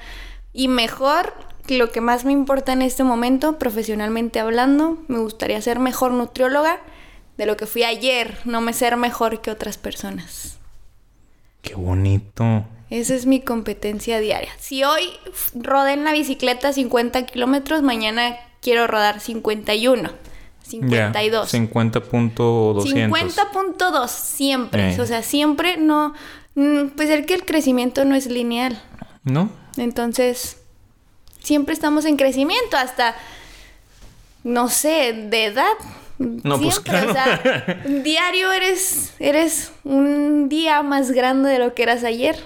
y 0.53 0.67
mejor, 0.69 1.33
lo 1.69 1.91
que 1.91 2.01
más 2.01 2.25
me 2.25 2.31
importa 2.31 2.73
en 2.73 2.81
este 2.81 3.03
momento, 3.03 3.57
profesionalmente 3.57 4.39
hablando, 4.39 4.97
me 5.07 5.19
gustaría 5.19 5.61
ser 5.61 5.79
mejor 5.79 6.11
nutrióloga 6.11 6.79
de 7.37 7.45
lo 7.45 7.57
que 7.57 7.65
fui 7.65 7.83
ayer, 7.83 8.37
no 8.45 8.61
me 8.61 8.73
ser 8.73 8.97
mejor 8.97 9.41
que 9.41 9.51
otras 9.51 9.77
personas. 9.77 10.57
Qué 11.61 11.75
bonito. 11.75 12.65
Esa 12.89 13.15
es 13.15 13.25
mi 13.25 13.41
competencia 13.41 14.19
diaria. 14.19 14.51
Si 14.59 14.83
hoy 14.83 15.09
rodé 15.55 15.93
en 15.93 16.03
la 16.03 16.11
bicicleta 16.13 16.71
50 16.71 17.25
kilómetros, 17.25 17.81
mañana 17.81 18.37
quiero 18.61 18.85
rodar 18.87 19.19
51, 19.19 20.11
52. 20.61 21.51
Ya, 21.51 21.59
50.200. 21.59 23.09
50.2 23.09 24.07
siempre. 24.07 24.99
O 25.01 25.05
sea, 25.05 25.23
siempre 25.23 25.77
no... 25.77 26.13
mm, 26.55 26.89
Pues 26.95 27.09
el 27.09 27.25
que 27.25 27.33
el 27.33 27.45
crecimiento 27.45 28.05
no 28.05 28.15
es 28.15 28.27
lineal. 28.27 28.81
¿No? 29.23 29.49
Entonces, 29.77 30.57
siempre 31.45 31.73
estamos 31.73 32.05
en 32.05 32.17
crecimiento 32.17 32.75
hasta, 32.75 33.15
no 34.43 34.67
sé, 34.67 35.13
de 35.29 35.45
edad. 35.45 35.73
No, 36.17 36.57
pues, 36.59 36.75
Siempre, 36.75 36.91
claro. 36.91 37.11
o 37.11 37.13
sea, 37.13 37.83
diario 38.03 38.51
eres, 38.51 39.13
eres 39.19 39.71
un 39.83 40.49
día 40.49 40.81
más 40.81 41.11
grande 41.11 41.49
de 41.49 41.59
lo 41.59 41.73
que 41.73 41.83
eras 41.83 42.03
ayer. 42.03 42.37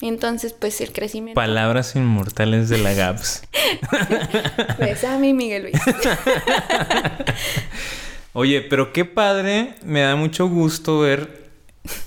Entonces, 0.00 0.54
pues 0.54 0.80
el 0.80 0.92
crecimiento. 0.92 1.34
Palabras 1.38 1.94
inmortales 1.94 2.70
de 2.70 2.78
la 2.78 2.94
Gabs. 2.94 3.42
Pues 4.78 5.04
a 5.04 5.18
mí, 5.18 5.34
Miguel 5.34 5.64
Luis. 5.64 5.74
Oye, 8.32 8.62
pero 8.62 8.92
qué 8.92 9.04
padre, 9.04 9.74
me 9.84 10.00
da 10.00 10.16
mucho 10.16 10.48
gusto 10.48 11.00
ver, 11.00 11.50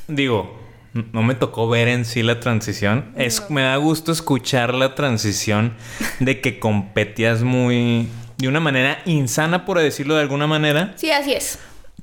digo, 0.07 0.62
no 0.93 1.23
me 1.23 1.35
tocó 1.35 1.67
ver 1.67 1.87
en 1.87 2.05
sí 2.05 2.21
la 2.23 2.39
transición, 2.39 3.11
es, 3.17 3.49
me 3.49 3.61
da 3.63 3.75
gusto 3.77 4.11
escuchar 4.11 4.73
la 4.73 4.95
transición 4.95 5.73
de 6.19 6.39
que 6.41 6.59
competías 6.59 7.41
muy, 7.43 8.07
de 8.37 8.47
una 8.47 8.59
manera 8.59 8.99
insana, 9.05 9.65
por 9.65 9.79
decirlo 9.79 10.15
de 10.15 10.21
alguna 10.21 10.47
manera, 10.47 10.93
Sí, 10.95 11.11
así 11.11 11.33
es. 11.33 11.59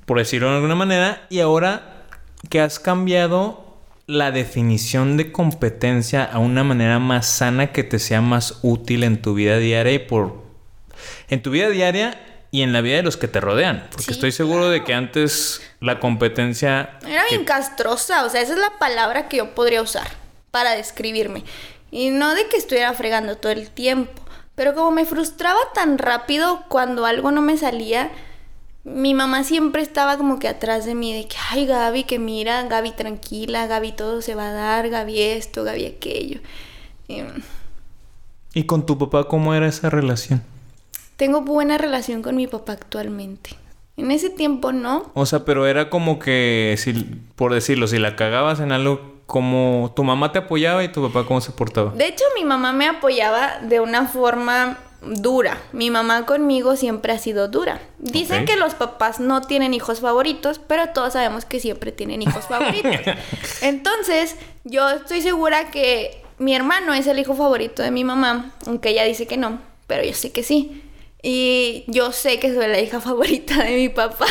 por 0.06 0.18
decirlo 0.18 0.48
de 0.50 0.56
alguna 0.56 0.74
manera, 0.74 1.26
y 1.30 1.40
ahora 1.40 2.04
que 2.48 2.60
has 2.60 2.78
cambiado 2.80 3.66
la 4.06 4.32
definición 4.32 5.16
de 5.16 5.30
competencia 5.30 6.24
a 6.24 6.38
una 6.38 6.64
manera 6.64 6.98
más 6.98 7.26
sana 7.26 7.68
que 7.68 7.84
te 7.84 8.00
sea 8.00 8.20
más 8.20 8.58
útil 8.62 9.04
en 9.04 9.22
tu 9.22 9.34
vida 9.34 9.58
diaria 9.58 9.92
y 9.92 9.98
por 10.00 10.42
en 11.28 11.42
tu 11.42 11.52
vida 11.52 11.68
diaria 11.68 12.18
y 12.50 12.62
en 12.62 12.72
la 12.72 12.80
vida 12.80 12.96
de 12.96 13.02
los 13.02 13.16
que 13.16 13.28
te 13.28 13.40
rodean, 13.40 13.86
porque 13.90 14.06
Sí, 14.06 14.12
estoy 14.12 14.32
seguro 14.32 14.68
de 14.68 14.82
que 14.82 14.94
antes 14.94 15.62
la 15.80 16.00
competencia 16.00 16.98
Era 17.06 17.24
bien 17.28 17.44
castrosa, 17.44 18.24
o 18.24 18.30
sea, 18.30 18.40
esa 18.40 18.54
es 18.54 18.58
la 18.58 18.78
palabra 18.78 19.28
que 19.28 19.38
yo 19.38 19.54
podría 19.54 19.82
usar 19.82 20.08
para 20.50 20.72
describirme. 20.72 21.44
Y 21.92 22.10
no 22.10 22.34
de 22.34 22.46
que 22.48 22.56
estuviera 22.56 22.92
fregando 22.92 23.36
todo 23.36 23.52
el 23.52 23.70
tiempo, 23.70 24.22
pero 24.54 24.74
como 24.74 24.90
me 24.90 25.04
frustraba 25.04 25.60
tan 25.74 25.98
rápido 25.98 26.64
cuando 26.68 27.06
algo 27.06 27.30
no 27.30 27.40
me 27.40 27.56
salía, 27.56 28.10
mi 28.84 29.14
mamá 29.14 29.44
siempre 29.44 29.82
estaba 29.82 30.16
como 30.16 30.38
que 30.38 30.48
atrás 30.48 30.84
de 30.86 30.94
mí, 30.94 31.14
de 31.14 31.28
que, 31.28 31.36
ay 31.50 31.66
Gaby, 31.66 32.04
que 32.04 32.18
mira, 32.18 32.62
Gaby 32.64 32.92
tranquila, 32.92 33.66
Gaby 33.66 33.92
todo 33.92 34.22
se 34.22 34.34
va 34.34 34.48
a 34.48 34.52
dar, 34.52 34.88
Gaby 34.88 35.20
esto, 35.20 35.64
Gaby 35.64 35.86
aquello. 35.86 36.40
Y, 37.06 37.22
mm, 37.22 37.42
¿Y 38.54 38.64
con 38.64 38.86
tu 38.86 38.98
papá 38.98 39.28
cómo 39.28 39.54
era 39.54 39.68
esa 39.68 39.90
relación? 39.90 40.42
Tengo 41.20 41.42
buena 41.42 41.76
relación 41.76 42.22
con 42.22 42.34
mi 42.34 42.46
papá 42.46 42.72
actualmente. 42.72 43.50
En 43.98 44.10
ese 44.10 44.30
tiempo 44.30 44.72
no, 44.72 45.10
O 45.12 45.26
sea, 45.26 45.44
pero 45.44 45.66
era 45.66 45.90
como 45.90 46.18
que 46.18 46.76
si 46.78 46.94
por 47.36 47.52
decirlo, 47.52 47.86
si 47.88 47.98
la 47.98 48.16
cagabas 48.16 48.58
en 48.60 48.72
algo 48.72 49.20
como 49.26 49.92
tu 49.94 50.02
mamá 50.02 50.32
te 50.32 50.38
apoyaba 50.38 50.82
y 50.82 50.88
tu 50.88 51.06
papá 51.06 51.26
cómo 51.26 51.42
se 51.42 51.52
portaba. 51.52 51.90
De 51.90 52.06
hecho, 52.06 52.24
mi 52.34 52.46
mamá 52.46 52.72
me 52.72 52.86
apoyaba 52.88 53.58
de 53.58 53.80
una 53.80 54.06
forma 54.06 54.78
dura. 55.02 55.58
Mi 55.74 55.90
mamá 55.90 56.24
conmigo 56.24 56.74
siempre 56.76 57.12
ha 57.12 57.18
sido 57.18 57.48
dura. 57.48 57.82
Dicen 57.98 58.46
que 58.46 58.56
los 58.56 58.72
papás 58.72 59.20
no 59.20 59.42
tienen 59.42 59.74
hijos 59.74 60.00
favoritos, 60.00 60.58
pero 60.58 60.88
todos 60.88 61.12
sabemos 61.12 61.44
que 61.44 61.60
siempre 61.60 61.92
tienen 61.92 62.22
hijos 62.22 62.46
favoritos. 62.46 62.96
Entonces, 63.60 64.36
yo 64.64 64.88
estoy 64.88 65.20
segura 65.20 65.70
que 65.70 66.22
mi 66.38 66.54
hermano 66.54 66.94
es 66.94 67.06
el 67.06 67.18
hijo 67.18 67.34
favorito 67.34 67.82
de 67.82 67.90
mi 67.90 68.04
mamá, 68.04 68.52
aunque 68.66 68.88
ella 68.88 69.04
dice 69.04 69.26
que 69.26 69.36
no, 69.36 69.58
pero 69.86 70.02
yo 70.02 70.14
sé 70.14 70.32
que 70.32 70.42
sí. 70.42 70.82
Y 71.22 71.84
yo 71.86 72.12
sé 72.12 72.38
que 72.38 72.54
soy 72.54 72.66
la 72.66 72.80
hija 72.80 73.00
favorita 73.00 73.62
de 73.64 73.76
mi 73.76 73.88
papá. 73.88 74.26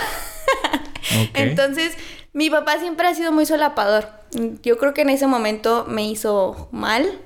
Entonces, 1.33 1.95
mi 2.33 2.49
papá 2.49 2.79
siempre 2.79 3.07
ha 3.07 3.15
sido 3.15 3.31
muy 3.31 3.45
solapador. 3.45 4.09
Yo 4.63 4.77
creo 4.77 4.93
que 4.93 5.01
en 5.01 5.09
ese 5.09 5.27
momento 5.27 5.85
me 5.87 6.03
hizo 6.07 6.69
mal 6.71 7.19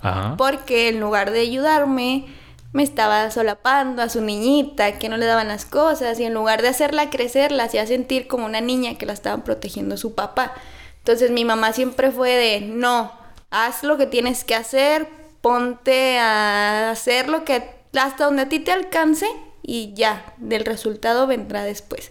Ajá. 0.00 0.36
porque 0.38 0.88
en 0.88 1.00
lugar 1.00 1.30
de 1.30 1.40
ayudarme, 1.40 2.26
me 2.72 2.82
estaba 2.82 3.30
solapando 3.30 4.02
a 4.02 4.08
su 4.08 4.22
niñita, 4.22 4.98
que 4.98 5.10
no 5.10 5.18
le 5.18 5.26
daban 5.26 5.48
las 5.48 5.66
cosas, 5.66 6.18
y 6.18 6.24
en 6.24 6.32
lugar 6.32 6.62
de 6.62 6.68
hacerla 6.68 7.10
crecer, 7.10 7.52
la 7.52 7.64
hacía 7.64 7.86
sentir 7.86 8.26
como 8.26 8.46
una 8.46 8.62
niña 8.62 8.96
que 8.96 9.04
la 9.04 9.12
estaban 9.12 9.42
protegiendo 9.42 9.96
su 9.98 10.14
papá. 10.14 10.54
Entonces 10.98 11.30
mi 11.30 11.44
mamá 11.44 11.72
siempre 11.72 12.10
fue 12.10 12.30
de, 12.30 12.60
no, 12.62 13.12
haz 13.50 13.82
lo 13.82 13.98
que 13.98 14.06
tienes 14.06 14.44
que 14.44 14.54
hacer, 14.54 15.06
ponte 15.42 16.18
a 16.18 16.90
hacer 16.90 17.28
lo 17.28 17.44
que 17.44 17.81
hasta 18.00 18.24
donde 18.24 18.42
a 18.42 18.48
ti 18.48 18.60
te 18.60 18.72
alcance 18.72 19.26
y 19.62 19.92
ya, 19.94 20.34
del 20.38 20.64
resultado 20.64 21.26
vendrá 21.26 21.64
después. 21.64 22.10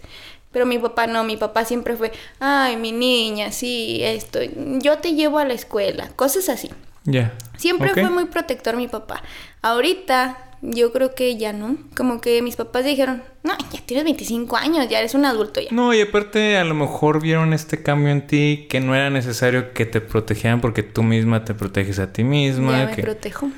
Pero 0.52 0.66
mi 0.66 0.78
papá 0.78 1.08
no, 1.08 1.24
mi 1.24 1.38
papá 1.38 1.66
siempre 1.66 1.96
fue, 1.96 2.12
ay, 2.40 2.76
mi 2.78 2.92
niña, 2.92 3.52
sí, 3.52 4.02
esto, 4.04 4.40
yo 4.56 4.98
te 4.98 5.14
llevo 5.14 5.40
a 5.40 5.46
la 5.46 5.54
escuela, 5.54 6.10
cosas 6.16 6.50
así. 6.50 6.70
Ya. 7.06 7.34
Siempre 7.58 7.94
fue 7.94 8.10
muy 8.10 8.26
protector 8.26 8.76
mi 8.76 8.88
papá. 8.88 9.24
Ahorita 9.62 10.38
yo 10.62 10.92
creo 10.92 11.16
que 11.16 11.38
ya 11.38 11.54
no. 11.54 11.78
Como 11.96 12.22
que 12.22 12.42
mis 12.42 12.56
papás 12.56 12.86
dijeron, 12.86 13.24
no, 13.44 13.58
ya 13.72 13.82
tienes 13.86 14.04
25 14.04 14.56
años, 14.58 14.88
ya 14.90 15.00
eres 15.00 15.16
un 15.16 15.26
adulto 15.26 15.60
ya. 15.62 15.70
No, 15.72 15.94
y 15.94 16.02
aparte 16.02 16.58
a 16.58 16.64
lo 16.64 16.76
mejor 16.76 17.22
vieron 17.22 17.54
este 17.54 17.82
cambio 17.82 18.12
en 18.12 18.28
ti 18.28 18.68
que 18.70 18.80
no 18.80 18.96
era 18.96 19.10
necesario 19.10 19.74
que 19.74 19.86
te 19.86 20.02
protegieran 20.02 20.62
porque 20.62 20.84
tú 20.84 21.04
misma 21.04 21.44
te 21.46 21.54
proteges 21.54 22.00
a 22.00 22.14
ti 22.14 22.24
misma. 22.24 22.78
ya 22.78 22.86
me 22.88 22.96
que... 22.96 23.02
protejo. 23.02 23.50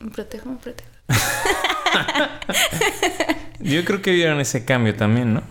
Me 0.00 0.10
protejo, 0.10 0.50
me 0.50 0.56
protejo. 0.56 0.91
Yo 3.60 3.84
creo 3.84 4.02
que 4.02 4.10
vieron 4.10 4.40
ese 4.40 4.64
cambio 4.64 4.94
también, 4.94 5.34
¿no? 5.34 5.42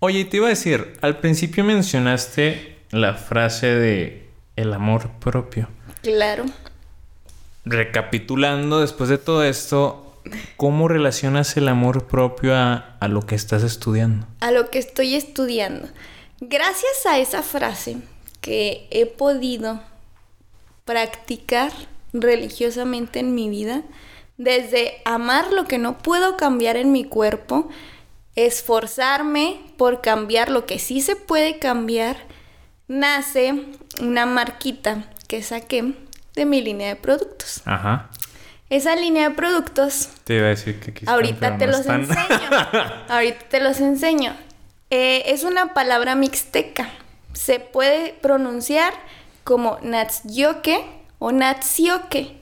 Oye, 0.00 0.20
y 0.20 0.24
te 0.24 0.38
iba 0.38 0.46
a 0.46 0.50
decir, 0.50 0.94
al 1.00 1.18
principio 1.18 1.64
mencionaste 1.64 2.78
la 2.90 3.14
frase 3.14 3.66
de 3.66 4.28
el 4.56 4.72
amor 4.72 5.10
propio. 5.20 5.68
Claro. 6.02 6.44
Recapitulando, 7.64 8.80
después 8.80 9.08
de 9.08 9.18
todo 9.18 9.44
esto, 9.44 10.20
¿cómo 10.56 10.88
relacionas 10.88 11.56
el 11.56 11.68
amor 11.68 12.06
propio 12.06 12.56
a, 12.56 12.96
a 12.98 13.08
lo 13.08 13.24
que 13.26 13.34
estás 13.34 13.62
estudiando? 13.62 14.26
A 14.40 14.50
lo 14.50 14.70
que 14.70 14.78
estoy 14.78 15.14
estudiando. 15.14 15.88
Gracias 16.40 17.06
a 17.06 17.18
esa 17.18 17.42
frase 17.42 17.98
que 18.40 18.88
he 18.90 19.06
podido 19.06 19.80
practicar 20.84 21.70
religiosamente 22.12 23.20
en 23.20 23.34
mi 23.34 23.48
vida, 23.48 23.82
desde 24.42 25.00
amar 25.04 25.52
lo 25.52 25.64
que 25.66 25.78
no 25.78 25.98
puedo 25.98 26.36
cambiar 26.36 26.76
en 26.76 26.90
mi 26.90 27.04
cuerpo, 27.04 27.68
esforzarme 28.34 29.60
por 29.76 30.00
cambiar 30.00 30.50
lo 30.50 30.66
que 30.66 30.78
sí 30.78 31.00
se 31.00 31.14
puede 31.14 31.58
cambiar, 31.58 32.16
nace 32.88 33.54
una 34.00 34.26
marquita 34.26 35.04
que 35.28 35.42
saqué 35.42 35.94
de 36.34 36.44
mi 36.44 36.60
línea 36.60 36.88
de 36.88 36.96
productos. 36.96 37.62
Ajá. 37.64 38.10
Esa 38.68 38.96
línea 38.96 39.28
de 39.28 39.34
productos, 39.34 40.08
Te 40.24 40.36
iba 40.36 40.46
a 40.46 40.48
decir 40.48 40.80
que 40.80 40.90
aquí 40.90 41.04
ahorita 41.06 41.58
te 41.58 41.66
los 41.66 41.86
enseño. 41.86 42.38
ahorita 43.08 43.48
te 43.48 43.60
los 43.60 43.80
enseño. 43.80 44.34
Eh, 44.90 45.22
es 45.26 45.44
una 45.44 45.72
palabra 45.72 46.14
mixteca. 46.16 46.88
Se 47.32 47.60
puede 47.60 48.14
pronunciar 48.14 48.92
como 49.44 49.78
Natsioke 49.82 50.84
o 51.18 51.32
Natsioke. 51.32 52.41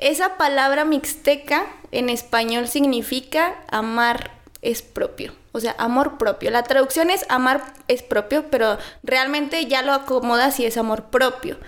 Esa 0.00 0.38
palabra 0.38 0.86
mixteca 0.86 1.66
en 1.92 2.08
español 2.08 2.68
significa 2.68 3.54
amar 3.70 4.30
es 4.62 4.80
propio. 4.80 5.34
O 5.52 5.60
sea, 5.60 5.74
amor 5.78 6.16
propio. 6.16 6.50
La 6.50 6.62
traducción 6.62 7.10
es 7.10 7.26
amar 7.28 7.74
es 7.86 8.02
propio, 8.02 8.46
pero 8.50 8.78
realmente 9.02 9.66
ya 9.66 9.82
lo 9.82 9.92
acomoda 9.92 10.52
si 10.52 10.64
es 10.64 10.78
amor 10.78 11.10
propio. 11.10 11.58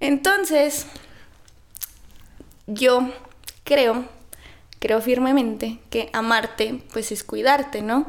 Entonces, 0.00 0.86
yo 2.66 3.12
creo, 3.64 4.06
creo 4.78 5.02
firmemente 5.02 5.78
que 5.90 6.08
amarte, 6.14 6.82
pues 6.94 7.12
es 7.12 7.22
cuidarte, 7.22 7.82
¿no? 7.82 8.06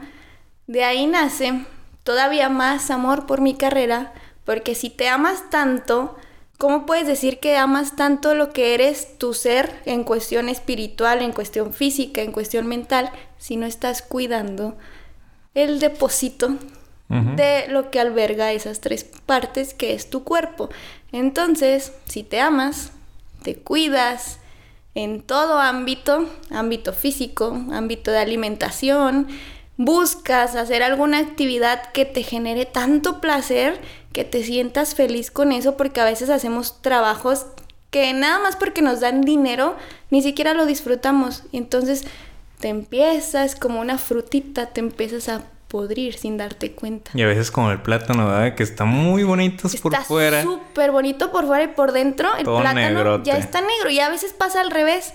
De 0.67 0.85
ahí 0.85 1.05
nace 1.05 1.65
todavía 2.03 2.47
más 2.47 2.91
amor 2.91 3.25
por 3.25 3.41
mi 3.41 3.55
carrera, 3.55 4.13
porque 4.45 4.73
si 4.73 4.89
te 4.89 5.09
amas 5.09 5.49
tanto, 5.49 6.15
¿cómo 6.59 6.85
puedes 6.85 7.07
decir 7.07 7.39
que 7.39 7.55
amas 7.55 7.95
tanto 7.95 8.35
lo 8.35 8.51
que 8.51 8.73
eres 8.73 9.17
tu 9.17 9.33
ser 9.33 9.81
en 9.85 10.03
cuestión 10.03 10.49
espiritual, 10.49 11.21
en 11.21 11.31
cuestión 11.31 11.73
física, 11.73 12.21
en 12.21 12.33
cuestión 12.33 12.67
mental, 12.67 13.11
si 13.37 13.55
no 13.55 13.65
estás 13.65 14.01
cuidando 14.01 14.77
el 15.55 15.79
depósito 15.79 16.57
de 17.07 17.65
lo 17.69 17.89
que 17.89 17.99
alberga 17.99 18.51
esas 18.51 18.81
tres 18.81 19.03
partes 19.03 19.73
que 19.73 19.93
es 19.93 20.09
tu 20.09 20.25
cuerpo? 20.25 20.69
Entonces, 21.13 21.93
si 22.05 22.23
te 22.23 22.41
amas, 22.41 22.91
te 23.41 23.55
cuidas 23.55 24.39
en 24.95 25.21
todo 25.21 25.59
ámbito, 25.59 26.29
ámbito 26.51 26.91
físico, 26.91 27.57
ámbito 27.71 28.11
de 28.11 28.19
alimentación, 28.19 29.27
buscas 29.79 30.57
hacer 30.57 30.83
alguna 30.83 31.19
actividad 31.19 31.81
que 31.93 32.03
te 32.03 32.21
genere 32.21 32.65
tanto 32.65 33.21
placer 33.21 33.79
que 34.11 34.25
te 34.25 34.43
sientas 34.43 34.93
feliz 34.93 35.31
con 35.31 35.53
eso 35.53 35.77
porque 35.77 36.01
a 36.01 36.03
veces 36.03 36.29
hacemos 36.29 36.81
trabajos 36.81 37.45
que 37.89 38.11
nada 38.11 38.39
más 38.39 38.57
porque 38.57 38.81
nos 38.81 38.99
dan 38.99 39.21
dinero 39.21 39.77
ni 40.09 40.21
siquiera 40.21 40.53
lo 40.53 40.65
disfrutamos 40.65 41.43
y 41.53 41.57
entonces 41.59 42.03
te 42.59 42.67
empiezas 42.67 43.55
como 43.55 43.79
una 43.79 43.97
frutita, 43.97 44.65
te 44.65 44.81
empiezas 44.81 45.29
a 45.29 45.43
podrir 45.69 46.15
sin 46.15 46.35
darte 46.35 46.73
cuenta. 46.73 47.11
Y 47.13 47.21
a 47.21 47.27
veces 47.27 47.49
como 47.49 47.71
el 47.71 47.81
plátano, 47.81 48.27
¿verdad? 48.27 48.55
Que 48.55 48.63
está 48.63 48.83
muy 48.83 49.23
bonitos 49.23 49.77
por 49.77 49.93
Está 49.93 50.03
fuera. 50.03 50.43
súper 50.43 50.91
bonito 50.91 51.31
por 51.31 51.45
fuera 51.47 51.63
y 51.63 51.67
por 51.69 51.93
dentro. 51.93 52.35
El 52.35 52.43
Todo 52.43 52.59
plátano 52.59 52.81
negrote. 52.81 53.29
ya 53.29 53.37
está 53.37 53.61
negro. 53.61 53.89
Y 53.91 54.01
a 54.01 54.09
veces 54.09 54.33
pasa 54.33 54.59
al 54.59 54.71
revés. 54.71 55.13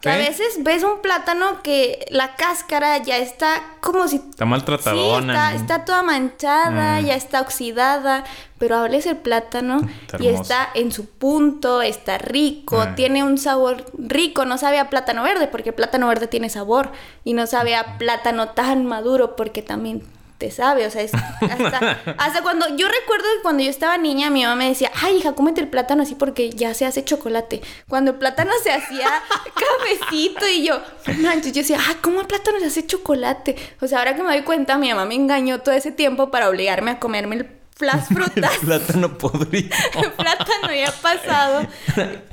Que 0.00 0.10
a 0.10 0.16
veces 0.18 0.58
ves 0.62 0.84
un 0.84 1.00
plátano 1.00 1.62
que 1.62 2.06
la 2.10 2.36
cáscara 2.36 2.98
ya 2.98 3.16
está 3.16 3.62
como 3.80 4.06
si... 4.06 4.16
Está 4.16 4.44
maltratadona. 4.44 5.32
Sí, 5.50 5.56
está, 5.56 5.74
está 5.74 5.84
toda 5.86 6.02
manchada, 6.02 7.00
Mm. 7.00 7.06
ya 7.06 7.14
está 7.14 7.40
oxidada. 7.40 8.22
Pero 8.58 8.76
hables 8.76 9.06
el 9.06 9.16
plátano 9.16 9.80
Está 10.02 10.22
y 10.22 10.28
está 10.28 10.68
en 10.74 10.92
su 10.92 11.06
punto, 11.08 11.82
está 11.82 12.18
rico, 12.18 12.84
Mm. 12.86 12.94
tiene 12.94 13.24
un 13.24 13.38
sabor 13.38 13.84
rico. 13.98 14.44
No 14.44 14.58
sabe 14.58 14.78
a 14.78 14.90
plátano 14.90 15.22
verde 15.22 15.48
porque 15.48 15.70
el 15.70 15.74
plátano 15.74 16.08
verde 16.08 16.26
tiene 16.28 16.50
sabor. 16.50 16.92
Y 17.24 17.32
no 17.32 17.46
sabe 17.46 17.74
a 17.74 17.96
plátano 17.98 18.50
tan 18.50 18.84
maduro 18.86 19.34
porque 19.34 19.62
también 19.62 20.02
te 20.38 20.50
sabe. 20.50 20.86
O 20.86 20.90
sea, 20.90 21.02
es 21.02 21.12
hasta, 21.14 22.00
hasta 22.18 22.42
cuando... 22.42 22.68
Yo 22.76 22.88
recuerdo 22.88 23.24
que 23.36 23.42
cuando 23.42 23.62
yo 23.62 23.70
estaba 23.70 23.96
niña, 23.98 24.30
mi 24.30 24.42
mamá 24.42 24.56
me 24.56 24.68
decía, 24.68 24.90
ay, 25.02 25.18
hija, 25.18 25.32
cómete 25.34 25.60
el 25.60 25.68
plátano 25.68 26.02
así 26.02 26.14
porque 26.14 26.50
ya 26.50 26.74
se 26.74 26.86
hace 26.86 27.04
chocolate. 27.04 27.62
Cuando 27.88 28.12
el 28.12 28.18
plátano 28.18 28.50
se 28.62 28.72
hacía 28.72 29.08
cafecito 29.54 30.46
y 30.48 30.64
yo, 30.64 30.80
no 31.06 31.28
manches, 31.28 31.52
yo 31.52 31.62
decía, 31.62 31.78
ah, 31.80 31.96
¿cómo 32.02 32.20
el 32.20 32.26
plátano 32.26 32.58
se 32.60 32.66
hace 32.66 32.86
chocolate? 32.86 33.56
O 33.80 33.86
sea, 33.86 33.98
ahora 33.98 34.14
que 34.14 34.22
me 34.22 34.30
doy 34.30 34.42
cuenta, 34.42 34.78
mi 34.78 34.88
mamá 34.88 35.04
me 35.04 35.14
engañó 35.14 35.60
todo 35.60 35.74
ese 35.74 35.90
tiempo 35.90 36.30
para 36.30 36.48
obligarme 36.48 36.92
a 36.92 36.98
comerme 36.98 37.36
el, 37.36 37.48
las 37.80 38.08
frutas. 38.08 38.52
El 38.60 38.66
plátano 38.66 39.18
podrido. 39.18 39.74
el 40.02 40.12
plátano 40.12 40.72
ya 40.72 40.92
pasado. 40.92 41.66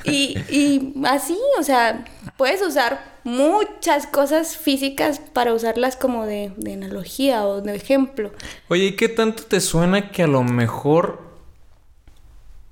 Y, 0.03 0.37
y 0.49 0.93
así, 1.05 1.37
o 1.59 1.63
sea, 1.63 2.03
puedes 2.37 2.61
usar 2.61 3.19
muchas 3.23 4.07
cosas 4.07 4.57
físicas 4.57 5.19
para 5.19 5.53
usarlas 5.53 5.95
como 5.95 6.25
de, 6.25 6.53
de 6.57 6.73
analogía 6.73 7.45
o 7.45 7.61
de 7.61 7.75
ejemplo. 7.75 8.31
Oye, 8.69 8.85
¿y 8.85 8.95
qué 8.95 9.09
tanto 9.09 9.43
te 9.43 9.61
suena 9.61 10.11
que 10.11 10.23
a 10.23 10.27
lo 10.27 10.43
mejor 10.43 11.21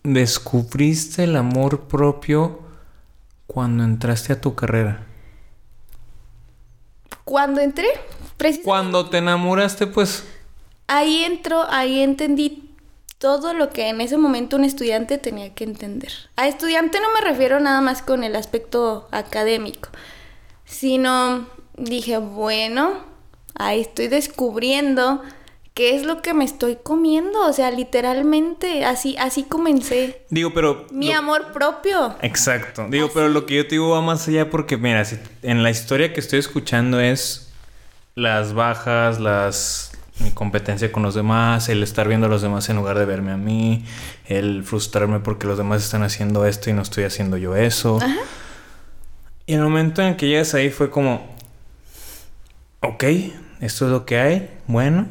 descubriste 0.04 1.24
el 1.24 1.36
amor 1.36 1.82
propio 1.82 2.60
cuando 3.48 3.84
entraste 3.84 4.34
a 4.34 4.42
tu 4.42 4.56
carrera? 4.56 5.06
Cuando 7.24 7.62
entré, 7.62 7.88
precisamente 8.38 8.64
Cuando 8.66 9.10
te 9.10 9.18
enamoraste, 9.20 9.88
pues... 9.88 10.26
ahí 10.88 11.24
entró, 11.24 11.64
ahí 11.70 12.02
entendí 12.02 12.71
todo 13.22 13.54
lo 13.54 13.70
que 13.70 13.88
en 13.90 14.02
ese 14.02 14.18
momento 14.18 14.56
un 14.58 14.64
estudiante 14.66 15.20
tenía 15.20 15.54
que 15.54 15.64
entender. 15.64 16.12
A 16.36 16.48
estudiante 16.48 17.00
no 17.00 17.14
me 17.14 17.22
refiero 17.22 17.60
nada 17.60 17.80
más 17.80 18.02
con 18.02 18.24
el 18.24 18.36
aspecto 18.36 19.08
académico, 19.12 19.90
sino 20.66 21.48
dije, 21.78 22.18
bueno, 22.18 22.94
ahí 23.56 23.82
estoy 23.82 24.08
descubriendo 24.08 25.22
qué 25.76 25.96
es 25.96 26.04
lo 26.04 26.22
que 26.24 26.34
me 26.34 26.44
estoy 26.44 26.78
comiendo, 26.82 27.46
o 27.48 27.54
sea, 27.54 27.70
literalmente 27.72 28.84
así 28.86 29.16
así 29.20 29.44
comencé 29.44 30.26
Digo, 30.30 30.52
pero... 30.54 30.88
mi 30.92 31.10
lo- 31.12 31.20
amor 31.20 31.54
propio. 31.54 32.16
Exacto. 32.24 32.88
Digo, 32.90 33.10
pero 33.14 33.30
lo 33.30 33.46
que 33.46 33.56
yo 33.56 33.64
te 33.64 33.76
digo 33.76 33.90
va 33.92 34.02
más 34.02 34.28
allá 34.28 34.50
porque, 34.50 34.78
mira, 34.78 35.06
si 35.06 35.18
en 35.44 35.62
la 35.64 35.70
historia 35.70 36.12
que 36.12 36.20
estoy 36.20 36.40
escuchando 36.40 37.00
es 37.00 37.52
las 38.16 38.54
bajas, 38.54 39.20
las 39.20 39.91
mi 40.24 40.32
competencia 40.32 40.92
con 40.92 41.04
los 41.04 41.16
demás, 41.16 41.70
el 41.70 41.84
estar 41.84 42.08
viendo 42.08 42.28
a 42.28 42.30
los 42.30 42.42
demás 42.42 42.70
en 42.70 42.78
lugar 42.78 42.98
de 42.98 43.06
verme 43.06 43.32
a 43.32 43.38
mí, 43.38 43.84
el 44.26 44.64
frustrarme 44.64 45.20
porque 45.20 45.48
los 45.48 45.58
demás 45.58 45.84
están 45.84 46.04
haciendo 46.04 46.46
esto 46.46 46.70
y 46.70 46.74
no 46.74 46.82
estoy 46.82 47.04
haciendo 47.04 47.38
yo 47.38 47.56
eso. 47.56 48.00
Y 49.46 49.54
el 49.54 49.62
momento 49.62 50.02
en 50.02 50.16
que 50.16 50.28
llegas 50.28 50.54
ahí 50.54 50.70
fue 50.70 50.90
como, 50.90 51.28
ok, 52.82 53.04
esto 53.60 53.86
es 53.86 53.92
lo 53.92 54.06
que 54.06 54.20
hay, 54.20 54.50
bueno, 54.68 55.08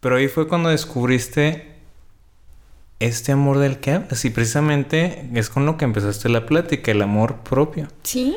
pero 0.00 0.16
ahí 0.16 0.28
fue 0.28 0.48
cuando 0.48 0.70
descubriste 0.70 1.70
este 3.00 3.32
amor 3.32 3.58
del 3.58 3.78
que 3.78 3.92
hablas 3.92 4.24
y 4.24 4.30
precisamente 4.30 5.28
es 5.34 5.48
con 5.48 5.66
lo 5.66 5.76
que 5.76 5.86
empezaste 5.86 6.28
la 6.28 6.46
plática, 6.46 6.90
el 6.90 7.02
amor 7.02 7.36
propio. 7.38 7.88
Sí. 8.02 8.36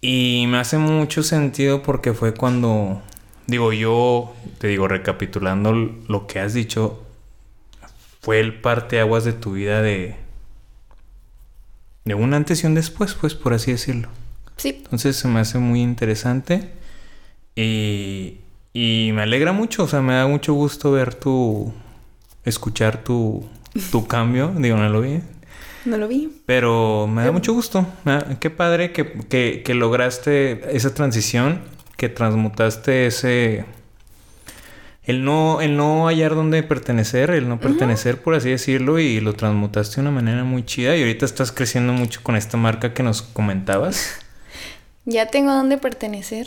Y 0.00 0.46
me 0.48 0.58
hace 0.58 0.78
mucho 0.78 1.22
sentido 1.22 1.82
porque 1.82 2.12
fue 2.12 2.34
cuando, 2.34 3.02
digo 3.46 3.72
yo, 3.72 4.34
te 4.58 4.68
digo, 4.68 4.88
recapitulando 4.88 5.72
lo 5.72 6.26
que 6.26 6.40
has 6.40 6.54
dicho, 6.54 7.02
fue 8.20 8.40
el 8.40 8.60
parteaguas 8.60 9.24
de 9.24 9.32
tu 9.34 9.52
vida 9.52 9.82
de, 9.82 10.16
de 12.04 12.14
un 12.14 12.34
antes 12.34 12.62
y 12.62 12.66
un 12.66 12.74
después, 12.74 13.14
pues 13.14 13.34
por 13.34 13.54
así 13.54 13.72
decirlo. 13.72 14.08
Sí. 14.56 14.80
Entonces 14.84 15.16
se 15.16 15.28
me 15.28 15.40
hace 15.40 15.58
muy 15.58 15.80
interesante 15.82 16.70
y, 17.56 18.38
y 18.72 19.10
me 19.14 19.22
alegra 19.22 19.52
mucho, 19.52 19.84
o 19.84 19.88
sea, 19.88 20.00
me 20.00 20.14
da 20.14 20.26
mucho 20.26 20.52
gusto 20.54 20.92
ver 20.92 21.14
tu, 21.14 21.72
escuchar 22.44 23.02
tu, 23.04 23.48
tu 23.90 24.06
cambio, 24.08 24.52
digo, 24.56 24.76
no 24.76 24.88
lo 24.88 25.00
vi, 25.00 25.20
No 25.84 25.96
lo 25.96 26.08
vi. 26.08 26.30
pero 26.46 27.06
me 27.06 27.24
da 27.24 27.32
mucho 27.32 27.52
gusto. 27.52 27.86
Qué 28.40 28.50
padre 28.50 28.92
que, 28.92 29.12
que- 29.28 29.62
que 29.64 29.74
lograste 29.74 30.76
esa 30.76 30.94
transición, 30.94 31.60
que 31.96 32.08
transmutaste 32.08 33.06
ese... 33.06 33.64
El 35.02 35.22
no, 35.22 35.60
el 35.60 35.76
no 35.76 36.06
hallar 36.06 36.34
dónde 36.34 36.62
pertenecer, 36.62 37.30
el 37.30 37.46
no 37.46 37.60
pertenecer, 37.60 38.22
por 38.22 38.34
así 38.34 38.48
decirlo, 38.48 38.98
y 38.98 39.20
lo 39.20 39.34
transmutaste 39.34 39.96
de 39.96 40.00
una 40.00 40.10
manera 40.10 40.44
muy 40.44 40.64
chida. 40.64 40.96
Y 40.96 41.02
ahorita 41.02 41.26
estás 41.26 41.52
creciendo 41.52 41.92
mucho 41.92 42.20
con 42.22 42.36
esta 42.36 42.56
marca 42.56 42.94
que 42.94 43.02
nos 43.02 43.22
comentabas. 43.22 44.20
Ya 45.06 45.26
tengo 45.26 45.52
dónde 45.52 45.76
pertenecer. 45.76 46.46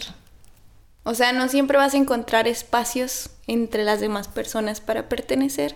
O 1.03 1.13
sea, 1.13 1.31
no 1.31 1.47
siempre 1.47 1.77
vas 1.77 1.93
a 1.93 1.97
encontrar 1.97 2.47
espacios 2.47 3.29
entre 3.45 3.83
las 3.83 3.99
demás 3.99 4.27
personas 4.27 4.81
para 4.81 5.07
pertenecer. 5.07 5.75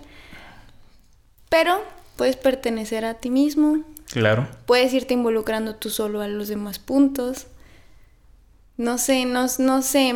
Pero 1.49 1.81
puedes 2.15 2.35
pertenecer 2.35 3.05
a 3.05 3.13
ti 3.13 3.29
mismo. 3.29 3.83
Claro. 4.11 4.47
Puedes 4.65 4.93
irte 4.93 5.13
involucrando 5.13 5.75
tú 5.75 5.89
solo 5.89 6.21
a 6.21 6.27
los 6.27 6.47
demás 6.47 6.79
puntos. 6.79 7.47
No 8.81 8.97
sé, 8.97 9.25
no, 9.25 9.45
no 9.59 9.83
sé. 9.83 10.15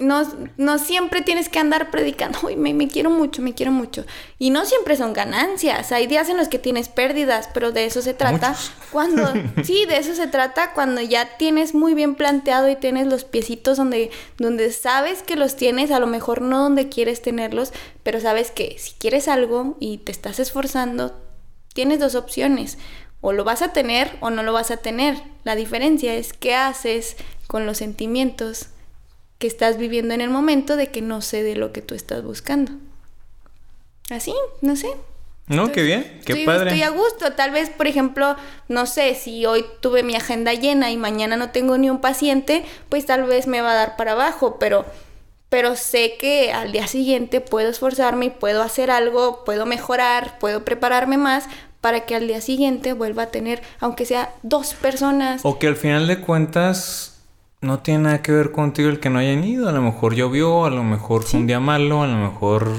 no, 0.00 0.22
no 0.56 0.78
siempre 0.80 1.22
tienes 1.22 1.48
que 1.48 1.60
andar 1.60 1.92
predicando, 1.92 2.40
uy, 2.42 2.56
me, 2.56 2.74
me, 2.74 2.88
quiero 2.88 3.08
mucho, 3.08 3.40
me 3.40 3.54
quiero 3.54 3.70
mucho. 3.70 4.04
Y 4.40 4.50
no 4.50 4.64
siempre 4.64 4.96
son 4.96 5.12
ganancias. 5.12 5.92
Hay 5.92 6.08
días 6.08 6.28
en 6.28 6.38
los 6.38 6.48
que 6.48 6.58
tienes 6.58 6.88
pérdidas, 6.88 7.48
pero 7.54 7.70
de 7.70 7.84
eso 7.84 8.02
se 8.02 8.14
trata. 8.14 8.48
Muchos. 8.48 8.72
Cuando, 8.90 9.32
sí, 9.62 9.86
de 9.86 9.98
eso 9.98 10.16
se 10.16 10.26
trata 10.26 10.72
cuando 10.72 11.00
ya 11.00 11.36
tienes 11.36 11.72
muy 11.72 11.94
bien 11.94 12.16
planteado 12.16 12.68
y 12.68 12.74
tienes 12.74 13.06
los 13.06 13.22
piecitos 13.22 13.76
donde, 13.76 14.10
donde 14.38 14.72
sabes 14.72 15.22
que 15.22 15.36
los 15.36 15.54
tienes, 15.54 15.92
a 15.92 16.00
lo 16.00 16.08
mejor 16.08 16.42
no 16.42 16.64
donde 16.64 16.88
quieres 16.88 17.22
tenerlos, 17.22 17.72
pero 18.02 18.20
sabes 18.20 18.50
que 18.50 18.76
si 18.80 18.90
quieres 18.94 19.28
algo 19.28 19.76
y 19.78 19.98
te 19.98 20.10
estás 20.10 20.40
esforzando, 20.40 21.14
tienes 21.74 22.00
dos 22.00 22.16
opciones. 22.16 22.76
O 23.20 23.32
lo 23.32 23.44
vas 23.44 23.62
a 23.62 23.72
tener 23.72 24.16
o 24.20 24.30
no 24.30 24.42
lo 24.42 24.52
vas 24.52 24.70
a 24.70 24.76
tener. 24.76 25.16
La 25.44 25.56
diferencia 25.56 26.14
es 26.14 26.32
qué 26.32 26.54
haces 26.54 27.16
con 27.46 27.66
los 27.66 27.78
sentimientos 27.78 28.66
que 29.38 29.46
estás 29.46 29.78
viviendo 29.78 30.14
en 30.14 30.20
el 30.20 30.30
momento 30.30 30.76
de 30.76 30.88
que 30.90 31.02
no 31.02 31.20
sé 31.22 31.42
de 31.42 31.56
lo 31.56 31.72
que 31.72 31.82
tú 31.82 31.94
estás 31.94 32.22
buscando. 32.22 32.72
Así, 34.10 34.34
no 34.60 34.76
sé. 34.76 34.88
No, 35.48 35.62
Estoy- 35.66 35.74
qué 35.74 35.82
bien, 35.82 36.02
qué 36.24 36.32
estoy, 36.32 36.46
padre. 36.46 36.70
Estoy 36.70 36.82
a 36.82 36.90
gusto. 36.90 37.32
Tal 37.34 37.50
vez, 37.52 37.70
por 37.70 37.86
ejemplo, 37.86 38.36
no 38.68 38.86
sé, 38.86 39.14
si 39.14 39.46
hoy 39.46 39.64
tuve 39.80 40.02
mi 40.02 40.16
agenda 40.16 40.52
llena 40.54 40.90
y 40.90 40.96
mañana 40.96 41.36
no 41.36 41.50
tengo 41.50 41.78
ni 41.78 41.88
un 41.90 42.00
paciente, 42.00 42.64
pues 42.88 43.06
tal 43.06 43.24
vez 43.24 43.46
me 43.46 43.60
va 43.60 43.72
a 43.72 43.76
dar 43.76 43.96
para 43.96 44.12
abajo, 44.12 44.58
pero, 44.58 44.84
pero 45.48 45.76
sé 45.76 46.16
que 46.18 46.52
al 46.52 46.72
día 46.72 46.86
siguiente 46.88 47.40
puedo 47.40 47.68
esforzarme 47.68 48.26
y 48.26 48.30
puedo 48.30 48.62
hacer 48.62 48.90
algo, 48.90 49.44
puedo 49.44 49.66
mejorar, 49.66 50.38
puedo 50.40 50.64
prepararme 50.64 51.16
más 51.16 51.44
para 51.86 52.00
que 52.04 52.16
al 52.16 52.26
día 52.26 52.40
siguiente 52.40 52.94
vuelva 52.94 53.22
a 53.22 53.26
tener, 53.26 53.62
aunque 53.78 54.06
sea 54.06 54.34
dos 54.42 54.74
personas. 54.74 55.42
O 55.44 55.60
que 55.60 55.68
al 55.68 55.76
final 55.76 56.08
de 56.08 56.20
cuentas 56.20 57.20
no 57.60 57.78
tiene 57.78 58.00
nada 58.02 58.22
que 58.22 58.32
ver 58.32 58.50
contigo 58.50 58.88
el 58.88 58.98
que 58.98 59.08
no 59.08 59.20
hayan 59.20 59.44
ido. 59.44 59.68
A 59.68 59.72
lo 59.72 59.82
mejor 59.82 60.16
llovió, 60.16 60.64
a 60.64 60.70
lo 60.70 60.82
mejor 60.82 61.22
fue 61.22 61.38
un 61.38 61.46
día 61.46 61.60
malo, 61.60 62.02
a 62.02 62.08
lo 62.08 62.16
mejor... 62.16 62.72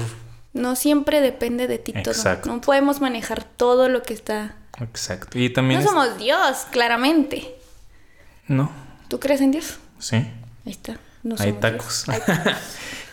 No 0.52 0.76
siempre 0.76 1.22
depende 1.22 1.66
de 1.68 1.78
ti 1.78 1.94
todo. 1.94 2.10
Exacto. 2.12 2.50
No 2.50 2.60
podemos 2.60 3.00
manejar 3.00 3.44
todo 3.44 3.88
lo 3.88 4.02
que 4.02 4.12
está. 4.12 4.56
Exacto. 4.78 5.38
Y 5.38 5.48
también... 5.48 5.80
No 5.80 5.86
es- 5.86 5.90
somos 5.90 6.18
Dios, 6.18 6.66
claramente. 6.70 7.54
No, 8.46 8.70
¿Tú 9.08 9.18
crees 9.18 9.40
en 9.40 9.52
Dios? 9.52 9.78
sí. 9.98 10.16
Ahí 10.16 10.72
está. 10.72 10.98
No 11.28 11.36
Hay 11.38 11.52
tacos. 11.52 12.04
Dios. 12.06 12.08
Hay 12.08 12.20
tacos. 12.26 12.52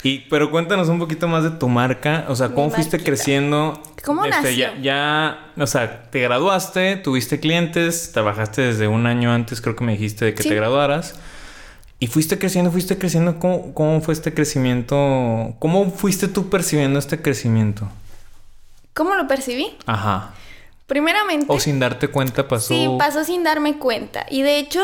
y 0.03 0.19
pero 0.29 0.51
cuéntanos 0.51 0.87
un 0.89 0.99
poquito 0.99 1.27
más 1.27 1.43
de 1.43 1.51
tu 1.51 1.67
marca, 1.67 2.25
o 2.29 2.35
sea, 2.35 2.49
cómo 2.49 2.67
Mi 2.67 2.73
fuiste 2.75 2.97
marquita. 2.97 3.11
creciendo. 3.11 3.81
¿Cómo 4.03 4.23
Este, 4.25 4.35
nació? 4.41 4.55
Ya, 4.75 4.81
ya, 4.81 5.51
o 5.63 5.67
sea, 5.67 6.03
te 6.11 6.21
graduaste, 6.21 6.97
tuviste 6.97 7.39
clientes, 7.39 8.11
trabajaste 8.11 8.61
desde 8.61 8.87
un 8.87 9.07
año 9.07 9.31
antes, 9.33 9.61
creo 9.61 9.75
que 9.75 9.83
me 9.83 9.93
dijiste 9.93 10.25
de 10.25 10.33
que 10.35 10.43
Sí. 10.43 10.49
te 10.49 10.55
graduaras. 10.55 11.15
Y 11.99 12.07
fuiste 12.07 12.37
creciendo, 12.37 12.71
fuiste 12.71 12.97
creciendo. 12.97 13.39
¿Cómo, 13.39 13.73
¿Cómo 13.73 14.01
fue 14.01 14.13
este 14.13 14.33
crecimiento? 14.33 15.55
¿Cómo 15.59 15.89
fuiste 15.91 16.27
tú 16.27 16.49
percibiendo 16.49 16.99
este 16.99 17.21
crecimiento? 17.21 17.89
¿Cómo 18.93 19.15
lo 19.15 19.27
percibí? 19.27 19.75
Ajá. 19.85 20.33
Primeramente, 20.87 21.45
O 21.49 21.59
sin 21.59 21.79
darte 21.79 22.09
cuenta 22.09 22.47
pasó. 22.47 22.67
sí, 22.67 22.87
pasó 22.99 23.23
sin 23.23 23.43
darme 23.43 23.79
cuenta. 23.79 24.25
Y 24.29 24.41
de 24.43 24.59
hecho, 24.59 24.83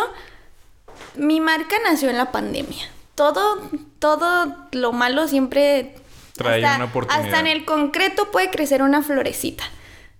mi 1.15 1.39
marca 1.41 1.75
nació 1.84 2.09
en 2.09 2.17
la 2.17 2.32
pandemia. 2.32 2.88
Todo, 3.16 3.62
todo 3.99 4.55
lo 4.72 4.91
malo 4.93 5.28
siempre 5.28 5.95
Trae 6.36 6.59
una 6.62 6.86
oportunidad. 6.86 7.26
Hasta 7.26 7.39
en 7.41 7.47
el 7.47 7.66
concreto 7.66 8.32
puede 8.32 8.49
crecer 8.49 8.82
una 8.82 9.01
florecita. 9.03 9.64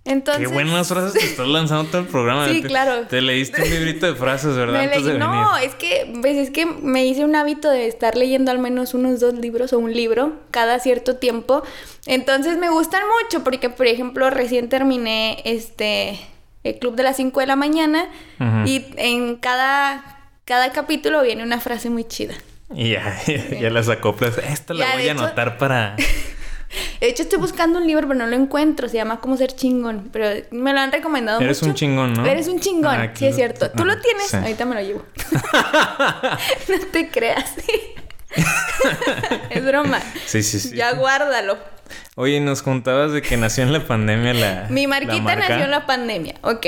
Entonces, 0.04 0.48
Qué 0.48 0.52
buenas 0.52 0.88
frases 0.88 1.12
te 1.12 1.24
estás 1.24 1.46
lanzando 1.46 1.84
todo 1.88 2.00
el 2.02 2.08
programa. 2.08 2.48
Sí, 2.48 2.60
Te- 2.62 2.66
claro. 2.68 3.06
Te 3.06 3.20
leíste 3.22 3.62
un 3.62 3.70
librito 3.70 4.06
de 4.06 4.16
frases, 4.16 4.56
¿verdad? 4.56 4.78
me 4.80 4.84
Antes 4.86 5.02
leí- 5.04 5.12
de 5.12 5.18
no, 5.18 5.52
venir. 5.52 5.68
es 5.68 5.74
que, 5.76 6.12
pues, 6.20 6.36
es 6.36 6.50
que 6.50 6.66
me 6.66 7.06
hice 7.06 7.24
un 7.24 7.36
hábito 7.36 7.70
de 7.70 7.86
estar 7.86 8.16
leyendo 8.16 8.50
al 8.50 8.58
menos 8.58 8.94
unos 8.94 9.20
dos 9.20 9.34
libros 9.34 9.72
o 9.72 9.78
un 9.78 9.92
libro 9.92 10.32
cada 10.50 10.80
cierto 10.80 11.16
tiempo. 11.16 11.62
Entonces 12.06 12.58
me 12.58 12.68
gustan 12.68 13.02
mucho 13.22 13.44
porque, 13.44 13.70
por 13.70 13.86
ejemplo, 13.86 14.28
recién 14.30 14.68
terminé 14.68 15.40
este 15.44 16.18
el 16.64 16.78
club 16.78 16.94
de 16.96 17.02
las 17.04 17.16
5 17.16 17.38
de 17.40 17.46
la 17.46 17.56
mañana 17.56 18.08
y 18.66 18.84
en 18.96 19.36
cada, 19.36 20.30
cada 20.44 20.70
capítulo 20.72 21.22
viene 21.22 21.42
una 21.44 21.60
frase 21.60 21.90
muy 21.90 22.04
chida. 22.04 22.34
Y 22.74 22.90
ya, 22.92 23.18
ya, 23.26 23.48
ya 23.60 23.70
las 23.70 23.88
acoplas. 23.88 24.38
Esta 24.38 24.74
la 24.74 24.86
Ya, 24.86 24.92
voy 24.94 25.08
a 25.08 25.12
hecho- 25.12 25.20
anotar 25.24 25.58
para. 25.58 25.96
De 27.00 27.08
hecho, 27.08 27.22
estoy 27.24 27.38
buscando 27.38 27.78
un 27.78 27.86
libro, 27.86 28.08
pero 28.08 28.18
no 28.18 28.26
lo 28.26 28.34
encuentro. 28.34 28.88
Se 28.88 28.96
llama 28.96 29.20
Cómo 29.20 29.36
ser 29.36 29.54
chingón. 29.54 30.08
Pero 30.10 30.42
me 30.52 30.72
lo 30.72 30.80
han 30.80 30.90
recomendado 30.90 31.38
Eres 31.40 31.60
mucho. 31.60 31.70
un 31.70 31.74
chingón, 31.74 32.14
¿no? 32.14 32.24
Eres 32.24 32.48
un 32.48 32.60
chingón, 32.60 32.94
Ah, 32.98 33.10
sí 33.12 33.26
es 33.26 33.36
cierto. 33.36 33.70
¿Tú 33.70 33.82
ah, 33.82 33.86
lo 33.86 34.00
tienes? 34.00 34.28
sí. 34.28 34.36
Ahorita 34.36 34.64
me 34.64 34.76
lo 34.76 34.80
llevo. 34.80 35.04
no 36.68 36.78
te 36.92 37.10
creas. 37.10 37.52
es 39.50 39.64
broma. 39.64 40.00
Sí, 40.26 40.42
sí, 40.42 40.58
sí. 40.60 40.74
Ya 40.76 40.92
guárdalo. 40.94 41.58
Oye, 42.14 42.40
nos 42.40 42.62
contabas 42.62 43.12
de 43.12 43.20
que 43.22 43.36
nació 43.36 43.64
en 43.64 43.72
la 43.72 43.86
pandemia 43.86 44.32
la. 44.32 44.66
Mi 44.70 44.82
la 44.82 44.88
marquita 44.88 45.20
marca. 45.22 45.48
nació 45.48 45.64
en 45.64 45.70
la 45.70 45.86
pandemia. 45.86 46.34
Ok. 46.42 46.66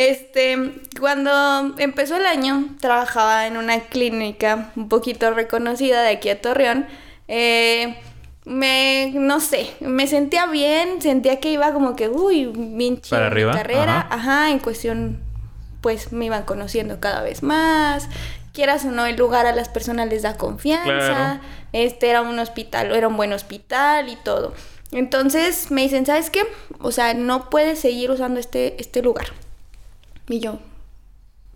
Este, 0.00 0.56
cuando 0.98 1.74
empezó 1.76 2.16
el 2.16 2.24
año, 2.24 2.74
trabajaba 2.80 3.46
en 3.46 3.58
una 3.58 3.80
clínica 3.80 4.72
un 4.74 4.88
poquito 4.88 5.30
reconocida 5.32 6.00
de 6.00 6.08
aquí 6.08 6.30
a 6.30 6.40
Torreón. 6.40 6.86
Eh, 7.28 7.98
me, 8.46 9.12
no 9.14 9.40
sé, 9.40 9.70
me 9.80 10.06
sentía 10.06 10.46
bien, 10.46 11.02
sentía 11.02 11.38
que 11.38 11.52
iba 11.52 11.74
como 11.74 11.96
que, 11.96 12.08
uy, 12.08 12.50
bien 12.54 13.02
chido 13.02 13.18
Para 13.18 13.26
mi 13.26 13.32
arriba, 13.32 13.52
carrera. 13.52 14.00
ajá. 14.00 14.14
Ajá, 14.14 14.50
en 14.52 14.60
cuestión, 14.60 15.20
pues 15.82 16.12
me 16.12 16.24
iban 16.24 16.44
conociendo 16.44 16.98
cada 16.98 17.20
vez 17.20 17.42
más. 17.42 18.08
Quieras 18.54 18.86
o 18.86 18.90
no, 18.92 19.04
el 19.04 19.16
lugar 19.16 19.44
a 19.44 19.54
las 19.54 19.68
personas 19.68 20.08
les 20.08 20.22
da 20.22 20.38
confianza. 20.38 20.84
Claro. 20.84 21.40
Este 21.74 22.08
era 22.08 22.22
un 22.22 22.38
hospital, 22.38 22.94
era 22.96 23.06
un 23.06 23.18
buen 23.18 23.34
hospital 23.34 24.08
y 24.08 24.16
todo. 24.16 24.54
Entonces 24.92 25.70
me 25.70 25.82
dicen, 25.82 26.06
¿sabes 26.06 26.30
qué? 26.30 26.42
O 26.80 26.90
sea, 26.90 27.12
no 27.12 27.50
puedes 27.50 27.78
seguir 27.78 28.10
usando 28.10 28.40
este, 28.40 28.80
este 28.80 29.02
lugar. 29.02 29.26
Y 30.30 30.38
yo, 30.40 30.58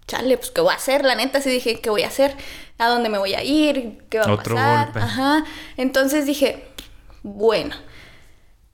chale, 0.08 0.36
pues 0.36 0.50
¿qué 0.50 0.60
voy 0.60 0.72
a 0.72 0.76
hacer? 0.76 1.04
La 1.04 1.14
neta 1.14 1.40
sí 1.40 1.48
dije, 1.48 1.80
¿qué 1.80 1.90
voy 1.90 2.02
a 2.02 2.08
hacer? 2.08 2.36
¿A 2.76 2.88
dónde 2.88 3.08
me 3.08 3.18
voy 3.18 3.34
a 3.34 3.42
ir? 3.44 4.04
¿Qué 4.10 4.18
va 4.18 4.24
a 4.24 4.32
Otro 4.32 4.56
pasar? 4.56 4.86
golpe. 4.86 5.00
Ajá. 5.00 5.44
Entonces 5.76 6.26
dije, 6.26 6.64
bueno. 7.22 7.76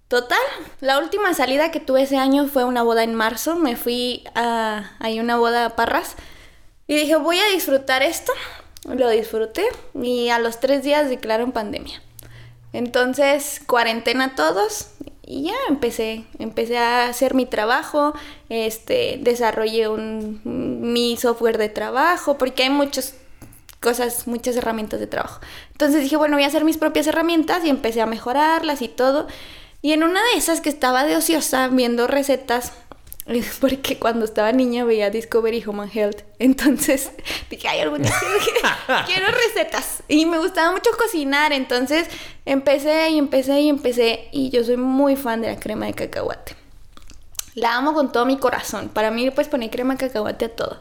Total, 0.09 0.39
la 0.81 0.99
última 0.99 1.35
salida 1.35 1.71
que 1.71 1.79
tuve 1.79 2.03
ese 2.03 2.17
año 2.17 2.49
fue 2.49 2.65
una 2.65 2.83
boda 2.83 3.05
en 3.05 3.15
marzo. 3.15 3.57
Me 3.57 3.77
fui 3.77 4.25
a, 4.35 4.91
a 4.99 5.09
una 5.11 5.37
boda 5.37 5.67
a 5.67 5.77
Parras. 5.77 6.17
Y 6.89 6.97
dije, 6.97 7.17
voy 7.17 7.39
a 7.39 7.47
disfrutar 7.53 8.03
esto. 8.03 8.33
Lo 8.85 9.09
disfruté. 9.11 9.65
Y 9.95 10.31
a 10.31 10.39
los 10.39 10.59
tres 10.59 10.83
días 10.83 11.09
declararon 11.11 11.53
pandemia. 11.53 12.03
Entonces, 12.73 13.61
cuarentena 13.67 14.35
todos. 14.35 14.90
Y 15.31 15.45
ya 15.45 15.55
empecé. 15.69 16.25
Empecé 16.41 16.77
a 16.77 17.09
hacer 17.09 17.35
mi 17.35 17.47
trabajo. 17.47 18.15
Este, 18.49 19.21
desarrollé 19.23 19.87
un, 19.87 20.41
mi 20.45 21.17
software 21.17 21.57
de 21.57 21.69
trabajo. 21.69 22.37
Porque 22.37 22.65
hay 22.65 22.71
muchas 22.71 23.15
cosas, 23.79 24.27
muchas 24.27 24.57
herramientas 24.57 24.99
de 24.99 25.07
trabajo. 25.07 25.41
Entonces 25.71 26.03
dije, 26.03 26.17
bueno, 26.17 26.35
voy 26.37 26.43
a 26.43 26.49
hacer 26.49 26.65
mis 26.65 26.79
propias 26.79 27.07
herramientas. 27.07 27.65
Y 27.65 27.71
empecé 27.71 28.01
a 28.01 28.07
mejorarlas 28.07 28.83
y 28.83 28.89
todo. 28.89 29.29
Y 29.83 29.93
en 29.93 30.03
una 30.03 30.21
de 30.21 30.39
esas 30.39 30.61
que 30.61 30.69
estaba 30.69 31.05
de 31.05 31.17
ociosa 31.17 31.69
viendo 31.69 32.09
recetas, 32.09 32.73
porque 33.61 33.99
cuando 33.99 34.25
estaba 34.25 34.53
niña 34.53 34.85
veía 34.85 35.11
Discovery 35.11 35.63
Home 35.67 35.83
and 35.83 35.97
Health. 35.97 36.23
Entonces 36.39 37.13
dije, 37.51 37.69
ay, 37.69 37.81
algún 37.81 38.03
día 38.03 38.15
quiero, 39.07 39.27
recetas. 39.29 40.03
Y 40.09 40.27
me 40.27 40.39
gustaba 40.39 40.73
mucho 40.73 40.91
cocinar. 40.99 41.53
Entonces 41.53 42.09
empecé 42.45 43.11
y 43.11 43.19
empecé 43.19 43.61
y 43.61 43.69
empecé. 43.69 44.29
Y 44.33 44.51
yo 44.51 44.65
soy 44.65 44.77
muy 44.77 45.17
fan 45.17 45.41
de 45.41 45.49
la 45.49 45.59
crema 45.59 45.87
de 45.87 45.95
cacahuate. 45.95 46.57
La 47.55 47.77
amo 47.77 47.95
con 47.95 48.13
todo 48.13 48.27
mi 48.27 48.39
corazón. 48.39 48.89
Para 48.89 49.11
mí, 49.11 49.31
pues 49.31 49.49
poner 49.49 49.71
crema 49.71 49.95
de 49.95 50.07
cacahuate 50.07 50.47
a 50.47 50.57
todo. 50.57 50.81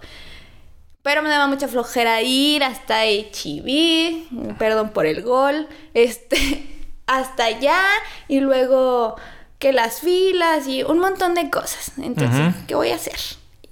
Pero 1.01 1.23
me 1.23 1.29
daba 1.29 1.47
mucha 1.47 1.67
flojera 1.67 2.21
ir 2.21 2.63
hasta 2.63 3.05
HB, 3.05 4.57
perdón 4.57 4.89
por 4.89 5.05
el 5.05 5.23
gol, 5.23 5.67
este, 5.93 6.67
hasta 7.07 7.45
allá 7.45 7.81
y 8.27 8.41
luego 8.41 9.15
que 9.59 9.73
las 9.73 9.99
filas 9.99 10.67
y 10.67 10.83
un 10.83 10.99
montón 10.99 11.35
de 11.35 11.49
cosas. 11.49 11.91
Entonces. 12.01 12.55
¿qué 12.67 12.75
voy 12.75 12.89
a 12.89 12.95
hacer? 12.95 13.17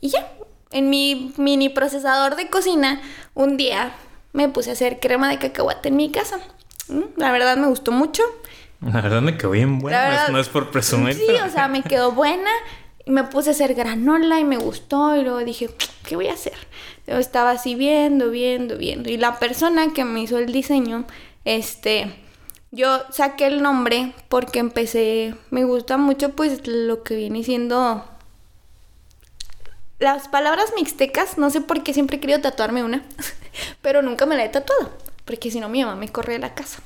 Y 0.01 0.09
ya, 0.09 0.29
en 0.71 0.89
mi 0.89 1.33
mini 1.37 1.69
procesador 1.69 2.35
de 2.35 2.49
cocina, 2.49 3.01
un 3.33 3.57
día 3.57 3.93
me 4.33 4.49
puse 4.49 4.69
a 4.69 4.73
hacer 4.73 4.99
crema 4.99 5.29
de 5.29 5.39
cacahuate 5.39 5.87
en 5.89 5.95
mi 5.95 6.11
casa. 6.11 6.39
Mm, 6.89 7.01
La 7.17 7.31
verdad 7.31 7.57
me 7.57 7.67
gustó 7.67 7.91
mucho. 7.91 8.21
La 8.81 9.01
verdad 9.01 9.21
me 9.21 9.37
quedó 9.37 9.51
bien 9.51 9.79
buena. 9.79 9.97
No 9.99 10.05
es- 10.05 10.11
verdad- 10.19 10.29
no 10.33 10.39
es 10.39 10.49
por 10.49 10.69
presumir. 10.71 11.15
Sí, 11.15 11.23
pero- 11.25 11.45
o 11.45 11.49
sea, 11.49 11.67
me 11.67 11.81
quedó 11.81 12.11
buena. 12.11 12.51
Y 13.05 13.11
me 13.11 13.23
puse 13.23 13.49
a 13.49 13.53
hacer 13.53 13.73
granola 13.73 14.39
y 14.39 14.43
me 14.43 14.57
gustó. 14.57 15.15
Y 15.15 15.23
luego 15.23 15.39
dije, 15.39 15.69
¿qué 16.05 16.15
voy 16.17 16.27
a 16.27 16.33
hacer? 16.33 16.53
Yo 17.07 17.17
estaba 17.17 17.51
así 17.51 17.73
viendo, 17.75 18.29
viendo, 18.29 18.77
viendo. 18.77 19.09
Y 19.09 19.15
la 19.17 19.39
persona 19.39 19.93
que 19.93 20.03
me 20.03 20.19
hizo 20.21 20.37
el 20.37 20.51
diseño, 20.51 21.05
este, 21.45 22.13
yo 22.71 23.03
saqué 23.11 23.47
el 23.47 23.61
nombre 23.61 24.13
porque 24.29 24.59
empecé, 24.59 25.35
me 25.51 25.63
gusta 25.63 25.97
mucho 25.97 26.31
pues 26.35 26.67
lo 26.67 27.03
que 27.03 27.15
viene 27.15 27.43
siendo 27.43 28.05
las 29.99 30.27
palabras 30.27 30.71
mixtecas. 30.75 31.37
No 31.37 31.49
sé 31.49 31.61
por 31.61 31.83
qué 31.83 31.93
siempre 31.93 32.17
he 32.17 32.19
querido 32.19 32.41
tatuarme 32.41 32.83
una, 32.83 33.03
pero 33.81 34.01
nunca 34.01 34.25
me 34.25 34.35
la 34.35 34.45
he 34.45 34.49
tatuado. 34.49 34.91
porque 35.25 35.51
si 35.51 35.59
no 35.59 35.69
mi 35.69 35.83
mamá 35.83 35.95
me 35.95 36.09
corre 36.09 36.33
de 36.33 36.39
la 36.39 36.53
casa. 36.53 36.79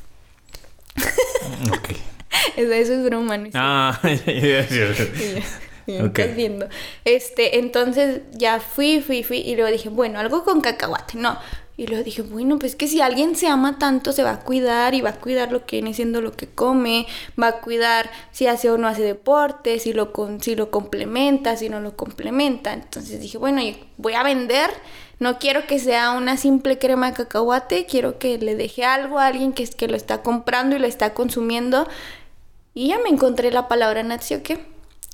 Ok. 1.72 1.90
Eso, 2.56 2.72
eso 2.72 2.94
es 2.94 3.04
broma, 3.04 3.38
¿no? 3.38 3.50
Ah, 3.54 4.00
ya, 4.04 4.66
ya, 4.66 4.66
ya. 4.68 5.44
Y 5.86 5.92
me 5.92 6.04
Ok. 6.04 6.18
estás 6.20 6.36
viendo. 6.36 6.70
Este, 7.04 7.60
entonces 7.60 8.22
ya 8.32 8.60
fui, 8.62 9.02
fui, 9.02 9.24
fui. 9.24 9.40
Y 9.40 9.56
luego 9.56 9.70
dije, 9.70 9.90
bueno, 9.90 10.18
algo 10.18 10.44
con 10.46 10.62
cacahuate. 10.62 11.18
No. 11.18 11.38
Y 11.82 11.88
luego 11.88 12.04
dije, 12.04 12.22
bueno, 12.22 12.60
pues 12.60 12.76
que 12.76 12.88
si 12.88 13.02
alguien 13.02 13.36
se 13.36 13.48
ama 13.48 13.80
tanto, 13.80 14.12
se 14.12 14.22
va 14.22 14.34
a 14.34 14.40
cuidar 14.42 14.94
y 14.94 15.02
va 15.02 15.10
a 15.10 15.16
cuidar 15.20 15.52
lo 15.52 15.66
que 15.66 15.78
viene 15.78 15.96
siendo 15.96 16.22
lo 16.22 16.32
que 16.32 16.46
come, 16.46 17.08
va 17.42 17.48
a 17.48 17.60
cuidar 17.62 18.12
si 18.32 18.46
hace 18.46 18.70
o 18.70 18.78
no 18.78 18.88
hace 18.88 19.02
deporte, 19.02 19.80
si 19.80 19.92
lo, 19.92 20.12
si 20.42 20.54
lo 20.56 20.70
complementa, 20.70 21.58
si 21.58 21.70
no 21.70 21.80
lo 21.80 21.96
complementa. 21.96 22.74
Entonces 22.74 23.20
dije, 23.20 23.40
bueno, 23.40 23.62
y 23.64 23.84
voy 23.98 24.14
a 24.14 24.22
vender. 24.22 24.70
No 25.18 25.40
quiero 25.40 25.66
que 25.66 25.80
sea 25.80 26.12
una 26.12 26.38
simple 26.38 26.78
crema 26.78 27.08
de 27.10 27.14
cacahuate, 27.18 27.88
quiero 27.88 28.20
que 28.20 28.38
le 28.38 28.54
deje 28.56 28.86
algo 28.86 29.18
a 29.18 29.26
alguien 29.26 29.52
que, 29.52 29.64
es- 29.64 29.74
que 29.74 29.88
lo 29.88 29.96
está 29.98 30.22
comprando 30.22 30.76
y 30.76 30.80
lo 30.80 30.86
está 30.86 31.16
consumiendo. 31.16 31.88
Y 32.76 32.90
ya 32.90 33.00
me 33.00 33.10
encontré 33.10 33.50
la 33.50 33.68
palabra 33.68 34.04
natsioque. 34.04 34.64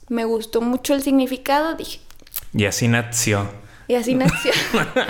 Me 0.10 0.26
gustó 0.26 0.60
mucho 0.60 0.94
el 0.96 1.02
significado, 1.02 1.76
dije, 1.76 2.02
Y 2.54 2.66
así 2.66 2.90
nació. 2.90 3.48
Y 3.88 3.96
así 3.96 4.16
nació. 4.16 4.52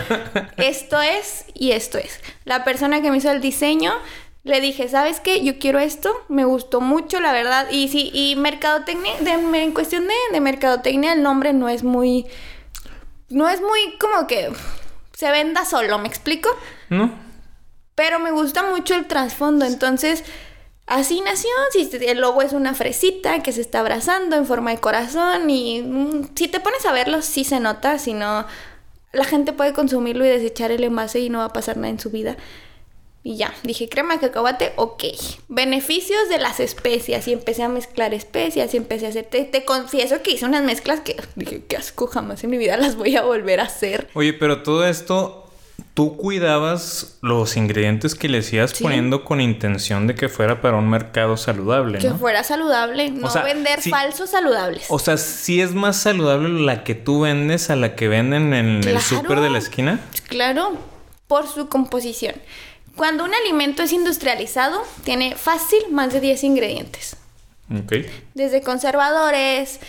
esto 0.57 1.01
es 1.01 1.45
y 1.53 1.71
esto 1.71 1.97
es. 1.97 2.19
La 2.45 2.63
persona 2.63 3.01
que 3.01 3.11
me 3.11 3.17
hizo 3.17 3.31
el 3.31 3.41
diseño, 3.41 3.93
le 4.43 4.61
dije, 4.61 4.87
¿sabes 4.87 5.19
qué? 5.19 5.43
Yo 5.43 5.59
quiero 5.59 5.79
esto, 5.79 6.13
me 6.29 6.45
gustó 6.45 6.79
mucho, 6.81 7.19
la 7.19 7.31
verdad. 7.33 7.67
Y 7.71 7.89
sí, 7.89 8.11
y 8.13 8.35
mercadotecnia, 8.37 9.13
de- 9.19 9.31
en 9.63 9.71
cuestión 9.73 10.07
de, 10.07 10.13
de 10.31 10.39
mercadotecnia, 10.39 11.13
el 11.13 11.21
nombre 11.23 11.53
no 11.53 11.67
es 11.69 11.83
muy. 11.83 12.25
No 13.29 13.49
es 13.49 13.59
muy 13.61 13.97
como 13.99 14.25
que 14.25 14.49
se 15.13 15.31
venda 15.31 15.65
solo, 15.65 15.97
¿me 15.99 16.07
explico? 16.07 16.49
¿No? 16.89 17.11
Pero 17.95 18.19
me 18.19 18.31
gusta 18.31 18.63
mucho 18.63 18.93
el 18.95 19.05
trasfondo, 19.07 19.65
entonces 19.65 20.23
así 20.87 21.21
nació. 21.21 21.51
Si 21.71 21.89
el 22.05 22.19
logo 22.19 22.41
es 22.41 22.53
una 22.53 22.73
fresita 22.73 23.43
que 23.43 23.51
se 23.51 23.61
está 23.61 23.81
abrazando 23.81 24.35
en 24.35 24.45
forma 24.45 24.71
de 24.71 24.79
corazón 24.79 25.49
y 25.49 25.81
mm, 25.83 26.29
si 26.35 26.47
te 26.47 26.59
pones 26.59 26.85
a 26.85 26.91
verlo 26.91 27.21
sí 27.21 27.43
se 27.43 27.59
nota, 27.59 27.99
si 27.99 28.13
no 28.13 28.45
la 29.13 29.25
gente 29.25 29.53
puede 29.53 29.73
consumirlo 29.73 30.25
y 30.25 30.29
desechar 30.29 30.71
el 30.71 30.83
envase 30.83 31.19
y 31.19 31.29
no 31.29 31.39
va 31.39 31.45
a 31.45 31.53
pasar 31.53 31.77
nada 31.77 31.89
en 31.89 31.99
su 31.99 32.09
vida. 32.09 32.37
Y 33.23 33.35
ya, 33.35 33.53
dije 33.63 33.89
crema 33.89 34.13
de 34.13 34.21
cacahuate, 34.21 34.71
ok. 34.77 35.03
Beneficios 35.49 36.29
de 36.29 36.37
las 36.37 36.61
especias. 36.61 37.27
Y 37.27 37.33
empecé 37.33 37.63
a 37.63 37.67
mezclar 37.67 38.13
especias 38.13 38.73
y 38.73 38.77
empecé 38.77 39.05
a 39.05 39.09
hacer. 39.09 39.25
Te, 39.25 39.43
te 39.43 39.65
confieso 39.65 40.21
que 40.21 40.31
hice 40.31 40.45
unas 40.45 40.63
mezclas 40.63 41.01
que 41.01 41.17
dije, 41.35 41.63
qué 41.67 41.75
asco, 41.75 42.07
jamás 42.07 42.43
en 42.45 42.51
mi 42.51 42.57
vida 42.57 42.77
las 42.77 42.95
voy 42.95 43.17
a 43.17 43.23
volver 43.23 43.59
a 43.59 43.63
hacer. 43.63 44.07
Oye, 44.13 44.31
pero 44.31 44.63
todo 44.63 44.87
esto, 44.87 45.46
tú 45.93 46.15
cuidabas 46.17 47.17
los 47.21 47.57
ingredientes 47.57 48.13
que 48.15 48.29
le 48.29 48.41
Sí. 48.43 48.83
poniendo 48.83 49.23
con 49.23 49.41
intención 49.41 50.07
de 50.07 50.15
que 50.15 50.29
fuera 50.29 50.61
para 50.61 50.77
un 50.77 50.89
mercado 50.89 51.37
saludable, 51.37 51.99
Que 51.99 52.09
¿no? 52.09 52.17
fuera 52.17 52.43
saludable, 52.43 53.09
no 53.11 53.29
sea, 53.29 53.43
vender 53.43 53.81
sí. 53.81 53.89
falsos 53.89 54.29
saludables. 54.29 54.85
O 54.89 54.99
sea, 54.99 55.17
sí 55.17 55.61
es 55.61 55.73
más 55.73 55.97
saludable 55.97 56.49
la 56.61 56.83
que 56.83 56.95
tú 56.95 57.21
vendes 57.21 57.69
a 57.69 57.75
la 57.75 57.95
que 57.95 58.07
venden 58.07 58.53
en 58.53 58.83
el 58.87 58.99
súper 59.01 59.39
de 59.39 59.49
la 59.49 59.57
esquina. 59.57 59.99
Claro, 60.27 60.77
por 61.27 61.47
su 61.47 61.67
composición. 61.67 62.35
Cuando 62.95 63.23
un 63.23 63.33
alimento 63.33 63.83
es 63.83 63.91
industrializado, 63.93 64.81
tiene 65.03 65.35
fácil 65.35 65.79
más 65.91 66.11
de 66.13 66.19
10 66.19 66.43
ingredientes. 66.43 67.15
Ok. 67.71 67.93
Desde 68.33 68.61
conservadores, 68.61 69.79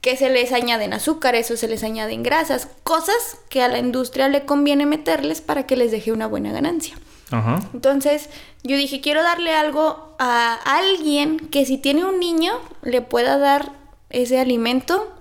que 0.00 0.16
se 0.16 0.30
les 0.30 0.52
añaden 0.52 0.92
azúcares 0.92 1.50
o 1.50 1.56
se 1.56 1.68
les 1.68 1.82
añaden 1.82 2.22
grasas, 2.22 2.68
cosas 2.84 3.38
que 3.48 3.62
a 3.62 3.68
la 3.68 3.78
industria 3.78 4.28
le 4.28 4.44
conviene 4.44 4.86
meterles 4.86 5.40
para 5.40 5.66
que 5.66 5.76
les 5.76 5.90
deje 5.90 6.12
una 6.12 6.26
buena 6.26 6.52
ganancia. 6.52 6.96
Ajá. 7.30 7.60
Entonces, 7.74 8.30
yo 8.62 8.76
dije, 8.76 9.00
quiero 9.00 9.22
darle 9.22 9.54
algo 9.54 10.14
a 10.18 10.54
alguien 10.64 11.38
que 11.38 11.66
si 11.66 11.78
tiene 11.78 12.04
un 12.04 12.18
niño, 12.18 12.58
le 12.82 13.02
pueda 13.02 13.38
dar 13.38 13.72
ese 14.10 14.38
alimento 14.38 15.14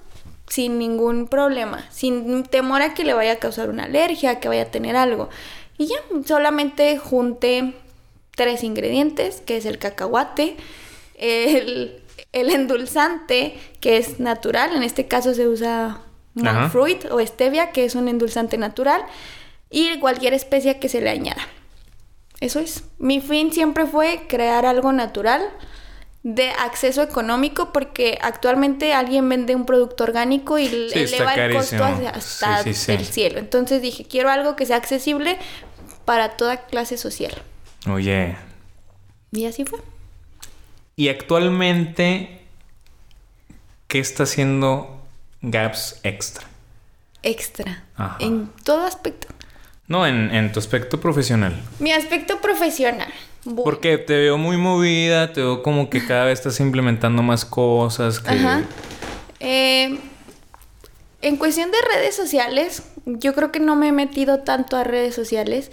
sin 0.48 0.80
ningún 0.80 1.28
problema, 1.28 1.86
sin 1.92 2.44
temor 2.44 2.82
a 2.82 2.94
que 2.94 3.04
le 3.04 3.14
vaya 3.14 3.34
a 3.34 3.40
causar 3.40 3.70
una 3.70 3.84
alergia, 3.84 4.40
que 4.40 4.48
vaya 4.48 4.64
a 4.64 4.72
tener 4.72 4.96
algo. 4.96 5.30
Y 5.78 5.88
ya, 5.88 5.98
solamente 6.26 6.98
junté 6.98 7.74
tres 8.36 8.64
ingredientes, 8.64 9.42
que 9.42 9.58
es 9.58 9.66
el 9.66 9.78
cacahuate, 9.78 10.56
el, 11.16 12.02
el 12.32 12.50
endulzante, 12.50 13.58
que 13.80 13.98
es 13.98 14.20
natural, 14.20 14.76
en 14.76 14.84
este 14.84 15.08
caso 15.08 15.34
se 15.34 15.48
usa 15.48 16.02
monk 16.34 16.70
fruit 16.70 17.06
o 17.12 17.20
stevia, 17.26 17.72
que 17.72 17.86
es 17.86 17.96
un 17.96 18.08
endulzante 18.08 18.58
natural, 18.58 19.02
y 19.70 20.00
cualquier 20.00 20.34
especia 20.34 20.80
que 20.80 20.90
se 20.90 21.02
le 21.02 21.10
añada. 21.10 21.48
Eso 22.40 22.60
es. 22.60 22.84
Mi 23.00 23.20
fin 23.20 23.52
siempre 23.52 23.86
fue 23.86 24.22
crear 24.28 24.66
algo 24.66 24.92
natural 24.92 25.42
de 26.24 26.50
acceso 26.50 27.02
económico 27.02 27.72
porque 27.72 28.18
actualmente 28.22 28.94
alguien 28.94 29.28
vende 29.30 29.56
un 29.56 29.66
producto 29.66 30.04
orgánico 30.04 30.60
y 30.60 30.68
Sí, 30.68 30.90
eleva 30.94 31.34
el 31.34 31.56
costo 31.56 31.84
hasta 31.84 32.64
Sí, 32.64 32.74
sí, 32.74 32.86
sí. 32.86 32.92
el 32.92 33.06
cielo. 33.06 33.40
Entonces 33.40 33.82
dije, 33.82 34.06
quiero 34.06 34.30
algo 34.30 34.56
que 34.56 34.66
sea 34.66 34.76
accesible 34.76 35.38
para 36.06 36.38
toda 36.38 36.58
clase 36.66 36.98
social. 36.98 37.34
Oye. 37.90 38.36
Y 39.32 39.46
así 39.46 39.66
fue. 39.66 39.80
Y 41.00 41.10
actualmente, 41.10 42.42
¿qué 43.88 44.00
está 44.00 44.24
haciendo 44.24 45.00
Gaps 45.44 46.00
Extra? 46.02 46.48
Extra. 47.22 47.84
Ajá. 47.96 48.18
En 48.20 48.50
todo 48.64 48.84
aspecto. 48.84 49.28
No, 49.88 50.08
en, 50.08 50.34
en 50.34 50.52
tu 50.52 50.60
aspecto 50.60 51.00
profesional. 51.00 51.56
Mi 51.78 51.92
aspecto 51.92 52.42
profesional. 52.42 53.14
Porque 53.64 54.00
te 54.00 54.18
veo 54.18 54.40
muy 54.40 54.58
movida, 54.58 55.32
te 55.34 55.42
veo 55.42 55.62
como 55.62 55.92
que 55.92 56.04
cada 56.04 56.26
vez 56.26 56.40
estás 56.40 56.60
implementando 56.60 57.22
más 57.22 57.46
cosas. 57.46 58.20
Que... 58.20 58.32
Ajá. 58.32 58.64
Eh, 59.40 60.00
en 61.22 61.38
cuestión 61.38 61.70
de 61.70 61.78
redes 61.94 62.16
sociales, 62.16 62.82
yo 63.08 63.34
creo 63.34 63.54
que 63.54 63.62
no 63.62 63.78
me 63.78 63.88
he 63.88 63.92
metido 63.94 64.40
tanto 64.40 64.76
a 64.76 64.84
redes 64.84 65.16
sociales. 65.16 65.70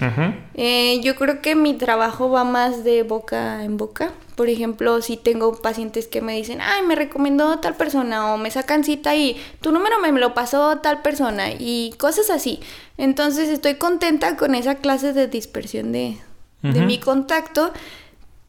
Eh, 0.55 1.01
yo 1.03 1.17
creo 1.17 1.43
que 1.43 1.57
mi 1.57 1.75
trabajo 1.75 2.31
va 2.31 2.45
más 2.45 2.85
de 2.85 3.03
boca 3.03 3.65
en 3.65 3.77
boca. 3.77 4.13
Por 4.37 4.49
ejemplo, 4.49 5.03
si 5.03 5.17
tengo 5.17 5.61
pacientes 5.61 6.07
que 6.07 6.21
me 6.21 6.37
dicen, 6.37 6.61
ay, 6.61 6.83
me 6.83 6.95
recomendó 6.95 7.59
tal 7.59 7.75
persona 7.75 8.33
o 8.33 8.39
me 8.39 8.53
sacan 8.53 8.85
cita 8.85 9.17
y 9.17 9.37
tu 9.61 9.73
número 9.73 9.99
me 9.99 10.13
lo 10.13 10.33
pasó 10.33 10.79
tal 10.79 11.03
persona 11.03 11.51
y 11.51 11.95
cosas 11.99 12.31
así. 12.31 12.61
Entonces 12.99 13.49
estoy 13.49 13.75
contenta 13.75 14.37
con 14.37 14.55
esa 14.55 14.77
clase 14.77 15.13
de 15.13 15.27
dispersión 15.27 15.91
de, 15.91 16.19
de 16.63 16.81
mi 16.83 16.99
contacto, 16.99 17.73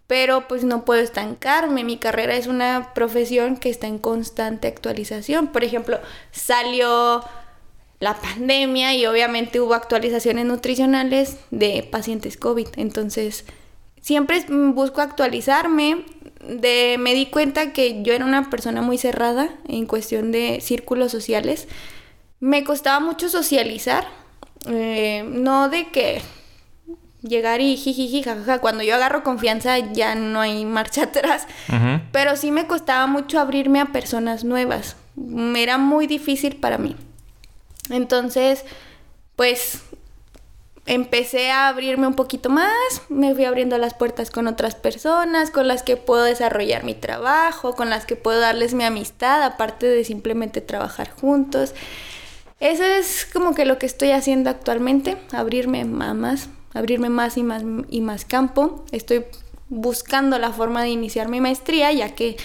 pero 0.05 0.47
pues 0.47 0.63
no 0.63 0.85
puedo 0.85 1.01
estancarme. 1.01 1.83
Mi 1.83 1.97
carrera 1.97 2.35
es 2.35 2.45
una 2.45 2.93
profesión 2.93 3.57
que 3.57 3.71
está 3.71 3.87
en 3.87 3.97
constante 3.97 4.67
actualización. 4.67 5.47
Por 5.47 5.63
ejemplo, 5.63 5.99
salió 6.31 7.23
la 7.99 8.15
pandemia 8.15 8.93
y 8.93 9.05
obviamente 9.05 9.59
hubo 9.59 9.73
actualizaciones 9.73 10.45
nutricionales 10.45 11.37
de 11.51 11.87
pacientes 11.89 12.37
COVID. 12.37 12.67
Entonces, 12.75 13.45
siempre 14.01 14.45
mm, 14.47 14.73
busco 14.73 15.01
actualizarme. 15.01 16.05
De, 16.45 16.97
me 16.99 17.15
di 17.15 17.25
cuenta 17.27 17.73
que 17.73 18.03
yo 18.03 18.13
era 18.13 18.23
una 18.23 18.49
persona 18.51 18.83
muy 18.83 18.99
cerrada 18.99 19.49
en 19.67 19.87
cuestión 19.87 20.31
de 20.31 20.59
círculos 20.61 21.11
sociales. 21.11 21.67
Me 22.39 22.63
costaba 22.63 22.99
mucho 22.99 23.29
socializar. 23.29 24.07
eh, 24.67 25.23
no 25.27 25.69
de 25.69 25.87
que 25.89 26.21
llegar 27.21 27.61
y 27.61 27.77
jijiji, 27.77 28.23
jajaja. 28.23 28.59
Cuando 28.59 28.83
yo 28.83 28.95
agarro 28.95 29.23
confianza 29.23 29.79
ya 29.79 30.15
no 30.15 30.41
hay 30.41 30.65
marcha 30.65 31.03
atrás. 31.05 31.47
Pero 32.11 32.35
sí 32.35 32.51
me 32.51 32.67
costaba 32.67 33.07
mucho 33.07 33.39
abrirme 33.39 33.79
a 33.79 33.85
personas 33.85 34.43
nuevas. 34.43 34.97
Me 35.15 35.63
Era 35.63 35.77
muy 35.77 36.07
difícil 36.07 36.57
para 36.57 36.77
mí. 36.77 36.95
Entonces, 37.89 38.63
pues 39.35 39.81
empecé 40.85 41.49
a 41.49 41.67
abrirme 41.67 42.07
un 42.07 42.13
poquito 42.13 42.49
más, 42.49 42.71
me 43.09 43.33
fui 43.33 43.45
abriendo 43.45 43.77
las 43.77 43.95
puertas 43.95 44.29
con 44.29 44.47
otras 44.47 44.75
personas, 44.75 45.49
con 45.49 45.67
las 45.67 45.81
que 45.81 45.97
puedo 45.97 46.23
desarrollar 46.23 46.83
mi 46.83 46.93
trabajo, 46.93 47.75
con 47.75 47.89
las 47.89 48.05
que 48.05 48.15
puedo 48.15 48.39
darles 48.39 48.73
mi 48.73 48.83
amistad, 48.83 49.41
aparte 49.43 49.87
de 49.87 50.03
simplemente 50.03 50.61
trabajar 50.61 51.09
juntos. 51.09 51.73
Eso 52.59 52.83
es 52.83 53.27
como 53.31 53.55
que 53.55 53.65
lo 53.65 53.79
que 53.79 53.85
estoy 53.85 54.11
haciendo 54.11 54.49
actualmente, 54.49 55.17
abrirme 55.31 55.83
más, 55.85 56.49
abrirme 56.73 57.09
más 57.09 57.37
y 57.37 57.43
más 57.43 57.63
y 57.89 58.01
más 58.01 58.23
campo. 58.23 58.85
Estoy 58.91 59.25
buscando 59.69 60.37
la 60.37 60.53
forma 60.53 60.83
de 60.83 60.89
iniciar 60.89 61.27
mi 61.27 61.41
maestría, 61.41 61.91
ya 61.91 62.13
que 62.13 62.37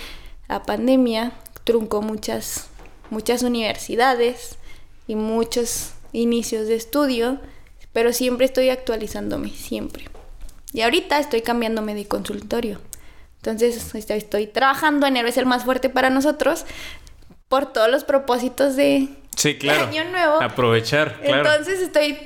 la 0.49 0.62
pandemia 0.62 1.32
truncó 1.64 2.01
muchas 2.01 2.70
muchas 3.11 3.43
universidades 3.43 4.57
y 5.11 5.16
muchos 5.16 5.92
inicios 6.12 6.68
de 6.68 6.76
estudio, 6.76 7.40
pero 7.92 8.12
siempre 8.12 8.46
estoy 8.46 8.70
actualizándome, 8.70 9.50
siempre. 9.50 10.04
Y 10.72 10.82
ahorita 10.82 11.18
estoy 11.18 11.42
cambiándome 11.42 11.94
de 11.94 12.06
consultorio. 12.06 12.80
Entonces 13.38 13.94
estoy, 13.94 14.18
estoy 14.18 14.46
trabajando, 14.46 15.06
enero 15.06 15.26
es 15.26 15.36
el 15.36 15.46
más 15.46 15.64
fuerte 15.64 15.88
para 15.88 16.11
nosotros, 16.11 16.64
por 17.48 17.72
todos 17.72 17.90
los 17.90 18.04
propósitos 18.04 18.76
de, 18.76 19.08
Sí, 19.36 19.56
claro. 19.56 19.86
Año 19.86 20.04
nuevo. 20.04 20.40
Aprovechar, 20.40 21.20
claro. 21.20 21.50
entonces 21.50 21.80
estoy 21.80 22.16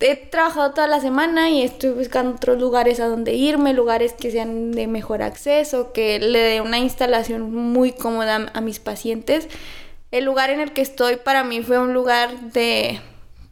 he 0.00 0.16
trabajado 0.16 0.72
toda 0.72 0.86
la 0.86 1.00
semana 1.00 1.50
y 1.50 1.62
estoy 1.62 1.90
buscando 1.90 2.36
otros 2.36 2.58
lugares 2.58 3.00
a 3.00 3.06
donde 3.06 3.34
irme, 3.34 3.74
lugares 3.74 4.14
que 4.14 4.30
sean 4.30 4.72
de 4.72 4.86
mejor 4.86 5.22
acceso, 5.22 5.92
que 5.92 6.18
le 6.18 6.38
dé 6.38 6.60
una 6.60 6.78
instalación 6.78 7.52
muy 7.52 7.92
cómoda 7.92 8.50
a 8.52 8.60
mis 8.60 8.78
pacientes. 8.78 9.46
El 10.10 10.24
lugar 10.24 10.50
en 10.50 10.60
el 10.60 10.72
que 10.72 10.80
estoy 10.80 11.16
para 11.16 11.44
mí 11.44 11.62
fue 11.62 11.78
un 11.78 11.94
lugar 11.94 12.52
de... 12.52 13.00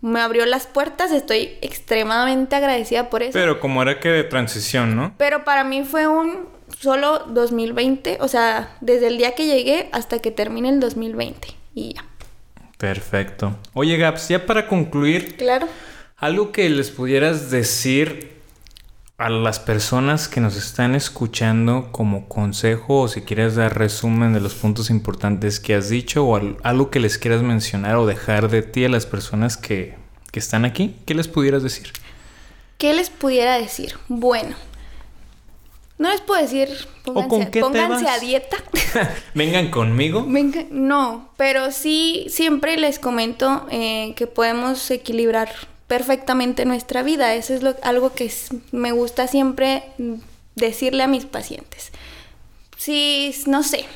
Me 0.01 0.21
abrió 0.21 0.47
las 0.47 0.67
puertas, 0.67 1.11
estoy 1.11 1.57
extremadamente 1.61 2.55
agradecida 2.55 3.11
por 3.11 3.23
eso. 3.23 3.33
Pero 3.33 3.59
como 3.59 3.83
era 3.83 3.99
que 3.99 4.09
de 4.09 4.23
transición, 4.25 4.95
¿no? 4.95 5.15
Pero 5.19 5.45
para 5.45 5.65
mí 5.65 5.83
fue 5.83 6.07
un 6.07 6.49
solo 6.79 7.25
2020, 7.29 8.19
o 8.21 8.29
sea, 8.29 8.77
desde 8.81 9.09
el 9.09 9.19
día 9.19 9.35
que 9.35 9.47
llegué 9.47 9.89
hasta 9.91 10.21
que 10.21 10.31
termine 10.31 10.69
el 10.69 10.79
2020 10.79 11.49
y 11.75 11.95
ya. 11.95 12.05
Perfecto. 12.77 13.57
Oye, 13.73 13.97
Gaps, 13.97 14.29
ya 14.29 14.47
para 14.47 14.69
concluir. 14.69 15.37
Claro. 15.37 15.67
Algo 16.17 16.53
que 16.53 16.69
les 16.69 16.91
pudieras 16.91 17.51
decir 17.51 18.38
a 19.19 19.31
las 19.31 19.59
personas 19.59 20.29
que 20.29 20.41
nos 20.41 20.55
están 20.55 20.95
escuchando 20.95 21.89
como 21.91 22.29
consejo 22.29 23.01
o 23.01 23.09
si 23.09 23.23
quieres 23.23 23.57
dar 23.57 23.77
resumen 23.77 24.33
de 24.33 24.41
los 24.41 24.55
puntos 24.55 24.91
importantes 24.91 25.59
que 25.59 25.75
has 25.75 25.89
dicho 25.89 26.25
o 26.25 26.41
algo 26.63 26.91
que 26.91 27.01
les 27.01 27.19
quieras 27.19 27.43
mencionar 27.43 27.97
o 27.97 28.07
dejar 28.07 28.49
de 28.49 28.63
ti 28.63 28.85
a 28.85 28.89
las 28.89 29.07
personas 29.07 29.57
que, 29.57 29.97
que 30.31 30.39
están 30.39 30.65
aquí, 30.65 30.95
¿qué 31.05 31.15
les 31.15 31.27
pudieras 31.27 31.65
decir? 31.65 31.89
¿Qué 32.79 32.95
les 32.95 33.11
pudiera 33.11 33.59
decir? 33.59 33.97
Bueno, 34.07 34.55
no 35.99 36.11
les 36.11 36.21
puedo 36.21 36.41
decir, 36.41 36.69
pónganse, 37.03 38.09
a 38.09 38.21
dieta. 38.21 38.57
Vengan 39.35 39.73
conmigo. 39.73 40.25
no, 40.71 41.29
pero 41.37 41.73
sí, 41.73 42.27
siempre 42.29 42.77
les 42.77 43.01
comento 43.01 43.67
eh, 43.73 44.15
que 44.15 44.29
podemos 44.29 44.93
equilibrar 44.93 45.49
perfectamente 45.89 46.65
nuestra 46.65 47.03
vida. 47.03 47.35
Eso 47.35 47.55
es 47.55 47.63
lo, 47.63 47.75
algo 47.83 48.13
que 48.13 48.33
me 48.71 48.93
gusta 48.93 49.27
siempre 49.27 49.83
decirle 50.55 51.03
a 51.03 51.09
mis 51.09 51.25
pacientes. 51.25 51.91
Si, 52.77 53.35
no 53.47 53.65
sé, 53.65 53.87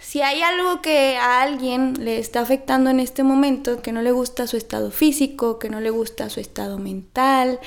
si 0.00 0.22
hay 0.22 0.40
algo 0.40 0.80
que 0.80 1.18
a 1.18 1.42
alguien 1.42 2.04
le 2.04 2.18
está 2.18 2.40
afectando 2.40 2.88
en 2.88 3.00
este 3.00 3.22
momento, 3.22 3.82
que 3.82 3.92
no 3.92 4.00
le 4.00 4.12
gusta 4.12 4.46
su 4.46 4.56
estado 4.56 4.90
físico, 4.90 5.58
que 5.58 5.68
no 5.68 5.80
le 5.80 5.90
gusta 5.90 6.30
su 6.30 6.40
estado 6.40 6.78
mental, 6.78 7.60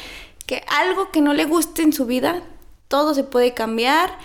que 0.48 0.64
algo 0.68 1.12
que 1.12 1.22
no 1.22 1.34
le 1.34 1.46
guste 1.46 1.84
en 1.84 1.94
su 1.94 2.06
vida, 2.06 2.42
todo 2.88 3.14
se 3.14 3.24
puede 3.24 3.54
cambiar, 3.54 4.18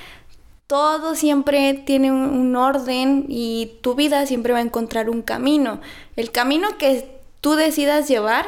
todo 0.66 1.14
siempre 1.14 1.74
tiene 1.74 2.12
un, 2.12 2.54
orden 2.54 3.24
y 3.28 3.78
tu 3.80 3.94
vida 3.94 4.26
siempre 4.26 4.52
va 4.52 4.58
a 4.58 4.62
encontrar 4.62 5.08
un 5.08 5.22
camino. 5.22 5.80
El 6.16 6.30
camino 6.30 6.76
que 6.76 7.08
tú 7.40 7.54
decidas 7.54 8.08
llevar, 8.08 8.46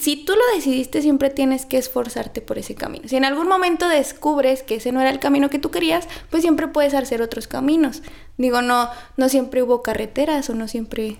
si 0.00 0.24
tú 0.24 0.32
lo 0.32 0.54
decidiste, 0.54 1.02
siempre 1.02 1.30
tienes 1.30 1.66
que 1.66 1.78
esforzarte 1.78 2.40
por 2.40 2.58
ese 2.58 2.74
camino. 2.74 3.08
Si 3.08 3.16
en 3.16 3.24
algún 3.24 3.48
momento 3.48 3.88
descubres 3.88 4.62
que 4.62 4.76
ese 4.76 4.92
no 4.92 5.00
era 5.00 5.10
el 5.10 5.18
camino 5.18 5.50
que 5.50 5.58
tú 5.58 5.70
querías, 5.70 6.08
pues 6.30 6.42
siempre 6.42 6.68
puedes 6.68 6.94
hacer 6.94 7.22
otros 7.22 7.46
caminos. 7.46 8.02
Digo, 8.36 8.62
no, 8.62 8.88
no 9.16 9.28
siempre 9.28 9.62
hubo 9.62 9.82
carreteras 9.82 10.48
o 10.50 10.54
no 10.54 10.68
siempre 10.68 11.18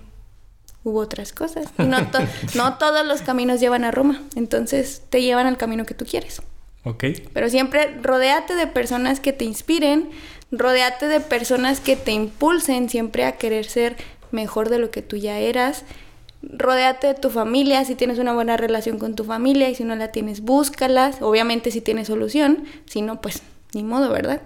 hubo 0.83 0.99
otras 0.99 1.33
cosas. 1.33 1.67
Y 1.77 1.83
no, 1.83 1.97
no 2.55 2.77
todos 2.77 3.05
los 3.05 3.21
caminos 3.21 3.59
llevan 3.59 3.83
a 3.83 3.91
Roma. 3.91 4.23
Entonces 4.35 5.03
te 5.09 5.21
llevan 5.21 5.47
al 5.47 5.57
camino 5.57 5.85
que 5.85 5.93
tú 5.93 6.05
quieres. 6.05 6.41
Ok. 6.83 7.03
Pero 7.33 7.49
siempre 7.49 7.97
rodéate 8.01 8.55
de 8.55 8.67
personas 8.67 9.19
que 9.19 9.33
te 9.33 9.43
inspiren, 9.43 10.09
rodéate 10.51 11.07
de 11.07 11.19
personas 11.19 11.79
que 11.79 11.95
te 11.95 12.11
impulsen 12.11 12.89
siempre 12.89 13.25
a 13.25 13.33
querer 13.33 13.65
ser 13.65 13.97
mejor 14.31 14.69
de 14.69 14.79
lo 14.79 14.91
que 14.91 15.01
tú 15.01 15.17
ya 15.17 15.39
eras. 15.39 15.83
Rodéate 16.51 17.07
de 17.07 17.13
tu 17.13 17.29
familia, 17.29 17.85
si 17.85 17.95
tienes 17.95 18.19
una 18.19 18.33
buena 18.33 18.57
relación 18.57 18.99
con 18.99 19.15
tu 19.15 19.23
familia 19.23 19.69
y 19.69 19.75
si 19.75 19.83
no 19.83 19.95
la 19.95 20.11
tienes, 20.11 20.41
búscalas. 20.41 21.21
Obviamente 21.21 21.71
si 21.71 21.81
tienes 21.81 22.07
solución, 22.07 22.65
si 22.85 23.01
no, 23.01 23.21
pues 23.21 23.41
ni 23.73 23.83
modo, 23.83 24.09
¿verdad? 24.09 24.41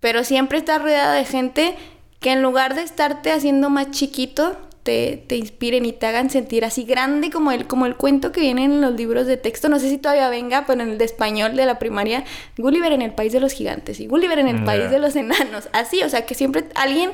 Pero 0.00 0.24
siempre 0.24 0.58
estás 0.58 0.80
rodeada 0.80 1.14
de 1.14 1.24
gente 1.24 1.76
que 2.20 2.32
en 2.32 2.42
lugar 2.42 2.74
de 2.74 2.82
estarte 2.82 3.32
haciendo 3.32 3.70
más 3.70 3.90
chiquito, 3.90 4.56
te, 4.82 5.36
inspiren 5.36 5.84
y 5.84 5.92
te 5.92 6.06
hagan 6.06 6.30
sentir 6.30 6.64
así 6.64 6.84
grande 6.84 7.30
como 7.30 7.52
el, 7.52 7.66
como 7.66 7.86
el 7.86 7.96
cuento 7.96 8.32
que 8.32 8.40
viene 8.40 8.64
en 8.64 8.80
los 8.80 8.94
libros 8.94 9.26
de 9.26 9.36
texto. 9.36 9.68
No 9.68 9.78
sé 9.78 9.88
si 9.88 9.98
todavía 9.98 10.28
venga, 10.28 10.64
pero 10.66 10.82
en 10.82 10.90
el 10.90 10.98
de 10.98 11.04
español 11.04 11.54
de 11.56 11.66
la 11.66 11.78
primaria, 11.78 12.24
Gulliver 12.56 12.92
en 12.92 13.02
el 13.02 13.12
país 13.12 13.32
de 13.32 13.40
los 13.40 13.52
gigantes 13.52 14.00
y 14.00 14.06
Gulliver 14.06 14.38
en 14.38 14.48
el 14.48 14.64
país 14.64 14.90
de 14.90 14.98
los 14.98 15.16
enanos. 15.16 15.68
Así, 15.72 16.02
o 16.02 16.08
sea, 16.08 16.26
que 16.26 16.34
siempre 16.34 16.64
alguien 16.74 17.12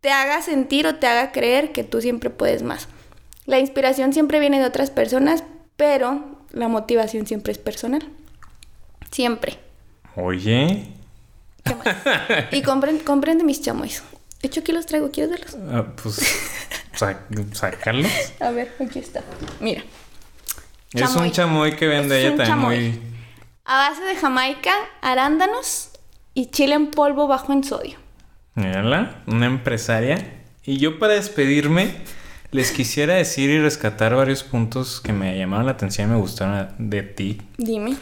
te 0.00 0.10
haga 0.10 0.42
sentir 0.42 0.86
o 0.86 0.96
te 0.96 1.06
haga 1.06 1.32
creer 1.32 1.72
que 1.72 1.84
tú 1.84 2.00
siempre 2.00 2.30
puedes 2.30 2.62
más. 2.62 2.88
La 3.46 3.58
inspiración 3.58 4.12
siempre 4.12 4.40
viene 4.40 4.58
de 4.58 4.66
otras 4.66 4.90
personas, 4.90 5.44
pero 5.76 6.36
la 6.50 6.68
motivación 6.68 7.26
siempre 7.26 7.52
es 7.52 7.58
personal. 7.58 8.06
Siempre. 9.10 9.58
Oye. 10.16 10.88
¿Qué 11.64 11.74
más? 11.74 11.86
y 12.52 12.62
compren, 12.62 12.98
compren 12.98 13.38
de 13.38 13.44
mis 13.44 13.62
chamois. 13.62 14.02
De 14.42 14.48
hecho, 14.48 14.60
aquí 14.60 14.72
los 14.72 14.86
traigo. 14.86 15.10
¿Quieres 15.10 15.30
verlos? 15.30 15.56
Ah, 15.72 15.86
pues, 16.02 16.20
sacarlos. 17.52 18.10
A 18.40 18.50
ver, 18.50 18.74
aquí 18.80 18.98
está. 18.98 19.22
Mira. 19.60 19.82
Es 20.92 21.14
un 21.14 21.30
chamoy 21.30 21.76
que 21.76 21.86
vende 21.86 22.20
ella 22.20 22.36
también 22.36 22.58
muy... 22.58 23.00
A 23.64 23.88
base 23.88 24.02
de 24.02 24.14
jamaica, 24.14 24.72
arándanos 25.02 25.90
y 26.34 26.46
chile 26.46 26.74
en 26.74 26.90
polvo 26.90 27.26
bajo 27.26 27.52
en 27.52 27.64
sodio. 27.64 27.98
Mírala, 28.54 29.22
una 29.26 29.46
empresaria. 29.46 30.44
Y 30.64 30.78
yo 30.78 30.98
para 30.98 31.14
despedirme, 31.14 31.94
les 32.50 32.72
quisiera 32.72 33.14
decir 33.14 33.50
y 33.50 33.60
rescatar 33.60 34.14
varios 34.14 34.42
puntos 34.42 35.00
que 35.00 35.12
me 35.12 35.36
llamaron 35.36 35.66
la 35.66 35.72
atención 35.72 36.08
y 36.08 36.12
me 36.12 36.18
gustaron 36.18 36.68
de 36.78 37.02
ti. 37.02 37.42
Dime. 37.58 37.96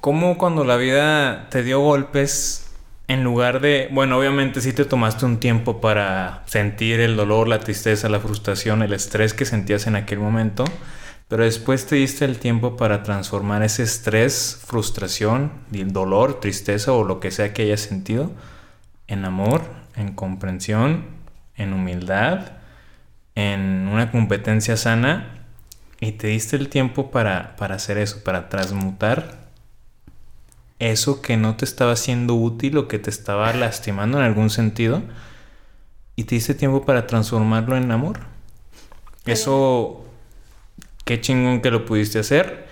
¿Cómo 0.00 0.38
cuando 0.38 0.64
la 0.64 0.76
vida 0.76 1.48
te 1.50 1.62
dio 1.62 1.80
golpes 1.80 2.70
en 3.08 3.24
lugar 3.24 3.60
de, 3.60 3.88
bueno, 3.90 4.18
obviamente 4.18 4.60
sí 4.60 4.72
te 4.72 4.84
tomaste 4.84 5.26
un 5.26 5.38
tiempo 5.38 5.80
para 5.80 6.44
sentir 6.46 7.00
el 7.00 7.16
dolor, 7.16 7.48
la 7.48 7.58
tristeza, 7.58 8.08
la 8.08 8.20
frustración, 8.20 8.82
el 8.82 8.92
estrés 8.92 9.34
que 9.34 9.44
sentías 9.44 9.88
en 9.88 9.96
aquel 9.96 10.20
momento, 10.20 10.64
pero 11.26 11.44
después 11.44 11.86
te 11.86 11.96
diste 11.96 12.24
el 12.24 12.38
tiempo 12.38 12.76
para 12.76 13.02
transformar 13.02 13.64
ese 13.64 13.82
estrés, 13.82 14.62
frustración, 14.64 15.50
el 15.72 15.92
dolor, 15.92 16.38
tristeza 16.40 16.92
o 16.92 17.02
lo 17.02 17.18
que 17.18 17.32
sea 17.32 17.52
que 17.52 17.62
hayas 17.62 17.80
sentido 17.80 18.30
en 19.08 19.24
amor, 19.24 19.62
en 19.96 20.12
comprensión, 20.12 21.04
en 21.56 21.72
humildad, 21.72 22.59
en 23.40 23.88
una 23.88 24.10
competencia 24.10 24.76
sana 24.76 25.46
y 26.00 26.12
te 26.12 26.28
diste 26.28 26.56
el 26.56 26.68
tiempo 26.68 27.10
para, 27.10 27.56
para 27.56 27.76
hacer 27.76 27.98
eso, 27.98 28.22
para 28.24 28.48
transmutar 28.48 29.40
eso 30.78 31.20
que 31.20 31.36
no 31.36 31.56
te 31.56 31.64
estaba 31.64 31.94
siendo 31.94 32.34
útil 32.34 32.78
o 32.78 32.88
que 32.88 32.98
te 32.98 33.10
estaba 33.10 33.52
lastimando 33.52 34.18
en 34.18 34.24
algún 34.24 34.50
sentido 34.50 35.02
y 36.16 36.24
te 36.24 36.34
diste 36.34 36.54
tiempo 36.54 36.84
para 36.84 37.06
transformarlo 37.06 37.76
en 37.76 37.90
amor. 37.90 38.20
Eso, 39.26 40.04
qué 41.04 41.20
chingón 41.20 41.60
que 41.60 41.70
lo 41.70 41.84
pudiste 41.84 42.18
hacer. 42.18 42.66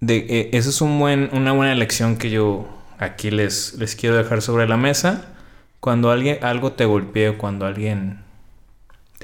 De, 0.00 0.18
eh, 0.28 0.50
eso 0.52 0.70
es 0.70 0.80
un 0.80 0.98
buen, 0.98 1.30
una 1.32 1.52
buena 1.52 1.74
lección 1.74 2.16
que 2.16 2.30
yo 2.30 2.68
aquí 2.98 3.30
les, 3.30 3.74
les 3.74 3.96
quiero 3.96 4.16
dejar 4.16 4.42
sobre 4.42 4.68
la 4.68 4.76
mesa. 4.76 5.26
Cuando 5.80 6.10
alguien, 6.10 6.42
algo 6.42 6.72
te 6.72 6.84
golpee 6.84 7.30
o 7.30 7.38
cuando 7.38 7.66
alguien 7.66 8.23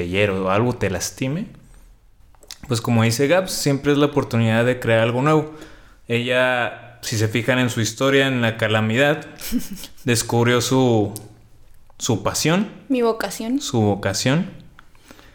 te 0.00 0.08
hiere 0.08 0.32
o 0.32 0.48
algo 0.48 0.72
te 0.72 0.88
lastime, 0.88 1.44
pues 2.68 2.80
como 2.80 3.02
dice 3.02 3.26
Gaps, 3.26 3.52
siempre 3.52 3.92
es 3.92 3.98
la 3.98 4.06
oportunidad 4.06 4.64
de 4.64 4.80
crear 4.80 5.00
algo 5.00 5.20
nuevo. 5.20 5.54
Ella 6.08 6.96
si 7.02 7.18
se 7.18 7.28
fijan 7.28 7.58
en 7.58 7.68
su 7.68 7.82
historia, 7.82 8.26
en 8.26 8.40
la 8.40 8.56
calamidad, 8.56 9.26
descubrió 10.04 10.62
su, 10.62 11.12
su 11.98 12.22
pasión. 12.22 12.70
Mi 12.88 13.02
vocación. 13.02 13.60
Su 13.60 13.82
vocación. 13.82 14.50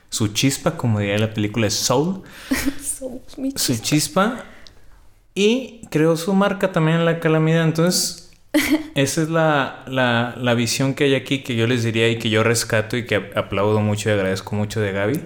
Su 0.09 0.29
chispa, 0.29 0.77
como 0.77 0.99
diría 0.99 1.19
la 1.19 1.31
película 1.31 1.69
Soul. 1.69 2.23
Soul 2.81 3.21
mi 3.37 3.53
chispa. 3.53 3.75
Su 3.75 3.81
chispa. 3.83 4.45
Y 5.35 5.81
creó 5.91 6.17
su 6.17 6.33
marca 6.33 6.71
también 6.71 6.97
en 6.97 7.05
la 7.05 7.19
calamidad. 7.19 7.65
Entonces, 7.65 8.24
esa 8.95 9.21
es 9.21 9.29
la, 9.29 9.83
la, 9.87 10.35
la, 10.37 10.53
visión 10.53 10.93
que 10.93 11.05
hay 11.05 11.15
aquí 11.15 11.39
que 11.43 11.55
yo 11.55 11.67
les 11.67 11.83
diría 11.83 12.09
y 12.09 12.17
que 12.17 12.29
yo 12.29 12.43
rescato 12.43 12.97
y 12.97 13.05
que 13.05 13.31
aplaudo 13.35 13.79
mucho 13.81 14.09
y 14.09 14.13
agradezco 14.13 14.55
mucho 14.55 14.81
de 14.81 14.91
Gaby. 14.91 15.19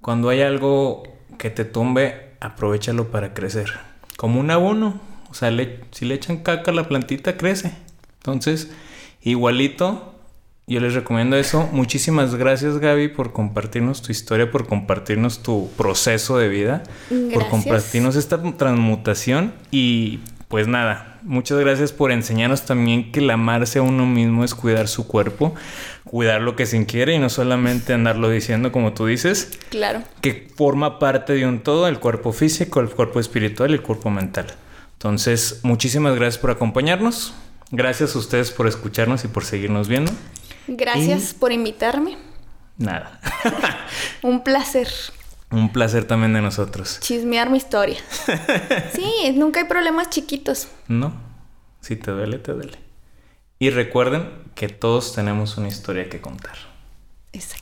Cuando 0.00 0.28
hay 0.28 0.42
algo 0.42 1.02
que 1.38 1.50
te 1.50 1.64
tumbe, 1.64 2.32
aprovechalo 2.40 3.10
para 3.10 3.34
crecer. 3.34 3.72
Como 4.16 4.40
un 4.40 4.50
abono 4.50 5.12
o 5.32 5.34
sea, 5.34 5.50
si 5.92 6.04
le 6.04 6.14
echan 6.14 6.42
caca 6.42 6.72
a 6.72 6.74
la 6.74 6.86
plantita, 6.86 7.38
crece. 7.38 7.72
Entonces, 8.18 8.70
igualito, 9.22 10.14
yo 10.66 10.78
les 10.78 10.92
recomiendo 10.92 11.36
eso. 11.36 11.70
Muchísimas 11.72 12.34
gracias, 12.34 12.76
Gaby, 12.76 13.08
por 13.08 13.32
compartirnos 13.32 14.02
tu 14.02 14.12
historia, 14.12 14.50
por 14.50 14.66
compartirnos 14.66 15.42
tu 15.42 15.70
proceso 15.78 16.36
de 16.36 16.50
vida, 16.50 16.82
por 17.32 17.48
compartirnos 17.48 18.16
esta 18.16 18.42
transmutación 18.58 19.54
y 19.70 20.20
pues 20.52 20.68
nada, 20.68 21.16
muchas 21.22 21.58
gracias 21.60 21.92
por 21.92 22.12
enseñarnos 22.12 22.66
también 22.66 23.10
que 23.10 23.20
el 23.20 23.30
amarse 23.30 23.78
a 23.78 23.82
uno 23.82 24.04
mismo 24.04 24.44
es 24.44 24.54
cuidar 24.54 24.86
su 24.86 25.06
cuerpo, 25.06 25.54
cuidar 26.04 26.42
lo 26.42 26.56
que 26.56 26.66
se 26.66 26.76
inquiere 26.76 27.14
y 27.14 27.18
no 27.18 27.30
solamente 27.30 27.94
andarlo 27.94 28.28
diciendo 28.28 28.70
como 28.70 28.92
tú 28.92 29.06
dices. 29.06 29.58
Claro. 29.70 30.02
Que 30.20 30.50
forma 30.54 30.98
parte 30.98 31.32
de 31.32 31.46
un 31.46 31.60
todo, 31.60 31.88
el 31.88 32.00
cuerpo 32.00 32.34
físico, 32.34 32.80
el 32.80 32.90
cuerpo 32.90 33.18
espiritual 33.18 33.70
y 33.70 33.74
el 33.76 33.82
cuerpo 33.82 34.10
mental. 34.10 34.44
Entonces, 34.92 35.60
muchísimas 35.62 36.16
gracias 36.16 36.36
por 36.36 36.50
acompañarnos. 36.50 37.32
Gracias 37.70 38.14
a 38.14 38.18
ustedes 38.18 38.50
por 38.50 38.66
escucharnos 38.66 39.24
y 39.24 39.28
por 39.28 39.46
seguirnos 39.46 39.88
viendo. 39.88 40.12
Gracias 40.68 41.32
por 41.32 41.52
invitarme. 41.52 42.18
Nada. 42.76 43.22
Un 44.22 44.44
placer. 44.44 44.88
Un 45.52 45.70
placer 45.70 46.06
también 46.06 46.32
de 46.32 46.40
nosotros. 46.40 46.98
Chismear 47.00 47.50
mi 47.50 47.58
historia. 47.58 47.98
sí, 48.94 49.32
nunca 49.34 49.60
hay 49.60 49.66
problemas 49.66 50.08
chiquitos. 50.10 50.68
No. 50.88 51.12
Si 51.80 51.96
te 51.96 52.10
duele, 52.10 52.38
te 52.38 52.52
duele. 52.52 52.78
Y 53.58 53.70
recuerden 53.70 54.30
que 54.54 54.68
todos 54.68 55.14
tenemos 55.14 55.58
una 55.58 55.68
historia 55.68 56.08
que 56.08 56.20
contar. 56.20 56.56
Exacto. 57.32 57.61